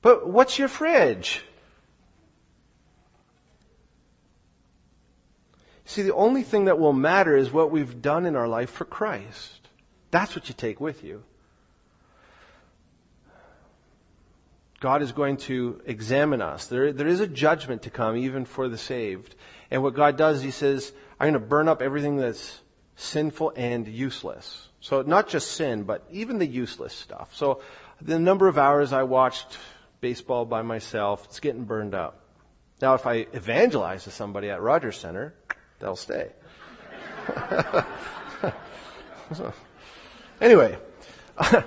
But 0.00 0.28
what's 0.28 0.58
your 0.58 0.66
fridge? 0.66 1.44
See, 5.84 6.02
the 6.02 6.14
only 6.14 6.42
thing 6.42 6.64
that 6.64 6.80
will 6.80 6.92
matter 6.92 7.36
is 7.36 7.52
what 7.52 7.70
we've 7.70 8.02
done 8.02 8.26
in 8.26 8.34
our 8.34 8.48
life 8.48 8.70
for 8.70 8.84
Christ. 8.84 9.61
That's 10.12 10.36
what 10.36 10.48
you 10.48 10.54
take 10.54 10.78
with 10.78 11.02
you. 11.02 11.24
God 14.78 15.02
is 15.02 15.12
going 15.12 15.38
to 15.48 15.80
examine 15.86 16.42
us. 16.42 16.66
There, 16.66 16.92
there 16.92 17.06
is 17.06 17.20
a 17.20 17.26
judgment 17.26 17.82
to 17.82 17.90
come 17.90 18.16
even 18.16 18.44
for 18.44 18.68
the 18.68 18.76
saved. 18.76 19.34
And 19.70 19.82
what 19.82 19.94
God 19.94 20.16
does, 20.16 20.42
He 20.42 20.50
says, 20.50 20.92
I'm 21.18 21.30
going 21.30 21.40
to 21.40 21.48
burn 21.48 21.66
up 21.66 21.82
everything 21.82 22.16
that's 22.16 22.60
sinful 22.96 23.54
and 23.56 23.88
useless. 23.88 24.68
So 24.80 25.02
not 25.02 25.28
just 25.28 25.52
sin, 25.52 25.84
but 25.84 26.04
even 26.10 26.38
the 26.38 26.46
useless 26.46 26.92
stuff. 26.92 27.34
So 27.34 27.62
the 28.02 28.18
number 28.18 28.48
of 28.48 28.58
hours 28.58 28.92
I 28.92 29.04
watched 29.04 29.58
baseball 30.00 30.44
by 30.44 30.62
myself, 30.62 31.24
it's 31.26 31.40
getting 31.40 31.64
burned 31.64 31.94
up. 31.94 32.18
Now 32.82 32.94
if 32.94 33.06
I 33.06 33.26
evangelize 33.32 34.04
to 34.04 34.10
somebody 34.10 34.50
at 34.50 34.60
Rogers 34.60 34.98
Center, 34.98 35.32
they'll 35.78 35.96
stay. 35.96 36.32
anyway. 40.42 40.76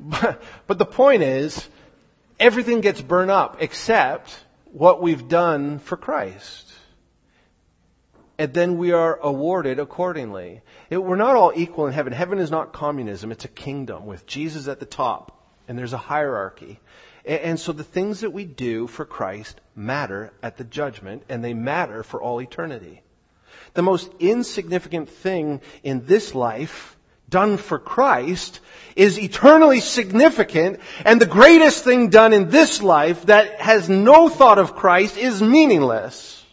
But, 0.00 0.42
but 0.66 0.78
the 0.78 0.84
point 0.84 1.22
is, 1.22 1.66
everything 2.38 2.80
gets 2.82 3.00
burned 3.00 3.30
up 3.30 3.58
except 3.60 4.38
what 4.66 5.00
we've 5.00 5.28
done 5.28 5.78
for 5.78 5.96
Christ. 5.96 6.72
and 8.38 8.52
then 8.52 8.78
we 8.78 8.92
are 8.92 9.18
awarded 9.22 9.78
accordingly. 9.78 10.60
It, 10.90 10.98
we're 10.98 11.16
not 11.16 11.36
all 11.36 11.52
equal 11.54 11.86
in 11.86 11.92
heaven. 11.92 12.12
Heaven 12.12 12.38
is 12.38 12.50
not 12.50 12.72
communism, 12.72 13.30
it's 13.30 13.44
a 13.44 13.48
kingdom 13.48 14.06
with 14.06 14.26
Jesus 14.26 14.66
at 14.68 14.80
the 14.80 14.86
top, 14.86 15.40
and 15.68 15.78
there's 15.78 15.92
a 15.92 15.98
hierarchy. 15.98 16.80
And, 17.24 17.40
and 17.40 17.60
so 17.60 17.72
the 17.72 17.84
things 17.84 18.20
that 18.20 18.32
we 18.32 18.44
do 18.44 18.88
for 18.88 19.04
Christ 19.04 19.60
matter 19.76 20.32
at 20.42 20.56
the 20.56 20.64
judgment, 20.64 21.22
and 21.28 21.44
they 21.44 21.54
matter 21.54 22.02
for 22.02 22.20
all 22.20 22.42
eternity. 22.42 23.03
The 23.74 23.82
most 23.82 24.10
insignificant 24.20 25.10
thing 25.10 25.60
in 25.82 26.06
this 26.06 26.34
life 26.34 26.96
done 27.28 27.56
for 27.56 27.78
Christ 27.78 28.60
is 28.94 29.18
eternally 29.18 29.80
significant, 29.80 30.78
and 31.04 31.20
the 31.20 31.26
greatest 31.26 31.82
thing 31.82 32.10
done 32.10 32.32
in 32.32 32.50
this 32.50 32.82
life 32.82 33.26
that 33.26 33.60
has 33.60 33.88
no 33.88 34.28
thought 34.28 34.58
of 34.58 34.76
Christ 34.76 35.16
is 35.16 35.42
meaningless. 35.42 36.44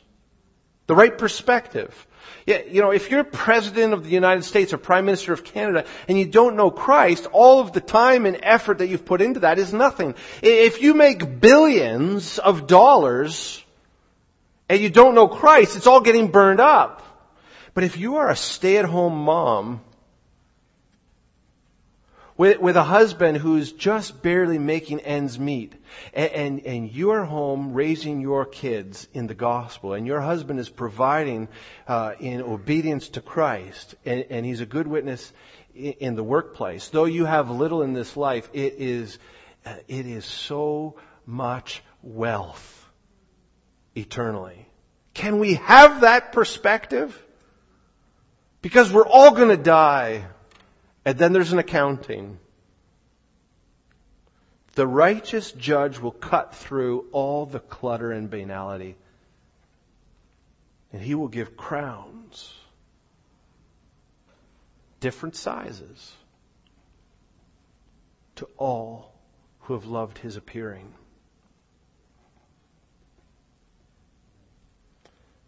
The 0.87 0.95
right 0.95 1.15
perspective. 1.15 2.07
You 2.47 2.81
know, 2.81 2.89
if 2.89 3.11
you're 3.11 3.23
president 3.23 3.93
of 3.93 4.03
the 4.03 4.09
United 4.09 4.43
States 4.43 4.73
or 4.73 4.79
prime 4.79 5.05
minister 5.05 5.31
of 5.31 5.43
Canada 5.43 5.85
and 6.07 6.17
you 6.17 6.25
don't 6.25 6.55
know 6.55 6.71
Christ, 6.71 7.27
all 7.31 7.59
of 7.59 7.71
the 7.71 7.81
time 7.81 8.25
and 8.25 8.39
effort 8.41 8.79
that 8.79 8.87
you've 8.87 9.05
put 9.05 9.21
into 9.21 9.41
that 9.41 9.59
is 9.59 9.73
nothing. 9.73 10.15
If 10.41 10.81
you 10.81 10.95
make 10.95 11.39
billions 11.39 12.39
of 12.39 12.65
dollars 12.65 13.63
and 14.67 14.81
you 14.81 14.89
don't 14.89 15.13
know 15.13 15.27
Christ, 15.27 15.75
it's 15.75 15.85
all 15.85 16.01
getting 16.01 16.31
burned 16.31 16.59
up. 16.59 17.03
But 17.73 17.83
if 17.83 17.97
you 17.97 18.17
are 18.17 18.29
a 18.29 18.35
stay-at-home 18.35 19.15
mom 19.15 19.81
with, 22.37 22.59
with 22.59 22.75
a 22.75 22.83
husband 22.83 23.37
who's 23.37 23.71
just 23.71 24.21
barely 24.21 24.57
making 24.57 24.99
ends 25.01 25.37
meet, 25.37 25.73
and, 26.13 26.31
and, 26.31 26.65
and 26.65 26.91
you 26.91 27.11
are 27.11 27.23
home 27.23 27.73
raising 27.73 28.19
your 28.19 28.45
kids 28.45 29.07
in 29.13 29.27
the 29.27 29.35
gospel, 29.35 29.93
and 29.93 30.07
your 30.07 30.19
husband 30.21 30.59
is 30.59 30.69
providing 30.69 31.47
uh, 31.87 32.13
in 32.19 32.41
obedience 32.41 33.09
to 33.09 33.21
Christ, 33.21 33.95
and, 34.05 34.25
and 34.29 34.45
he's 34.45 34.61
a 34.61 34.65
good 34.65 34.87
witness 34.87 35.31
in, 35.75 35.93
in 35.93 36.15
the 36.15 36.23
workplace. 36.23 36.87
Though 36.89 37.05
you 37.05 37.25
have 37.25 37.49
little 37.49 37.83
in 37.83 37.93
this 37.93 38.17
life, 38.17 38.49
it 38.53 38.75
is 38.79 39.19
uh, 39.63 39.75
it 39.87 40.07
is 40.07 40.25
so 40.25 40.95
much 41.25 41.83
wealth 42.01 42.89
eternally. 43.95 44.67
Can 45.13 45.37
we 45.37 45.55
have 45.55 46.01
that 46.01 46.31
perspective? 46.31 47.21
Because 48.61 48.91
we're 48.91 49.07
all 49.07 49.31
going 49.31 49.49
to 49.49 49.57
die. 49.57 50.25
And 51.03 51.17
then 51.17 51.33
there's 51.33 51.51
an 51.51 51.59
accounting. 51.59 52.37
The 54.75 54.87
righteous 54.87 55.51
judge 55.51 55.99
will 55.99 56.11
cut 56.11 56.55
through 56.55 57.07
all 57.11 57.45
the 57.45 57.59
clutter 57.59 58.11
and 58.11 58.29
banality. 58.29 58.95
And 60.93 61.01
he 61.01 61.15
will 61.15 61.27
give 61.27 61.57
crowns, 61.57 62.53
different 64.99 65.35
sizes, 65.35 66.13
to 68.35 68.47
all 68.57 69.13
who 69.61 69.73
have 69.73 69.85
loved 69.85 70.17
his 70.17 70.35
appearing. 70.35 70.93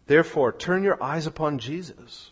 Therefore, 0.06 0.52
turn 0.52 0.82
your 0.82 1.02
eyes 1.02 1.26
upon 1.26 1.58
Jesus. 1.58 2.30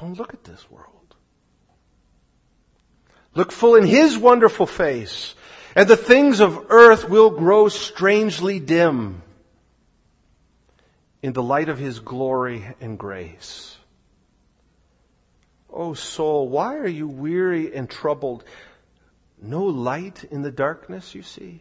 Don't 0.00 0.16
look 0.16 0.32
at 0.32 0.44
this 0.44 0.70
world. 0.70 1.16
Look 3.34 3.50
full 3.50 3.74
in 3.74 3.84
His 3.84 4.16
wonderful 4.16 4.66
face, 4.66 5.34
and 5.74 5.88
the 5.88 5.96
things 5.96 6.40
of 6.40 6.66
earth 6.70 7.08
will 7.08 7.30
grow 7.30 7.68
strangely 7.68 8.60
dim 8.60 9.22
in 11.20 11.32
the 11.32 11.42
light 11.42 11.68
of 11.68 11.78
His 11.78 11.98
glory 11.98 12.64
and 12.80 12.96
grace. 12.96 13.76
O 15.68 15.90
oh 15.90 15.94
soul, 15.94 16.48
why 16.48 16.76
are 16.76 16.88
you 16.88 17.08
weary 17.08 17.74
and 17.74 17.90
troubled? 17.90 18.44
No 19.40 19.64
light 19.64 20.24
in 20.24 20.42
the 20.42 20.52
darkness, 20.52 21.14
you 21.14 21.22
see? 21.22 21.60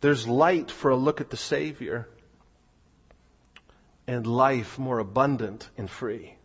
There's 0.00 0.28
light 0.28 0.70
for 0.70 0.92
a 0.92 0.96
look 0.96 1.20
at 1.20 1.30
the 1.30 1.36
Savior 1.36 2.08
and 4.06 4.26
life 4.26 4.78
more 4.78 5.00
abundant 5.00 5.68
and 5.76 5.90
free. 5.90 6.37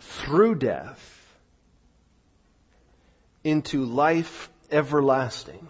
Through 0.00 0.56
death, 0.56 1.16
into 3.44 3.84
life 3.84 4.50
everlasting. 4.70 5.68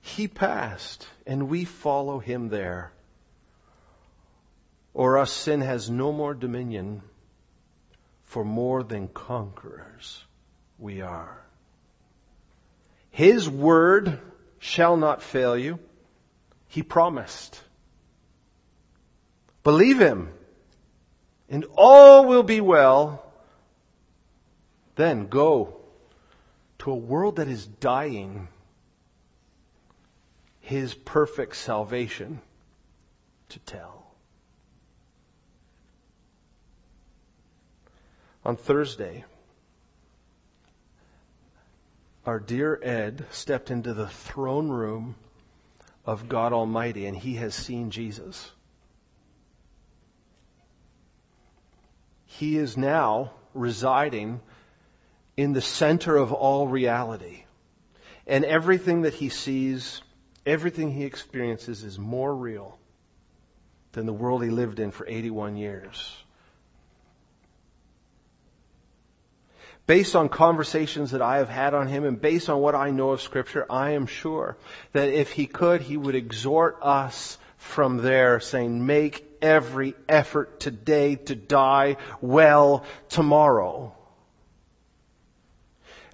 He 0.00 0.28
passed, 0.28 1.06
and 1.26 1.48
we 1.48 1.64
follow 1.64 2.18
him 2.18 2.48
there. 2.48 2.92
O'er 4.94 5.18
us 5.18 5.32
sin 5.32 5.60
has 5.60 5.90
no 5.90 6.12
more 6.12 6.34
dominion, 6.34 7.02
for 8.24 8.44
more 8.44 8.82
than 8.82 9.08
conquerors 9.08 10.24
we 10.78 11.02
are. 11.02 11.42
His 13.10 13.48
word 13.48 14.20
shall 14.58 14.96
not 14.96 15.22
fail 15.22 15.56
you. 15.56 15.78
He 16.68 16.82
promised. 16.82 17.60
Believe 19.64 19.98
him, 19.98 20.30
and 21.48 21.64
all 21.76 22.26
will 22.26 22.42
be 22.42 22.60
well 22.60 23.22
then 24.96 25.26
go 25.26 25.76
to 26.78 26.90
a 26.90 26.94
world 26.94 27.36
that 27.36 27.48
is 27.48 27.66
dying 27.66 28.48
his 30.60 30.94
perfect 30.94 31.54
salvation 31.54 32.40
to 33.50 33.58
tell. 33.60 34.04
On 38.44 38.56
Thursday, 38.56 39.24
our 42.24 42.40
dear 42.40 42.78
Ed 42.82 43.26
stepped 43.30 43.70
into 43.70 43.94
the 43.94 44.08
throne 44.08 44.68
room 44.68 45.14
of 46.04 46.28
God 46.28 46.52
Almighty 46.52 47.06
and 47.06 47.16
he 47.16 47.34
has 47.34 47.54
seen 47.54 47.90
Jesus. 47.90 48.50
He 52.26 52.58
is 52.58 52.76
now 52.76 53.32
residing 53.54 54.40
in 55.36 55.52
the 55.52 55.62
center 55.62 56.16
of 56.16 56.32
all 56.32 56.66
reality. 56.66 57.44
And 58.26 58.44
everything 58.44 59.02
that 59.02 59.14
he 59.14 59.28
sees, 59.28 60.02
everything 60.44 60.92
he 60.92 61.04
experiences 61.04 61.84
is 61.84 61.98
more 61.98 62.34
real 62.34 62.78
than 63.92 64.06
the 64.06 64.12
world 64.12 64.42
he 64.42 64.50
lived 64.50 64.80
in 64.80 64.90
for 64.90 65.06
81 65.06 65.56
years. 65.56 66.14
Based 69.86 70.16
on 70.16 70.28
conversations 70.28 71.12
that 71.12 71.22
I 71.22 71.36
have 71.36 71.48
had 71.48 71.72
on 71.72 71.86
him 71.86 72.04
and 72.04 72.20
based 72.20 72.50
on 72.50 72.60
what 72.60 72.74
I 72.74 72.90
know 72.90 73.10
of 73.10 73.20
scripture, 73.20 73.64
I 73.70 73.90
am 73.90 74.06
sure 74.06 74.56
that 74.92 75.08
if 75.08 75.30
he 75.30 75.46
could, 75.46 75.80
he 75.80 75.96
would 75.96 76.16
exhort 76.16 76.78
us 76.82 77.38
from 77.56 77.98
there 77.98 78.40
saying, 78.40 78.84
make 78.84 79.25
every 79.42 79.94
effort 80.08 80.60
today 80.60 81.16
to 81.16 81.34
die 81.34 81.96
well 82.20 82.84
tomorrow. 83.08 83.96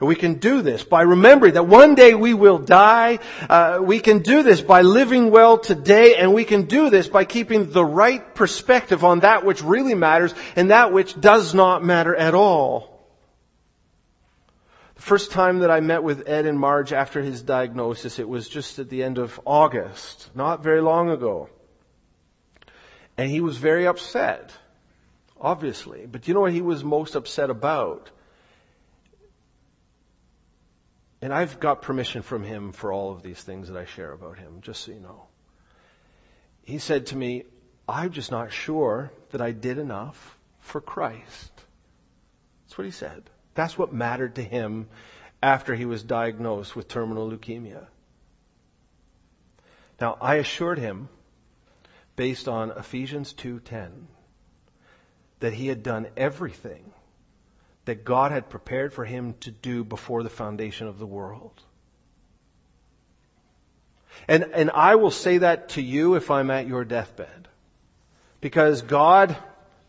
We 0.03 0.17
can 0.17 0.35
do 0.35 0.63
this 0.63 0.83
by 0.83 1.03
remembering 1.03 1.55
that 1.55 1.67
one 1.67 1.95
day 1.95 2.15
we 2.15 2.35
will 2.35 2.59
die. 2.59 3.21
Uh, 3.49 3.79
we 3.81 4.01
can 4.01 4.21
do 4.21 4.43
this 4.43 4.61
by 4.61 4.83
living 4.83 5.31
well 5.31 5.59
today, 5.59 6.17
and 6.17 6.35
we 6.35 6.45
can 6.45 6.63
do 6.63 6.91
this 6.91 7.07
by 7.07 7.25
keeping 7.25 7.71
the 7.71 7.85
right 7.85 8.35
perspective 8.35 9.05
on 9.05 9.21
that 9.21 9.45
which 9.45 9.63
really 9.63 9.95
matters 9.95 10.35
and 10.57 10.71
that 10.71 10.93
which 10.93 11.19
does 11.21 11.55
not 11.55 11.85
matter 11.85 12.15
at 12.15 12.35
all. 12.35 12.89
The 14.97 15.03
first 15.03 15.31
time 15.31 15.61
that 15.61 15.71
I 15.71 15.81
met 15.81 16.03
with 16.03 16.29
Ed 16.29 16.47
and 16.47 16.59
Marge 16.59 16.93
after 16.93 17.23
his 17.23 17.43
diagnosis, 17.43 18.19
it 18.19 18.29
was 18.29 18.49
just 18.49 18.79
at 18.79 18.89
the 18.89 19.03
end 19.03 19.19
of 19.19 19.41
August, 19.45 20.31
not 20.35 20.63
very 20.63 20.81
long 20.81 21.11
ago. 21.11 21.49
And 23.17 23.31
he 23.31 23.41
was 23.41 23.57
very 23.57 23.87
upset, 23.87 24.53
obviously. 25.41 26.07
But 26.07 26.29
you 26.29 26.35
know 26.35 26.41
what 26.41 26.53
he 26.53 26.63
was 26.63 26.83
most 26.83 27.15
upset 27.15 27.51
about? 27.51 28.11
And 31.21 31.33
I've 31.33 31.61
got 31.61 31.83
permission 31.83 32.23
from 32.23 32.43
him 32.43 32.73
for 32.73 32.93
all 32.93 33.13
of 33.13 33.23
these 33.23 33.41
things 33.41 33.69
that 33.69 33.77
I 33.77 33.85
share 33.85 34.13
about 34.13 34.39
him, 34.39 34.61
just 34.61 34.83
so 34.83 34.93
you 34.93 35.01
know. 35.01 35.27
He 36.65 36.79
said 36.79 37.07
to 37.07 37.17
me, 37.17 37.45
I'm 37.89 38.13
just 38.13 38.31
not 38.31 38.53
sure 38.53 39.13
that 39.31 39.41
I 39.41 39.53
did 39.53 39.79
enough 39.79 40.39
for 40.61 40.81
Christ. 40.81 41.53
That's 42.65 42.79
what 42.79 42.85
he 42.85 42.91
said. 42.91 43.23
That's 43.55 43.77
what 43.77 43.93
mattered 43.93 44.37
to 44.37 44.43
him 44.43 44.89
after 45.43 45.75
he 45.75 45.85
was 45.85 46.03
diagnosed 46.03 46.75
with 46.75 46.89
terminal 46.89 47.31
leukemia. 47.31 47.87
Now, 50.01 50.17
I 50.21 50.37
assured 50.37 50.79
him, 50.79 51.09
based 52.17 52.49
on 52.49 52.71
Ephesians 52.73 53.33
2:10, 53.33 54.07
that 55.41 55.53
he 55.53 55.69
had 55.69 55.83
done 55.83 56.09
everything 56.17 56.93
that 57.85 58.05
God 58.05 58.31
had 58.31 58.49
prepared 58.49 58.93
for 58.93 59.05
him 59.05 59.35
to 59.41 59.51
do 59.51 59.83
before 59.85 60.23
the 60.23 60.31
foundation 60.31 60.87
of 60.87 60.99
the 60.99 61.07
world. 61.07 61.61
And, 64.29 64.45
and 64.55 64.71
I 64.71 64.97
will 64.97 65.11
say 65.11 65.39
that 65.39 65.71
to 65.71 65.83
you 65.83 66.15
if 66.15 66.31
I'm 66.31 66.51
at 66.51 66.67
your 66.67 66.85
deathbed. 66.85 67.49
Because 68.41 68.83
God 68.83 69.37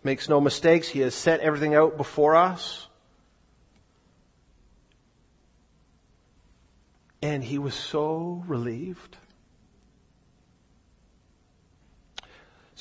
makes 0.03 0.29
no 0.29 0.41
mistakes. 0.41 0.87
He 0.87 0.99
has 0.99 1.13
set 1.13 1.41
everything 1.41 1.75
out 1.75 1.97
before 1.97 2.35
us. 2.35 2.87
And 7.21 7.43
he 7.43 7.57
was 7.57 7.73
so 7.73 8.43
relieved. 8.47 9.17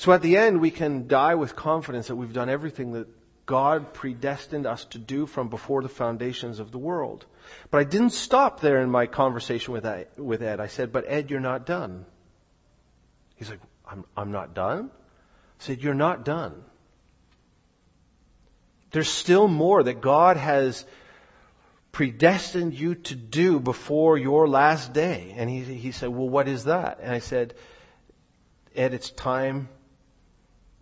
So 0.03 0.11
at 0.11 0.21
the 0.21 0.35
end, 0.35 0.59
we 0.59 0.69
can 0.69 1.07
die 1.07 1.35
with 1.35 1.55
confidence 1.55 2.07
that 2.07 2.17
we've 2.17 2.33
done 2.33 2.49
everything 2.49 2.91
that 2.91 3.07
God 3.45 3.93
predestined 3.93 4.65
us 4.67 4.83
to 4.87 4.97
do 4.97 5.25
from 5.25 5.47
before 5.47 5.81
the 5.81 5.87
foundations 5.87 6.59
of 6.59 6.73
the 6.73 6.77
world. 6.77 7.25
But 7.71 7.77
I 7.77 7.85
didn't 7.85 8.09
stop 8.09 8.59
there 8.59 8.81
in 8.81 8.89
my 8.89 9.05
conversation 9.05 9.73
with 9.73 9.85
Ed. 9.85 10.09
With 10.17 10.43
Ed. 10.43 10.59
I 10.59 10.67
said, 10.67 10.91
but 10.91 11.05
Ed, 11.07 11.31
you're 11.31 11.39
not 11.39 11.65
done. 11.65 12.05
He's 13.35 13.49
like, 13.49 13.61
I'm, 13.89 14.03
I'm 14.17 14.33
not 14.33 14.53
done? 14.53 14.91
I 14.91 15.63
said, 15.63 15.81
you're 15.81 15.93
not 15.93 16.25
done. 16.25 16.65
There's 18.91 19.07
still 19.07 19.47
more 19.47 19.83
that 19.83 20.01
God 20.01 20.35
has 20.35 20.83
predestined 21.93 22.73
you 22.73 22.95
to 22.95 23.15
do 23.15 23.57
before 23.57 24.17
your 24.17 24.49
last 24.49 24.91
day. 24.91 25.33
And 25.37 25.49
he, 25.49 25.61
he 25.61 25.93
said, 25.93 26.09
well, 26.09 26.27
what 26.27 26.49
is 26.49 26.65
that? 26.65 26.99
And 27.01 27.13
I 27.13 27.19
said, 27.19 27.53
Ed, 28.75 28.93
it's 28.93 29.09
time 29.09 29.69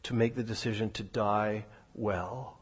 to 0.04 0.14
make 0.14 0.36
the 0.36 0.44
decision 0.44 0.90
to 0.92 1.04
die 1.04 1.66
well. 1.94 2.58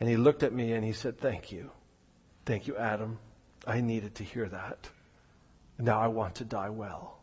And 0.00 0.08
he 0.08 0.16
looked 0.16 0.42
at 0.42 0.52
me 0.52 0.72
and 0.72 0.84
he 0.84 0.92
said, 0.92 1.18
Thank 1.18 1.52
you. 1.52 1.70
Thank 2.44 2.66
you, 2.66 2.76
Adam. 2.76 3.18
I 3.66 3.80
needed 3.80 4.16
to 4.16 4.24
hear 4.24 4.48
that. 4.48 4.90
Now 5.78 6.00
I 6.00 6.08
want 6.08 6.36
to 6.36 6.44
die 6.44 6.70
well. 6.70 7.18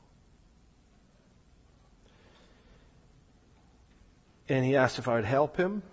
And 4.49 4.65
he 4.65 4.75
asked 4.75 4.99
if 4.99 5.07
I 5.07 5.15
would 5.15 5.25
help 5.25 5.55
him. 5.55 5.83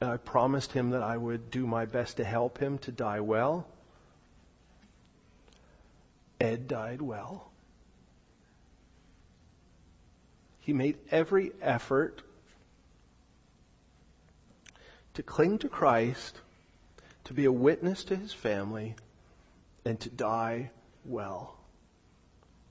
And 0.00 0.10
I 0.10 0.16
promised 0.16 0.72
him 0.72 0.90
that 0.90 1.02
I 1.02 1.16
would 1.16 1.50
do 1.50 1.66
my 1.66 1.84
best 1.84 2.16
to 2.16 2.24
help 2.24 2.58
him 2.58 2.78
to 2.78 2.92
die 2.92 3.20
well. 3.20 3.66
Ed 6.40 6.68
died 6.68 7.02
well. 7.02 7.49
He 10.60 10.72
made 10.72 10.98
every 11.10 11.52
effort 11.60 12.22
to 15.14 15.22
cling 15.22 15.58
to 15.58 15.68
Christ, 15.68 16.40
to 17.24 17.34
be 17.34 17.46
a 17.46 17.52
witness 17.52 18.04
to 18.04 18.16
his 18.16 18.32
family, 18.32 18.94
and 19.84 19.98
to 20.00 20.10
die 20.10 20.70
well. 21.04 21.56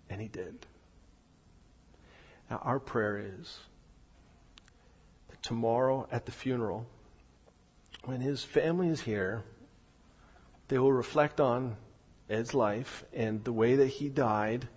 And 0.09 0.21
he 0.21 0.27
did. 0.27 0.65
Now, 2.49 2.57
our 2.63 2.79
prayer 2.79 3.23
is 3.39 3.59
that 5.29 5.43
tomorrow 5.43 6.07
at 6.11 6.25
the 6.25 6.31
funeral, 6.31 6.87
when 8.05 8.21
his 8.21 8.43
family 8.43 8.89
is 8.89 9.01
here, 9.01 9.43
they 10.67 10.79
will 10.79 10.93
reflect 10.93 11.39
on 11.39 11.75
Ed's 12.29 12.53
life 12.53 13.03
and 13.13 13.43
the 13.43 13.53
way 13.53 13.77
that 13.77 13.87
he 13.87 14.09
died, 14.09 14.67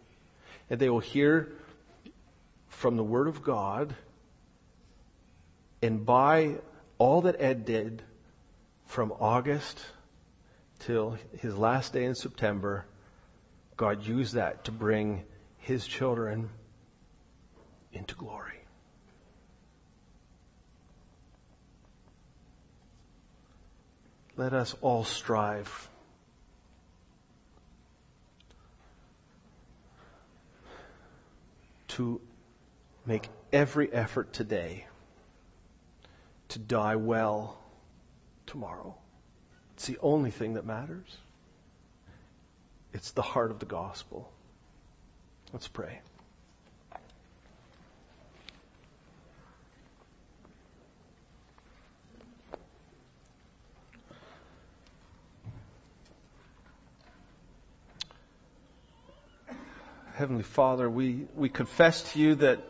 and 0.69 0.81
they 0.81 0.91
will 0.91 1.01
hear 1.01 1.53
from 2.73 2.97
the 2.97 3.05
Word 3.05 3.29
of 3.29 3.43
God 3.43 3.95
and 5.83 6.07
by 6.07 6.57
all 6.99 7.23
that 7.23 7.41
Ed 7.41 7.64
did 7.64 8.03
from 8.87 9.12
August 9.18 9.81
till 10.81 11.16
his 11.39 11.57
last 11.57 11.93
day 11.93 12.05
in 12.05 12.14
September, 12.14 12.85
God 13.77 14.05
used 14.07 14.35
that 14.35 14.64
to 14.64 14.73
bring 14.73 15.25
his 15.59 15.87
children 15.87 16.51
into 17.93 18.14
glory. 18.14 18.61
Let 24.37 24.53
us 24.53 24.75
all 24.81 25.05
strive 25.05 25.89
to 31.89 32.20
make 33.05 33.28
every 33.53 33.92
effort 33.92 34.32
today 34.32 34.86
to 36.48 36.59
die 36.59 36.96
well 36.96 37.59
tomorrow. 38.46 38.94
It's 39.74 39.86
the 39.86 39.98
only 40.00 40.30
thing 40.30 40.55
that 40.55 40.66
matters. 40.66 41.16
It's 42.92 43.12
the 43.12 43.22
heart 43.22 43.50
of 43.50 43.59
the 43.59 43.66
gospel. 43.66 44.30
Let's 45.53 45.68
pray. 45.68 46.00
Heavenly 60.14 60.42
Father, 60.42 60.88
we, 60.88 61.26
we 61.34 61.48
confess 61.48 62.12
to 62.12 62.20
you 62.20 62.34
that 62.36 62.62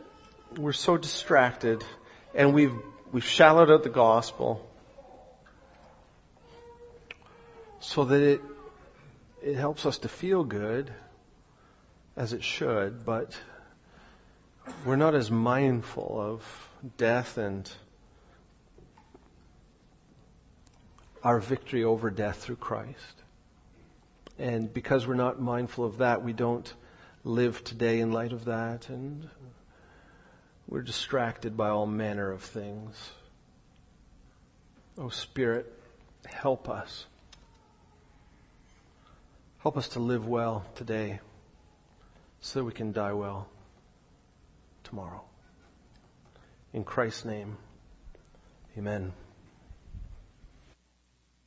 we're 0.57 0.73
so 0.73 0.97
distracted 0.97 1.83
and 2.33 2.53
we've, 2.53 2.73
we've 3.11 3.25
shallowed 3.25 3.69
out 3.69 3.83
the 3.83 3.89
gospel 3.89 4.69
so 7.79 8.05
that 8.05 8.21
it, 8.21 8.41
it 9.43 9.55
helps 9.55 9.85
us 9.85 9.99
to 9.99 10.07
feel 10.07 10.43
good 10.43 10.91
as 12.15 12.33
it 12.33 12.43
should, 12.43 13.05
but 13.05 13.37
we're 14.85 14.95
not 14.95 15.15
as 15.15 15.29
mindful 15.29 16.19
of 16.19 16.69
death 16.97 17.37
and 17.37 17.69
our 21.23 21.39
victory 21.39 21.83
over 21.83 22.09
death 22.09 22.37
through 22.37 22.57
Christ. 22.57 23.23
And 24.37 24.73
because 24.73 25.07
we're 25.07 25.15
not 25.15 25.41
mindful 25.41 25.85
of 25.85 25.97
that, 25.97 26.23
we 26.23 26.33
don't 26.33 26.71
live 27.23 27.63
today 27.63 27.99
in 27.99 28.11
light 28.11 28.33
of 28.33 28.45
that, 28.45 28.89
and 28.89 29.29
we're 30.67 30.81
distracted 30.81 31.55
by 31.57 31.69
all 31.69 31.85
manner 31.85 32.31
of 32.31 32.41
things. 32.41 32.95
Oh, 34.97 35.09
Spirit, 35.09 35.71
help 36.25 36.69
us. 36.69 37.05
Help 39.59 39.77
us 39.77 39.89
to 39.89 39.99
live 39.99 40.27
well 40.27 40.65
today 40.75 41.19
so 42.41 42.59
that 42.59 42.65
we 42.65 42.73
can 42.73 42.91
die 42.91 43.13
well 43.13 43.47
tomorrow. 44.83 45.23
In 46.73 46.83
Christ's 46.83 47.25
name, 47.25 47.57
amen. 48.77 49.13